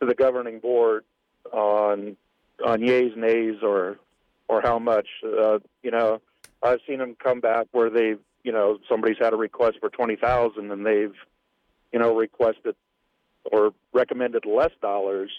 to 0.00 0.06
the 0.06 0.14
governing 0.14 0.60
board 0.60 1.04
on 1.52 2.16
on 2.64 2.80
yays, 2.80 3.16
nays, 3.16 3.62
or 3.62 3.98
or 4.48 4.60
how 4.62 4.78
much. 4.78 5.06
Uh, 5.24 5.58
you 5.82 5.90
know, 5.90 6.20
I've 6.62 6.80
seen 6.86 6.98
them 6.98 7.16
come 7.22 7.40
back 7.40 7.66
where 7.72 7.90
they've 7.90 8.18
you 8.42 8.52
know, 8.52 8.78
somebody's 8.88 9.18
had 9.18 9.32
a 9.32 9.36
request 9.36 9.78
for 9.80 9.90
twenty 9.90 10.16
thousand 10.16 10.70
and 10.70 10.84
they've, 10.84 11.14
you 11.92 11.98
know, 11.98 12.14
requested 12.14 12.74
or 13.44 13.72
recommended 13.92 14.44
less 14.46 14.72
dollars 14.80 15.30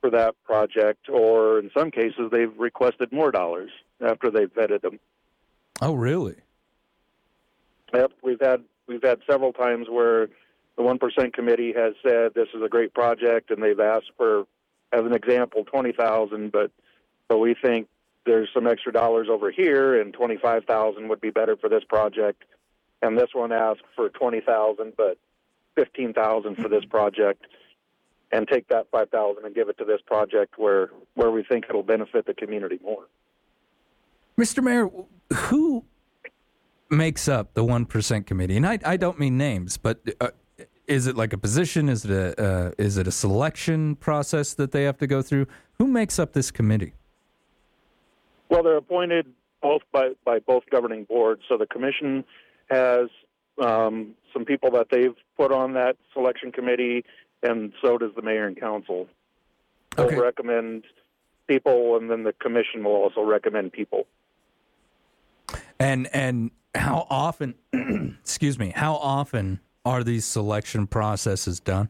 for 0.00 0.10
that 0.10 0.34
project, 0.44 1.08
or 1.08 1.58
in 1.58 1.70
some 1.76 1.90
cases 1.90 2.30
they've 2.32 2.56
requested 2.58 3.12
more 3.12 3.30
dollars 3.30 3.70
after 4.00 4.30
they've 4.30 4.52
vetted 4.54 4.80
them. 4.80 4.98
Oh, 5.82 5.94
really? 5.94 6.36
Yep, 7.92 8.12
we've 8.22 8.40
had 8.40 8.62
we've 8.90 9.02
had 9.02 9.20
several 9.30 9.52
times 9.52 9.86
where 9.88 10.28
the 10.76 10.82
one 10.82 10.98
percent 10.98 11.32
committee 11.32 11.72
has 11.74 11.94
said 12.02 12.34
this 12.34 12.48
is 12.54 12.62
a 12.62 12.68
great 12.68 12.92
project, 12.92 13.50
and 13.50 13.62
they've 13.62 13.78
asked 13.78 14.10
for, 14.16 14.40
as 14.92 15.02
an 15.02 15.14
example, 15.14 15.64
twenty 15.64 15.92
thousand, 15.92 16.52
but 16.52 16.70
but 17.28 17.38
we 17.38 17.54
think 17.54 17.88
there's 18.26 18.48
some 18.52 18.66
extra 18.66 18.92
dollars 18.92 19.28
over 19.30 19.50
here, 19.50 20.00
and 20.00 20.12
twenty 20.12 20.36
five 20.36 20.64
thousand 20.64 21.08
would 21.08 21.20
be 21.20 21.30
better 21.30 21.56
for 21.56 21.68
this 21.68 21.84
project, 21.84 22.42
and 23.00 23.16
this 23.16 23.30
one 23.32 23.52
asked 23.52 23.84
for 23.94 24.08
twenty 24.10 24.40
thousand, 24.40 24.94
but 24.96 25.16
fifteen 25.76 26.12
thousand 26.12 26.56
for 26.56 26.68
this 26.68 26.84
project, 26.84 27.46
and 28.32 28.48
take 28.48 28.68
that 28.68 28.88
five 28.90 29.08
thousand 29.10 29.44
and 29.44 29.54
give 29.54 29.68
it 29.68 29.78
to 29.78 29.84
this 29.84 30.00
project 30.04 30.58
where 30.58 30.90
where 31.14 31.30
we 31.30 31.44
think 31.44 31.66
it'll 31.68 31.84
benefit 31.84 32.26
the 32.26 32.34
community 32.34 32.80
more. 32.82 33.06
Mr. 34.36 34.64
Mayor, 34.64 34.88
who 35.34 35.84
makes 36.90 37.28
up 37.28 37.54
the 37.54 37.64
1% 37.64 38.26
committee? 38.26 38.56
And 38.56 38.66
I, 38.66 38.78
I 38.84 38.96
don't 38.96 39.18
mean 39.18 39.38
names, 39.38 39.76
but 39.76 40.00
uh, 40.20 40.30
is 40.86 41.06
it 41.06 41.16
like 41.16 41.32
a 41.32 41.38
position? 41.38 41.88
Is 41.88 42.04
it 42.04 42.10
a, 42.10 42.42
uh, 42.42 42.70
is 42.78 42.96
it 42.96 43.06
a 43.06 43.12
selection 43.12 43.96
process 43.96 44.54
that 44.54 44.72
they 44.72 44.84
have 44.84 44.98
to 44.98 45.06
go 45.06 45.22
through? 45.22 45.46
Who 45.78 45.86
makes 45.86 46.18
up 46.18 46.32
this 46.32 46.50
committee? 46.50 46.94
Well, 48.48 48.62
they're 48.62 48.76
appointed 48.76 49.26
both 49.62 49.82
by, 49.92 50.10
by 50.24 50.40
both 50.40 50.64
governing 50.70 51.04
boards. 51.04 51.42
So 51.48 51.56
the 51.56 51.66
commission 51.66 52.24
has 52.70 53.08
um, 53.60 54.14
some 54.32 54.44
people 54.44 54.70
that 54.72 54.88
they've 54.90 55.14
put 55.36 55.52
on 55.52 55.74
that 55.74 55.96
selection 56.12 56.50
committee, 56.52 57.04
and 57.42 57.72
so 57.80 57.98
does 57.98 58.10
the 58.16 58.22
mayor 58.22 58.46
and 58.46 58.58
council. 58.58 59.06
They'll 59.96 60.20
recommend 60.20 60.84
people, 61.46 61.96
and 61.96 62.10
then 62.10 62.22
the 62.22 62.32
commission 62.32 62.84
will 62.84 62.92
also 62.92 63.22
recommend 63.22 63.72
people. 63.72 64.06
And 65.78 66.08
and 66.12 66.50
how 66.74 67.06
often, 67.10 67.54
excuse 68.20 68.58
me, 68.58 68.72
how 68.74 68.94
often 68.94 69.60
are 69.84 70.04
these 70.04 70.24
selection 70.24 70.86
processes 70.86 71.60
done? 71.60 71.88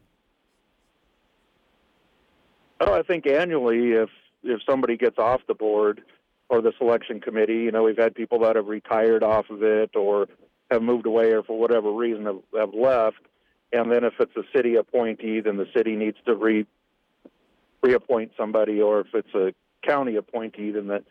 Oh, 2.80 2.94
I 2.94 3.02
think 3.02 3.26
annually, 3.26 3.92
if 3.92 4.08
if 4.42 4.60
somebody 4.68 4.96
gets 4.96 5.18
off 5.18 5.42
the 5.46 5.54
board 5.54 6.02
or 6.48 6.62
the 6.62 6.72
selection 6.78 7.20
committee, 7.20 7.58
you 7.58 7.70
know, 7.70 7.82
we've 7.82 7.98
had 7.98 8.14
people 8.14 8.38
that 8.40 8.56
have 8.56 8.66
retired 8.66 9.22
off 9.22 9.50
of 9.50 9.62
it 9.62 9.94
or 9.94 10.28
have 10.70 10.82
moved 10.82 11.04
away 11.04 11.32
or 11.32 11.42
for 11.42 11.58
whatever 11.58 11.92
reason 11.92 12.24
have, 12.24 12.38
have 12.56 12.72
left. 12.72 13.18
And 13.72 13.92
then 13.92 14.02
if 14.02 14.14
it's 14.18 14.34
a 14.34 14.44
city 14.56 14.76
appointee, 14.76 15.40
then 15.40 15.58
the 15.58 15.66
city 15.76 15.94
needs 15.94 16.16
to 16.24 16.34
re 16.34 16.66
reappoint 17.82 18.32
somebody, 18.36 18.80
or 18.80 19.00
if 19.00 19.08
it's 19.14 19.34
a 19.34 19.52
county 19.86 20.16
appointee, 20.16 20.70
then 20.70 20.88
that 20.88 21.04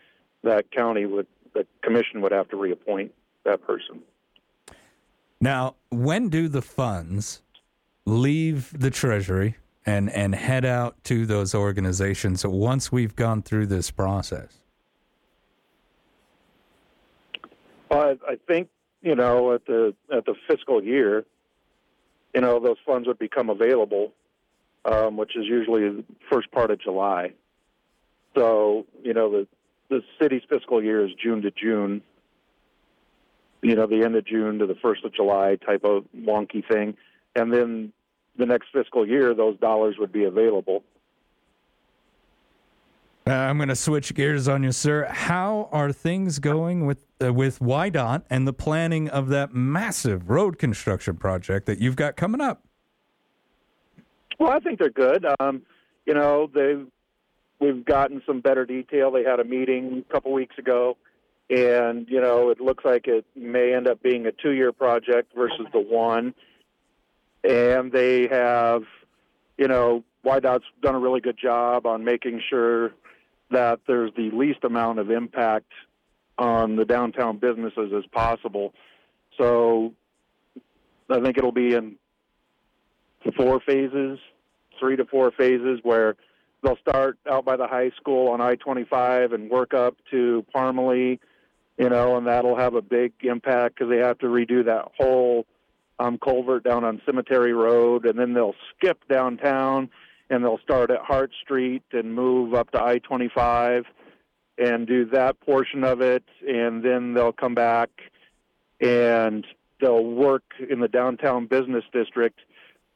that 0.43 0.71
county 0.71 1.05
would 1.05 1.27
the 1.53 1.67
commission 1.83 2.21
would 2.21 2.31
have 2.31 2.49
to 2.49 2.57
reappoint 2.57 3.11
that 3.49 3.65
person. 3.65 4.01
Now, 5.41 5.75
when 5.89 6.29
do 6.29 6.47
the 6.47 6.61
funds 6.61 7.41
leave 8.05 8.77
the 8.77 8.89
treasury 8.89 9.55
and 9.85 10.09
and 10.11 10.35
head 10.35 10.65
out 10.65 11.03
to 11.05 11.25
those 11.25 11.55
organizations 11.55 12.45
once 12.45 12.91
we've 12.91 13.15
gone 13.15 13.41
through 13.41 13.67
this 13.67 13.91
process? 13.91 14.59
Well, 17.89 18.17
I, 18.27 18.33
I 18.33 18.35
think 18.47 18.69
you 19.01 19.15
know 19.15 19.53
at 19.53 19.65
the 19.65 19.95
at 20.13 20.25
the 20.25 20.35
fiscal 20.47 20.83
year, 20.83 21.25
you 22.35 22.41
know 22.41 22.59
those 22.59 22.77
funds 22.85 23.07
would 23.07 23.19
become 23.19 23.49
available, 23.49 24.11
um, 24.85 25.17
which 25.17 25.35
is 25.35 25.45
usually 25.45 25.81
the 25.81 26.03
first 26.29 26.51
part 26.51 26.69
of 26.69 26.79
July. 26.81 27.33
So 28.35 28.85
you 29.01 29.13
know 29.13 29.31
the 29.31 29.47
the 29.89 30.01
city's 30.21 30.43
fiscal 30.49 30.83
year 30.83 31.05
is 31.05 31.11
June 31.21 31.41
to 31.41 31.51
June. 31.51 32.01
You 33.61 33.75
know 33.75 33.87
the 33.87 34.03
end 34.03 34.15
of 34.15 34.25
June 34.25 34.59
to 34.59 34.65
the 34.65 34.75
first 34.75 35.03
of 35.03 35.13
July 35.13 35.57
type 35.65 35.83
of 35.83 36.05
wonky 36.15 36.65
thing, 36.67 36.95
and 37.35 37.53
then 37.53 37.91
the 38.37 38.45
next 38.45 38.67
fiscal 38.73 39.07
year 39.07 39.33
those 39.33 39.57
dollars 39.59 39.95
would 39.99 40.11
be 40.11 40.23
available. 40.23 40.83
Uh, 43.27 43.33
I'm 43.33 43.57
going 43.57 43.69
to 43.69 43.75
switch 43.75 44.15
gears 44.15 44.47
on 44.47 44.63
you, 44.63 44.71
sir. 44.71 45.05
How 45.05 45.69
are 45.71 45.91
things 45.91 46.39
going 46.39 46.87
with 46.87 47.05
uh, 47.21 47.31
with 47.31 47.59
WYDOT 47.59 48.23
and 48.29 48.47
the 48.47 48.53
planning 48.53 49.07
of 49.09 49.27
that 49.29 49.53
massive 49.53 50.31
road 50.31 50.57
construction 50.57 51.15
project 51.15 51.67
that 51.67 51.79
you've 51.79 51.95
got 51.95 52.15
coming 52.15 52.41
up? 52.41 52.63
Well, 54.39 54.49
I 54.49 54.59
think 54.59 54.79
they're 54.79 54.89
good. 54.89 55.27
Um, 55.39 55.61
you 56.07 56.15
know, 56.15 56.49
they've 56.51 56.87
we've 57.59 57.85
gotten 57.85 58.23
some 58.25 58.41
better 58.41 58.65
detail. 58.65 59.11
They 59.11 59.23
had 59.23 59.39
a 59.39 59.43
meeting 59.43 60.03
a 60.09 60.11
couple 60.11 60.31
weeks 60.31 60.57
ago, 60.57 60.97
and 61.49 62.07
you 62.09 62.21
know, 62.21 62.49
it 62.49 62.59
looks 62.59 62.85
like 62.85 63.07
it 63.07 63.25
may 63.35 63.73
end 63.73 63.87
up 63.87 64.01
being 64.01 64.25
a 64.25 64.31
two-year 64.31 64.71
project 64.71 65.33
versus 65.35 65.67
the 65.73 65.79
one. 65.79 66.33
And 67.43 67.91
they 67.91 68.27
have, 68.27 68.83
you 69.57 69.67
know, 69.67 70.03
WYDOT's 70.25 70.65
done 70.81 70.95
a 70.95 70.99
really 70.99 71.21
good 71.21 71.37
job 71.37 71.85
on 71.85 72.03
making 72.03 72.41
sure 72.49 72.91
that 73.51 73.79
there's 73.87 74.11
the 74.15 74.29
least 74.31 74.63
amount 74.63 74.99
of 74.99 75.09
impact 75.09 75.71
on 76.37 76.75
the 76.75 76.85
downtown 76.85 77.37
businesses 77.37 77.91
as 77.97 78.05
possible. 78.11 78.73
So 79.37 79.93
I 81.09 81.19
think 81.21 81.37
it'll 81.37 81.51
be 81.51 81.73
in 81.73 81.95
four 83.35 83.59
phases, 83.59 84.19
three 84.79 84.95
to 84.97 85.05
four 85.05 85.31
phases, 85.31 85.79
where 85.83 86.15
they'll 86.63 86.77
start 86.77 87.17
out 87.29 87.45
by 87.45 87.57
the 87.57 87.67
high 87.67 87.91
school 87.97 88.29
on 88.29 88.41
I 88.41 88.55
25 88.55 89.33
and 89.33 89.49
work 89.49 89.73
up 89.73 89.95
to 90.11 90.45
Parmalee, 90.53 91.19
you 91.79 91.89
know, 91.89 92.17
and 92.17 92.27
that'll 92.27 92.57
have 92.57 92.75
a 92.75 92.81
big 92.81 93.13
impact 93.21 93.75
because 93.75 93.89
they 93.89 93.99
have 93.99 94.19
to 94.19 94.25
redo 94.25 94.65
that 94.65 94.91
whole 94.97 95.45
um, 95.97 96.17
culvert 96.17 96.65
down 96.65 96.83
on 96.83 97.01
Cemetery 97.05 97.53
Road, 97.53 98.05
and 98.05 98.19
then 98.19 98.33
they'll 98.33 98.55
skip 98.75 98.99
downtown 99.07 99.89
and 100.29 100.43
they'll 100.43 100.59
start 100.59 100.91
at 100.91 100.99
Hart 100.99 101.31
Street 101.41 101.83
and 101.91 102.13
move 102.13 102.53
up 102.53 102.69
to 102.71 102.83
I 102.83 102.99
25 102.99 103.85
and 104.57 104.85
do 104.85 105.05
that 105.05 105.39
portion 105.39 105.85
of 105.85 106.01
it, 106.01 106.23
and 106.47 106.83
then 106.83 107.13
they'll 107.13 107.31
come 107.31 107.55
back 107.55 107.89
and 108.81 109.47
they'll 109.79 110.03
work 110.03 110.43
in 110.69 110.81
the 110.81 110.87
downtown 110.89 111.47
business 111.47 111.85
district. 111.93 112.39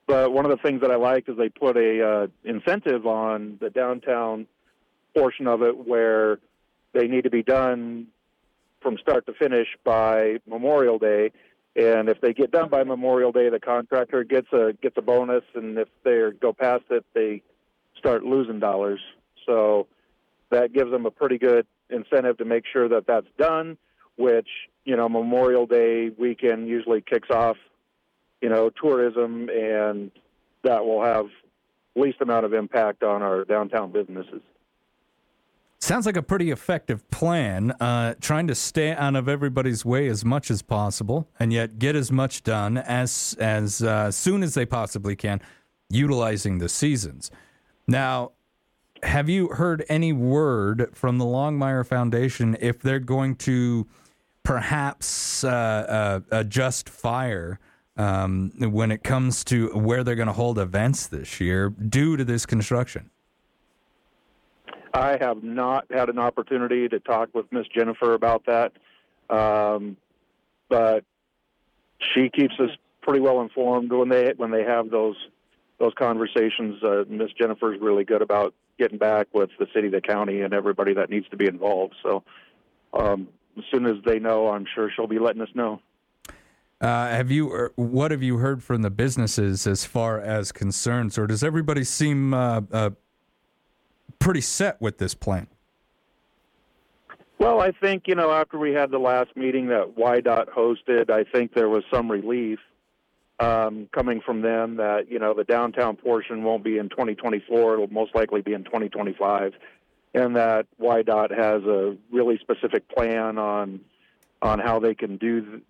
But 0.06 0.34
one 0.34 0.44
of 0.44 0.52
the 0.52 0.58
things 0.58 0.82
that 0.82 0.92
I 0.92 0.98
like 0.98 1.30
is 1.30 1.38
they 1.38 1.48
put 1.48 1.78
a 1.78 2.06
uh, 2.06 2.28
incentive 2.44 3.08
on 3.08 3.58
the 3.62 3.70
downtown 3.70 4.46
portion 5.16 5.48
of 5.48 5.62
it 5.62 5.88
where 5.88 6.40
they 6.94 7.08
need 7.08 7.24
to 7.24 7.30
be 7.30 7.44
done 7.44 8.08
from 8.84 8.98
start 8.98 9.26
to 9.26 9.34
finish 9.34 9.68
by 9.84 10.38
Memorial 10.48 11.00
Day. 11.00 11.32
And 11.76 12.08
if 12.10 12.22
they 12.22 12.34
get 12.34 12.52
done 12.52 12.70
by 12.70 12.84
Memorial 12.84 13.32
Day, 13.32 13.50
the 13.50 13.60
contractor 13.60 14.24
gets 14.24 14.48
a 14.54 14.74
gets 14.82 14.96
a 14.98 15.02
bonus, 15.02 15.44
and 15.56 15.78
if 15.80 15.88
they 16.04 16.22
go 16.40 16.54
past 16.54 16.84
it, 16.92 17.04
they 17.16 17.42
start 17.98 18.24
losing 18.24 18.60
dollars. 18.60 19.00
So 19.48 19.88
that 20.52 20.74
gives 20.74 20.92
them 20.92 21.08
a 21.08 21.12
pretty 21.12 21.40
good 21.40 21.66
incentive 21.90 22.38
to 22.38 22.46
make 22.46 22.66
sure 22.72 22.88
that 22.90 23.08
that's 23.08 23.28
done. 23.40 23.78
Which 24.18 24.50
you 24.86 24.96
know, 24.96 25.10
Memorial 25.10 25.66
Day 25.66 26.10
weekend 26.10 26.68
usually 26.68 27.02
kicks 27.02 27.30
off, 27.32 27.58
you 28.42 28.50
know, 28.50 28.70
tourism, 28.70 29.50
and 29.50 30.12
that 30.64 30.86
will 30.86 31.04
have 31.04 31.26
least 31.96 32.22
amount 32.22 32.46
of 32.46 32.54
impact 32.54 33.02
on 33.02 33.22
our 33.24 33.46
downtown 33.46 33.92
businesses. 33.92 34.42
Sounds 35.84 36.06
like 36.06 36.16
a 36.16 36.24
pretty 36.24 36.50
effective 36.50 37.06
plan, 37.12 37.72
uh, 37.72 38.14
trying 38.22 38.48
to 38.48 38.56
stay 38.56 38.94
out 38.94 39.18
of 39.18 39.28
everybody's 39.28 39.84
way 39.84 40.08
as 40.08 40.24
much 40.24 40.50
as 40.50 40.62
possible, 40.62 41.28
and 41.42 41.52
yet 41.52 41.78
get 41.78 41.94
as 41.94 42.10
much 42.10 42.42
done 42.42 42.78
as 42.78 43.36
as 43.38 43.84
uh, 43.84 44.10
soon 44.10 44.44
as 44.44 44.54
they 44.54 44.66
possibly 44.66 45.14
can, 45.18 45.42
utilizing 45.90 46.60
the 46.60 46.70
seasons. 46.70 47.32
Now, 47.86 48.32
have 49.04 49.28
you 49.28 49.50
heard 49.50 49.84
any 49.90 50.14
word 50.14 50.90
from 50.94 51.18
the 51.18 51.26
Longmire 51.26 51.86
Foundation 51.86 52.56
if 52.62 52.80
they're 52.80 53.00
going 53.00 53.36
to 53.40 53.86
perhaps 54.44 55.44
uh, 55.44 55.50
uh, 55.50 56.20
adjust 56.32 56.88
fire 56.88 57.60
um, 57.98 58.54
when 58.58 58.90
it 58.90 59.04
comes 59.04 59.44
to 59.44 59.68
where 59.78 60.06
they're 60.06 60.16
going 60.16 60.28
to 60.28 60.32
hold 60.32 60.60
events 60.60 61.08
this 61.08 61.42
year 61.42 61.72
due 61.72 62.16
to 62.16 62.24
this 62.24 62.46
construction? 62.46 63.10
I 64.94 65.18
have 65.20 65.44
not 65.44 65.86
had 65.90 66.10
an 66.10 66.20
opportunity 66.20 66.88
to 66.88 67.00
talk 67.00 67.30
with 67.34 67.52
Miss 67.52 67.66
Jennifer 67.76 68.14
about 68.14 68.46
that, 68.46 68.74
um, 69.30 69.98
but 70.70 71.04
she 72.14 72.30
keeps 72.30 72.54
us 72.60 72.70
pretty 73.02 73.20
well 73.20 73.42
informed 73.42 73.92
when 73.92 74.10
they 74.10 74.34
when 74.38 74.52
they 74.52 74.64
have 74.64 74.92
those 74.92 75.16
those 75.80 75.94
conversations. 75.98 76.82
Uh, 76.84 77.04
Miss 77.10 77.32
Jennifer's 77.40 77.80
really 77.82 78.04
good 78.04 78.22
about 78.22 78.54
getting 78.78 78.98
back 78.98 79.28
with 79.34 79.50
the 79.60 79.68
city, 79.74 79.90
the 79.90 80.02
county, 80.02 80.42
and 80.42 80.54
everybody 80.54 80.94
that 80.94 81.10
needs 81.10 81.28
to 81.30 81.38
be 81.38 81.48
involved. 81.48 81.96
So 82.04 82.24
um, 82.94 83.28
as 83.58 83.64
soon 83.72 83.86
as 83.86 83.96
they 84.06 84.20
know, 84.20 84.50
I'm 84.50 84.66
sure 84.74 84.92
she'll 84.96 85.08
be 85.08 85.20
letting 85.20 85.42
us 85.42 85.50
know. 85.56 85.82
Uh, 86.82 87.08
have 87.10 87.32
you? 87.32 87.52
er, 87.52 87.72
What 87.76 88.12
have 88.12 88.22
you 88.22 88.38
heard 88.38 88.62
from 88.62 88.82
the 88.82 88.90
businesses 88.92 89.66
as 89.66 89.86
far 89.86 90.20
as 90.20 90.52
concerns, 90.52 91.18
or 91.18 91.26
does 91.26 91.44
everybody 91.44 91.84
seem 91.84 92.34
uh, 92.34 92.62
uh, 92.72 92.90
pretty 94.20 94.42
set 94.42 94.80
with 94.82 94.98
this 94.98 95.14
plan? 95.14 95.48
Well, 97.40 97.60
I 97.60 97.72
think 97.72 98.08
you 98.08 98.16
know 98.16 98.32
after 98.32 98.58
we 98.58 98.74
had 98.74 98.92
the 98.92 99.00
last 99.00 99.36
meeting 99.36 99.68
that 99.68 99.96
WYDOT 99.98 100.50
hosted, 100.50 101.10
I 101.10 101.24
think 101.24 101.54
there 101.54 101.68
was 101.68 101.84
some 101.92 102.10
relief 102.10 102.60
um, 103.40 103.90
coming 103.92 104.22
from 104.22 104.42
them 104.42 104.78
that 104.78 105.12
you 105.12 105.20
know 105.20 105.34
the 105.34 105.44
downtown 105.44 105.98
portion 105.98 106.44
won't 106.44 106.64
be 106.64 106.78
in 106.78 106.90
2024; 106.90 107.74
it'll 107.74 107.88
most 107.88 108.16
likely 108.16 108.42
be 108.42 108.54
in 108.54 108.64
2025, 108.64 109.54
and 110.14 110.36
that 110.36 110.68
WYDOT 110.80 111.38
has 111.38 111.64
a 111.64 111.98
really 112.12 112.38
specific 112.38 112.88
plan 112.88 113.38
on 113.38 113.82
on 114.42 114.60
how 114.60 114.80
they 114.80 114.96
can 114.96 115.18
do 115.18 115.62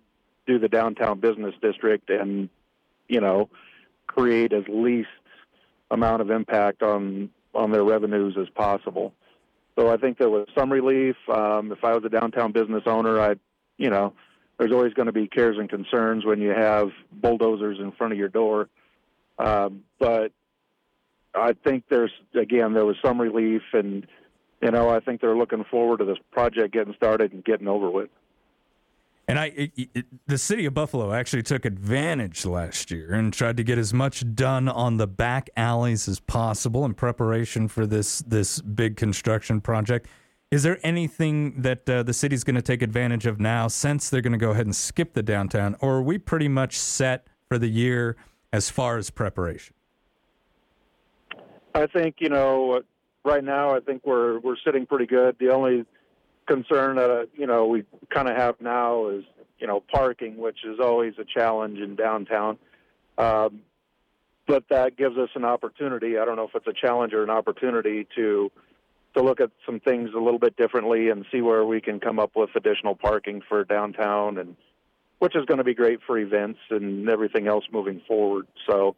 do 0.46 0.58
the 0.58 0.68
downtown 0.68 1.18
business 1.20 1.54
district 1.60 2.10
and 2.10 2.48
you 3.08 3.20
know 3.20 3.48
create 4.06 4.52
as 4.52 4.64
least 4.68 5.08
amount 5.90 6.20
of 6.20 6.30
impact 6.30 6.82
on 6.82 7.30
on 7.54 7.72
their 7.72 7.84
revenues 7.84 8.36
as 8.40 8.48
possible. 8.50 9.12
So 9.78 9.90
I 9.90 9.96
think 9.96 10.18
there 10.18 10.30
was 10.30 10.46
some 10.56 10.72
relief. 10.72 11.16
Um, 11.28 11.72
if 11.72 11.82
I 11.84 11.94
was 11.94 12.04
a 12.04 12.08
downtown 12.08 12.52
business 12.52 12.84
owner, 12.86 13.20
I, 13.20 13.34
you 13.76 13.90
know, 13.90 14.12
there's 14.58 14.72
always 14.72 14.94
going 14.94 15.06
to 15.06 15.12
be 15.12 15.26
cares 15.26 15.56
and 15.58 15.68
concerns 15.68 16.24
when 16.24 16.40
you 16.40 16.50
have 16.50 16.90
bulldozers 17.12 17.78
in 17.80 17.92
front 17.92 18.12
of 18.12 18.18
your 18.18 18.28
door. 18.28 18.68
Um, 19.38 19.82
but 19.98 20.30
I 21.34 21.54
think 21.64 21.84
there's 21.88 22.12
again 22.34 22.74
there 22.74 22.84
was 22.84 22.96
some 23.04 23.20
relief, 23.20 23.62
and 23.72 24.06
you 24.62 24.70
know 24.70 24.88
I 24.88 25.00
think 25.00 25.20
they're 25.20 25.36
looking 25.36 25.64
forward 25.64 25.98
to 25.98 26.04
this 26.04 26.18
project 26.30 26.72
getting 26.72 26.94
started 26.94 27.32
and 27.32 27.44
getting 27.44 27.66
over 27.66 27.90
with. 27.90 28.10
And 29.26 29.38
I, 29.38 29.46
it, 29.46 29.72
it, 29.94 30.06
the 30.26 30.36
city 30.36 30.66
of 30.66 30.74
Buffalo 30.74 31.12
actually 31.12 31.42
took 31.42 31.64
advantage 31.64 32.44
last 32.44 32.90
year 32.90 33.14
and 33.14 33.32
tried 33.32 33.56
to 33.56 33.64
get 33.64 33.78
as 33.78 33.94
much 33.94 34.22
done 34.34 34.68
on 34.68 34.98
the 34.98 35.06
back 35.06 35.48
alleys 35.56 36.08
as 36.08 36.20
possible 36.20 36.84
in 36.84 36.92
preparation 36.92 37.68
for 37.68 37.86
this 37.86 38.18
this 38.20 38.60
big 38.60 38.96
construction 38.96 39.60
project. 39.62 40.08
Is 40.50 40.62
there 40.62 40.78
anything 40.82 41.62
that 41.62 41.88
uh, 41.88 42.02
the 42.02 42.12
city's 42.12 42.44
going 42.44 42.56
to 42.56 42.62
take 42.62 42.82
advantage 42.82 43.24
of 43.24 43.40
now 43.40 43.66
since 43.66 44.10
they're 44.10 44.20
going 44.20 44.32
to 44.32 44.38
go 44.38 44.50
ahead 44.50 44.66
and 44.66 44.76
skip 44.76 45.14
the 45.14 45.22
downtown, 45.22 45.74
or 45.80 45.96
are 45.96 46.02
we 46.02 46.18
pretty 46.18 46.48
much 46.48 46.78
set 46.78 47.26
for 47.48 47.58
the 47.58 47.68
year 47.68 48.16
as 48.52 48.68
far 48.68 48.98
as 48.98 49.08
preparation? 49.08 49.74
I 51.74 51.86
think 51.86 52.16
you 52.18 52.28
know 52.28 52.82
right 53.24 53.42
now 53.42 53.74
I 53.74 53.80
think 53.80 54.02
we're 54.04 54.38
we're 54.40 54.58
sitting 54.64 54.84
pretty 54.84 55.06
good. 55.06 55.36
The 55.40 55.48
only 55.48 55.86
concern 56.46 56.96
that 56.96 57.10
uh, 57.10 57.26
you 57.34 57.46
know 57.46 57.66
we 57.66 57.84
kind 58.10 58.28
of 58.28 58.36
have 58.36 58.60
now 58.60 59.08
is 59.08 59.24
you 59.58 59.66
know 59.66 59.80
parking, 59.80 60.36
which 60.36 60.64
is 60.64 60.78
always 60.80 61.14
a 61.18 61.24
challenge 61.24 61.78
in 61.78 61.96
downtown. 61.96 62.58
Um, 63.18 63.60
but 64.46 64.64
that 64.68 64.96
gives 64.96 65.16
us 65.16 65.30
an 65.34 65.44
opportunity. 65.44 66.18
I 66.18 66.24
don't 66.24 66.36
know 66.36 66.44
if 66.44 66.54
it's 66.54 66.66
a 66.66 66.72
challenge 66.72 67.14
or 67.14 67.22
an 67.22 67.30
opportunity 67.30 68.06
to 68.16 68.50
to 69.16 69.22
look 69.22 69.40
at 69.40 69.50
some 69.64 69.80
things 69.80 70.10
a 70.14 70.18
little 70.18 70.40
bit 70.40 70.56
differently 70.56 71.08
and 71.08 71.24
see 71.30 71.40
where 71.40 71.64
we 71.64 71.80
can 71.80 72.00
come 72.00 72.18
up 72.18 72.32
with 72.34 72.50
additional 72.56 72.96
parking 72.96 73.42
for 73.48 73.64
downtown 73.64 74.38
and 74.38 74.56
which 75.20 75.36
is 75.36 75.44
going 75.46 75.58
to 75.58 75.64
be 75.64 75.74
great 75.74 76.00
for 76.04 76.18
events 76.18 76.58
and 76.70 77.08
everything 77.08 77.46
else 77.46 77.64
moving 77.72 78.02
forward. 78.08 78.46
So 78.68 78.96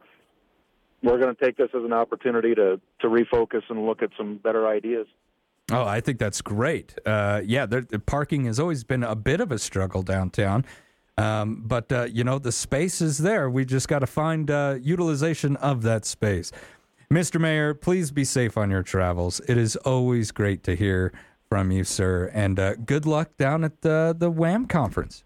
we're 1.03 1.19
going 1.19 1.35
to 1.35 1.41
take 1.41 1.55
this 1.55 1.69
as 1.75 1.83
an 1.83 1.93
opportunity 1.93 2.55
to 2.55 2.81
to 3.01 3.07
refocus 3.07 3.61
and 3.69 3.85
look 3.85 4.01
at 4.01 4.09
some 4.17 4.37
better 4.37 4.67
ideas. 4.67 5.07
Oh, 5.71 5.83
I 5.83 5.99
think 5.99 6.17
that's 6.17 6.41
great. 6.41 6.97
Uh, 7.05 7.41
yeah, 7.43 7.65
there, 7.65 7.81
the 7.81 7.99
parking 7.99 8.45
has 8.45 8.59
always 8.59 8.83
been 8.83 9.03
a 9.03 9.15
bit 9.15 9.41
of 9.41 9.51
a 9.51 9.59
struggle 9.59 10.01
downtown. 10.01 10.63
Um, 11.17 11.63
but, 11.65 11.91
uh, 11.91 12.07
you 12.11 12.23
know, 12.23 12.39
the 12.39 12.51
space 12.51 13.01
is 13.01 13.17
there. 13.17 13.49
We 13.49 13.65
just 13.65 13.87
got 13.87 13.99
to 13.99 14.07
find 14.07 14.49
uh, 14.49 14.77
utilization 14.81 15.55
of 15.57 15.81
that 15.81 16.05
space. 16.05 16.51
Mr. 17.11 17.39
Mayor, 17.39 17.73
please 17.73 18.11
be 18.11 18.23
safe 18.23 18.57
on 18.57 18.69
your 18.69 18.83
travels. 18.83 19.41
It 19.47 19.57
is 19.57 19.75
always 19.77 20.31
great 20.31 20.63
to 20.63 20.75
hear 20.75 21.11
from 21.49 21.71
you, 21.71 21.83
sir. 21.83 22.29
And 22.33 22.59
uh, 22.59 22.75
good 22.75 23.05
luck 23.05 23.35
down 23.37 23.63
at 23.63 23.81
the, 23.81 24.15
the 24.17 24.29
WHAM 24.29 24.67
conference. 24.67 25.23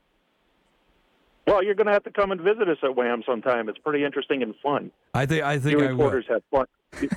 Well, 1.47 1.63
you're 1.63 1.75
going 1.75 1.87
to 1.87 1.93
have 1.93 2.03
to 2.03 2.11
come 2.11 2.31
and 2.31 2.39
visit 2.39 2.69
us 2.69 2.77
at 2.83 2.95
WHAM 2.95 3.23
sometime. 3.25 3.67
It's 3.67 3.79
pretty 3.79 4.05
interesting 4.05 4.43
and 4.43 4.55
fun. 4.63 4.91
I 5.13 5.25
think 5.25 5.43
I 5.43 5.59
think 5.59 5.79
you 5.79 5.85
I 5.85 5.91
will. 5.91 6.05
reporters 6.05 6.25
have 6.29 6.43
fun. 6.51 6.65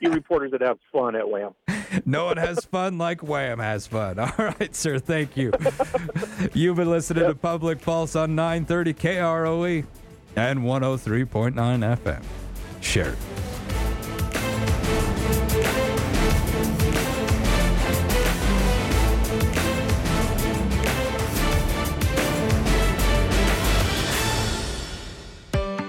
You, 0.00 0.10
reporters 0.10 0.50
that 0.52 0.60
have 0.60 0.78
fun 0.92 1.16
at 1.16 1.28
WHAM. 1.28 1.54
no 2.04 2.26
one 2.26 2.36
has 2.36 2.64
fun 2.64 2.98
like 2.98 3.22
Wham 3.22 3.58
has 3.58 3.86
fun. 3.86 4.18
All 4.18 4.32
right, 4.38 4.74
sir. 4.74 4.98
Thank 4.98 5.36
you. 5.36 5.52
You've 6.54 6.76
been 6.76 6.90
listening 6.90 7.26
to 7.26 7.34
Public 7.34 7.80
Pulse 7.80 8.16
on 8.16 8.34
930 8.34 8.94
KROE 8.94 9.84
and 10.36 10.60
103.9 10.60 11.54
FM. 11.54 12.22
Share. 12.80 13.14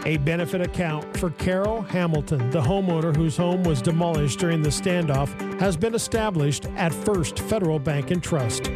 A 0.08 0.18
benefit 0.18 0.62
account 0.62 1.18
for 1.18 1.32
Carol 1.32 1.82
Hamilton, 1.82 2.52
the 2.52 2.62
homeowner 2.62 3.16
whose 3.16 3.36
home 3.36 3.64
was 3.64 3.82
demolished 3.82 4.38
during 4.38 4.62
the 4.62 4.70
standoff, 4.70 5.30
has 5.60 5.76
been 5.76 5.96
established 5.96 6.68
at 6.76 6.94
First 6.94 7.40
Federal 7.40 7.80
Bank 7.80 8.12
and 8.12 8.22
Trust. 8.22 8.70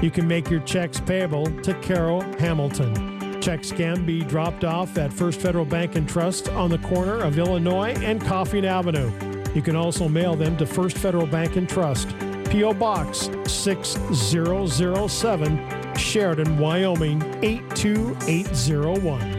You 0.00 0.12
can 0.12 0.28
make 0.28 0.48
your 0.48 0.60
checks 0.60 1.00
payable 1.00 1.46
to 1.62 1.74
Carol 1.80 2.20
Hamilton. 2.38 3.40
Checks 3.40 3.72
can 3.72 4.06
be 4.06 4.22
dropped 4.22 4.62
off 4.62 4.96
at 4.96 5.12
First 5.12 5.40
Federal 5.40 5.64
Bank 5.64 5.96
and 5.96 6.08
Trust 6.08 6.50
on 6.50 6.70
the 6.70 6.78
corner 6.78 7.18
of 7.18 7.36
Illinois 7.36 7.96
and 8.04 8.20
Coffeen 8.20 8.62
Avenue. 8.62 9.10
You 9.54 9.62
can 9.62 9.74
also 9.74 10.08
mail 10.08 10.36
them 10.36 10.56
to 10.58 10.66
First 10.66 10.98
Federal 10.98 11.26
Bank 11.26 11.56
and 11.56 11.68
Trust, 11.68 12.10
P.O. 12.48 12.74
Box 12.74 13.28
6007, 13.46 15.96
Sheridan, 15.96 16.58
Wyoming 16.58 17.22
82801. 17.42 19.35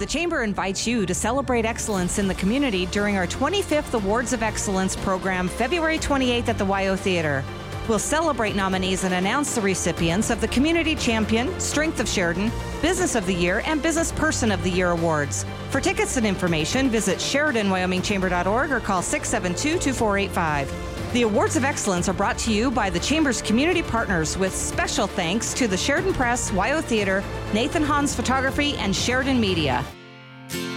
The 0.00 0.06
Chamber 0.06 0.42
invites 0.44 0.86
you 0.86 1.04
to 1.04 1.12
celebrate 1.12 1.66
excellence 1.66 2.18
in 2.18 2.26
the 2.26 2.34
community 2.34 2.86
during 2.86 3.18
our 3.18 3.26
25th 3.26 3.92
Awards 3.92 4.32
of 4.32 4.42
Excellence 4.42 4.96
program, 4.96 5.46
February 5.46 5.98
28th 5.98 6.48
at 6.48 6.56
the 6.56 6.64
WYO 6.64 6.98
Theater. 6.98 7.44
We'll 7.86 7.98
celebrate 7.98 8.56
nominees 8.56 9.04
and 9.04 9.12
announce 9.12 9.54
the 9.54 9.60
recipients 9.60 10.30
of 10.30 10.40
the 10.40 10.48
Community 10.48 10.94
Champion, 10.94 11.60
Strength 11.60 12.00
of 12.00 12.08
Sheridan, 12.08 12.50
Business 12.80 13.14
of 13.14 13.26
the 13.26 13.34
Year, 13.34 13.60
and 13.66 13.82
Business 13.82 14.10
Person 14.12 14.50
of 14.50 14.62
the 14.62 14.70
Year 14.70 14.92
awards. 14.92 15.44
For 15.68 15.82
tickets 15.82 16.16
and 16.16 16.26
information, 16.26 16.88
visit 16.88 17.18
SheridanWyomingChamber.org 17.18 18.72
or 18.72 18.80
call 18.80 19.02
672 19.02 19.80
2485. 19.80 20.89
The 21.12 21.22
Awards 21.22 21.56
of 21.56 21.64
Excellence 21.64 22.08
are 22.08 22.12
brought 22.12 22.38
to 22.38 22.52
you 22.52 22.70
by 22.70 22.88
the 22.88 23.00
Chamber's 23.00 23.42
community 23.42 23.82
partners 23.82 24.38
with 24.38 24.54
special 24.54 25.08
thanks 25.08 25.52
to 25.54 25.66
the 25.66 25.76
Sheridan 25.76 26.14
Press, 26.14 26.52
WYO 26.52 26.80
Theater, 26.84 27.24
Nathan 27.52 27.82
Hans 27.82 28.14
Photography, 28.14 28.76
and 28.76 28.94
Sheridan 28.94 29.40
Media. 29.40 29.84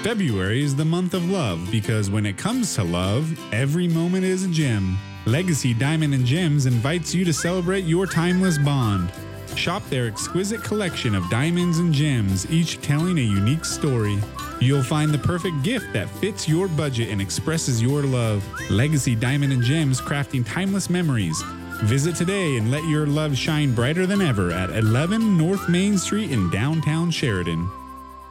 February 0.01 0.63
is 0.63 0.75
the 0.75 0.85
month 0.85 1.13
of 1.13 1.29
love 1.29 1.69
because 1.69 2.09
when 2.09 2.25
it 2.25 2.35
comes 2.35 2.73
to 2.73 2.83
love, 2.83 3.39
every 3.53 3.87
moment 3.87 4.25
is 4.25 4.43
a 4.43 4.47
gem. 4.47 4.97
Legacy 5.27 5.71
Diamond 5.71 6.15
and 6.15 6.25
Gems 6.25 6.65
invites 6.65 7.13
you 7.13 7.23
to 7.25 7.31
celebrate 7.31 7.85
your 7.85 8.07
timeless 8.07 8.57
bond. 8.57 9.11
Shop 9.55 9.87
their 9.91 10.07
exquisite 10.07 10.63
collection 10.63 11.13
of 11.13 11.29
diamonds 11.29 11.77
and 11.77 11.93
gems, 11.93 12.49
each 12.49 12.81
telling 12.81 13.19
a 13.19 13.21
unique 13.21 13.65
story. 13.65 14.17
You'll 14.63 14.81
find 14.81 15.11
the 15.11 15.17
perfect 15.17 15.61
gift 15.61 15.91
that 15.91 16.09
fits 16.09 16.47
your 16.47 16.69
budget 16.69 17.09
and 17.09 17.19
expresses 17.19 17.81
your 17.81 18.03
love. 18.03 18.47
Legacy 18.71 19.13
Diamond 19.13 19.51
and 19.51 19.61
Gems 19.61 19.99
crafting 19.99 20.45
timeless 20.47 20.89
memories. 20.89 21.37
Visit 21.81 22.15
today 22.15 22.55
and 22.55 22.71
let 22.71 22.81
your 22.85 23.05
love 23.05 23.37
shine 23.37 23.75
brighter 23.75 24.05
than 24.05 24.21
ever 24.21 24.51
at 24.51 24.69
11 24.69 25.37
North 25.37 25.67
Main 25.67 25.97
Street 25.97 26.31
in 26.31 26.49
downtown 26.49 27.11
Sheridan. 27.11 27.69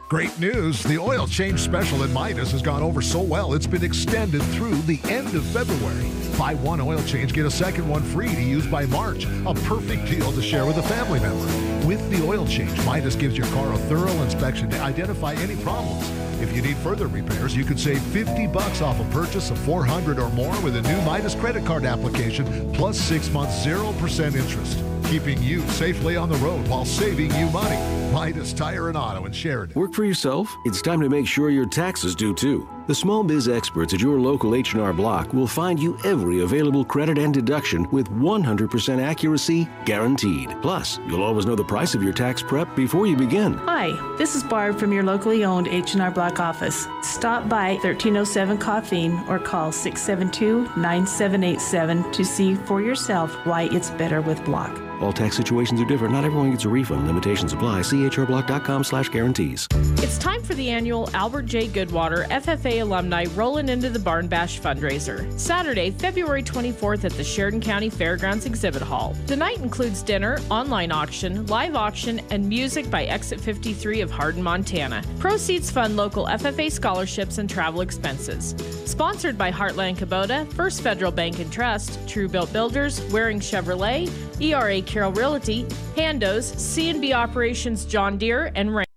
Great 0.09 0.37
news! 0.39 0.81
The 0.81 0.97
oil 0.97 1.27
change 1.27 1.59
special 1.59 2.03
at 2.03 2.09
Midas 2.09 2.51
has 2.51 2.63
gone 2.63 2.81
over 2.81 3.03
so 3.03 3.21
well 3.21 3.53
it's 3.53 3.67
been 3.67 3.83
extended 3.83 4.41
through 4.41 4.77
the 4.81 4.99
end 5.03 5.35
of 5.35 5.45
February. 5.45 6.09
Buy 6.35 6.55
one 6.55 6.81
oil 6.81 7.03
change, 7.03 7.33
get 7.33 7.45
a 7.45 7.51
second 7.51 7.87
one 7.87 8.01
free 8.01 8.33
to 8.33 8.41
use 8.41 8.65
by 8.65 8.87
March. 8.87 9.25
A 9.45 9.53
perfect 9.53 10.07
deal 10.07 10.31
to 10.31 10.41
share 10.41 10.65
with 10.65 10.77
a 10.77 10.83
family 10.83 11.19
member. 11.19 11.72
With 11.85 12.09
the 12.09 12.25
oil 12.25 12.47
change, 12.47 12.77
Midas 12.85 13.17
gives 13.17 13.37
your 13.37 13.47
car 13.47 13.73
a 13.73 13.77
thorough 13.77 14.23
inspection 14.23 14.69
to 14.69 14.79
identify 14.79 15.33
any 15.33 15.57
problems. 15.57 16.09
If 16.41 16.55
you 16.55 16.61
need 16.61 16.77
further 16.77 17.07
repairs, 17.07 17.57
you 17.57 17.65
can 17.65 17.77
save 17.77 18.01
50 18.01 18.47
bucks 18.47 18.81
off 18.81 19.01
a 19.01 19.03
purchase 19.11 19.51
of 19.51 19.57
400 19.59 20.17
or 20.17 20.29
more 20.29 20.57
with 20.61 20.77
a 20.77 20.81
new 20.81 21.01
Midas 21.01 21.35
credit 21.35 21.65
card 21.65 21.83
application 21.83 22.71
plus 22.73 22.97
6 22.97 23.29
months 23.31 23.65
0% 23.65 24.35
interest. 24.35 24.81
Keeping 25.09 25.43
you 25.43 25.59
safely 25.71 26.15
on 26.15 26.29
the 26.29 26.37
road 26.37 26.65
while 26.69 26.85
saving 26.85 27.35
you 27.35 27.49
money. 27.49 28.02
Midas 28.13 28.53
Tire 28.53 28.89
and 28.89 28.97
Auto 28.97 29.25
in 29.25 29.31
Sheridan. 29.31 29.73
Work 29.73 29.93
for 29.93 30.05
yourself? 30.05 30.55
It's 30.65 30.83
time 30.83 31.01
to 31.01 31.09
make 31.09 31.27
sure 31.27 31.49
your 31.49 31.65
taxes 31.65 32.13
do 32.13 32.35
too. 32.35 32.69
The 32.85 32.93
small 32.93 33.23
biz 33.23 33.47
experts 33.47 33.95
at 33.95 34.01
your 34.01 34.19
local 34.19 34.53
H&R 34.53 34.93
Block 34.93 35.33
will 35.33 35.47
find 35.47 35.81
you 35.81 35.97
every 36.03 36.41
available 36.41 36.85
credit 36.85 37.17
and 37.17 37.33
deduction 37.33 37.89
with 37.89 38.11
100% 38.11 39.01
accuracy 39.01 39.67
guaranteed. 39.85 40.55
Plus, 40.61 40.99
you'll 41.07 41.23
always 41.23 41.47
know 41.47 41.55
the 41.55 41.63
price 41.63 41.95
of 41.95 42.03
your 42.03 42.13
tax 42.13 42.43
prep 42.43 42.75
before 42.75 43.07
you 43.07 43.17
begin. 43.17 43.55
Hi, 43.55 43.89
this 44.17 44.35
is 44.35 44.43
Barb 44.43 44.77
from 44.77 44.93
your 44.93 45.01
locally 45.03 45.43
owned 45.43 45.67
H&R 45.67 46.11
Block 46.11 46.39
office. 46.39 46.87
Stop 47.01 47.49
by 47.49 47.69
1307 47.81 48.59
Coffeen 48.59 49.27
or 49.27 49.39
call 49.39 49.71
672-9787 49.71 52.13
to 52.13 52.23
see 52.23 52.53
for 52.53 52.79
yourself 52.79 53.33
why 53.47 53.63
it's 53.71 53.89
better 53.89 54.21
with 54.21 54.45
Block. 54.45 54.79
All 55.01 55.11
tax 55.11 55.35
situations 55.35 55.81
are 55.81 55.85
different. 55.85 56.13
Not 56.13 56.23
everyone 56.23 56.51
gets 56.51 56.63
a 56.63 56.69
refund. 56.69 57.07
Limitations 57.07 57.51
apply. 57.51 57.81
See 57.81 58.02
hrblock.com 58.11 58.83
slash 58.83 59.09
guarantees. 59.09 59.67
It's 59.97 60.17
time 60.17 60.43
for 60.43 60.53
the 60.53 60.69
annual 60.69 61.09
Albert 61.13 61.45
J. 61.45 61.67
Goodwater 61.67 62.27
FFA 62.27 62.81
alumni 62.81 63.25
Rolling 63.35 63.69
Into 63.69 63.89
the 63.89 63.99
Barn 63.99 64.27
Bash 64.27 64.59
fundraiser. 64.59 65.27
Saturday, 65.39 65.91
February 65.91 66.43
24th 66.43 67.05
at 67.05 67.13
the 67.13 67.23
Sheridan 67.23 67.61
County 67.61 67.89
Fairgrounds 67.89 68.45
Exhibit 68.45 68.81
Hall. 68.81 69.15
The 69.27 69.35
night 69.35 69.59
includes 69.59 70.03
dinner, 70.03 70.39
online 70.49 70.91
auction, 70.91 71.45
live 71.47 71.75
auction, 71.75 72.19
and 72.31 72.47
music 72.47 72.89
by 72.89 73.05
Exit 73.05 73.39
53 73.39 74.01
of 74.01 74.11
Hardin, 74.11 74.43
Montana. 74.43 75.03
Proceeds 75.19 75.71
fund 75.71 75.95
local 75.95 76.25
FFA 76.25 76.71
scholarships 76.71 77.37
and 77.37 77.49
travel 77.49 77.81
expenses. 77.81 78.55
Sponsored 78.85 79.37
by 79.37 79.51
Heartland 79.51 79.97
Kubota, 79.97 80.51
First 80.53 80.81
Federal 80.81 81.11
Bank 81.11 81.39
and 81.39 81.51
Trust, 81.51 81.99
True 82.07 82.27
Built 82.27 82.51
Builders, 82.51 83.01
Waring 83.11 83.39
Chevrolet, 83.39 84.09
ERA 84.41 84.81
Carroll 84.81 85.11
Realty, 85.13 85.63
Handos, 85.95 86.57
C&B 86.57 87.13
Operations 87.13 87.85
John 87.93 88.17
Deere, 88.17 88.51
and 88.55 88.73
Ram. 88.73 88.92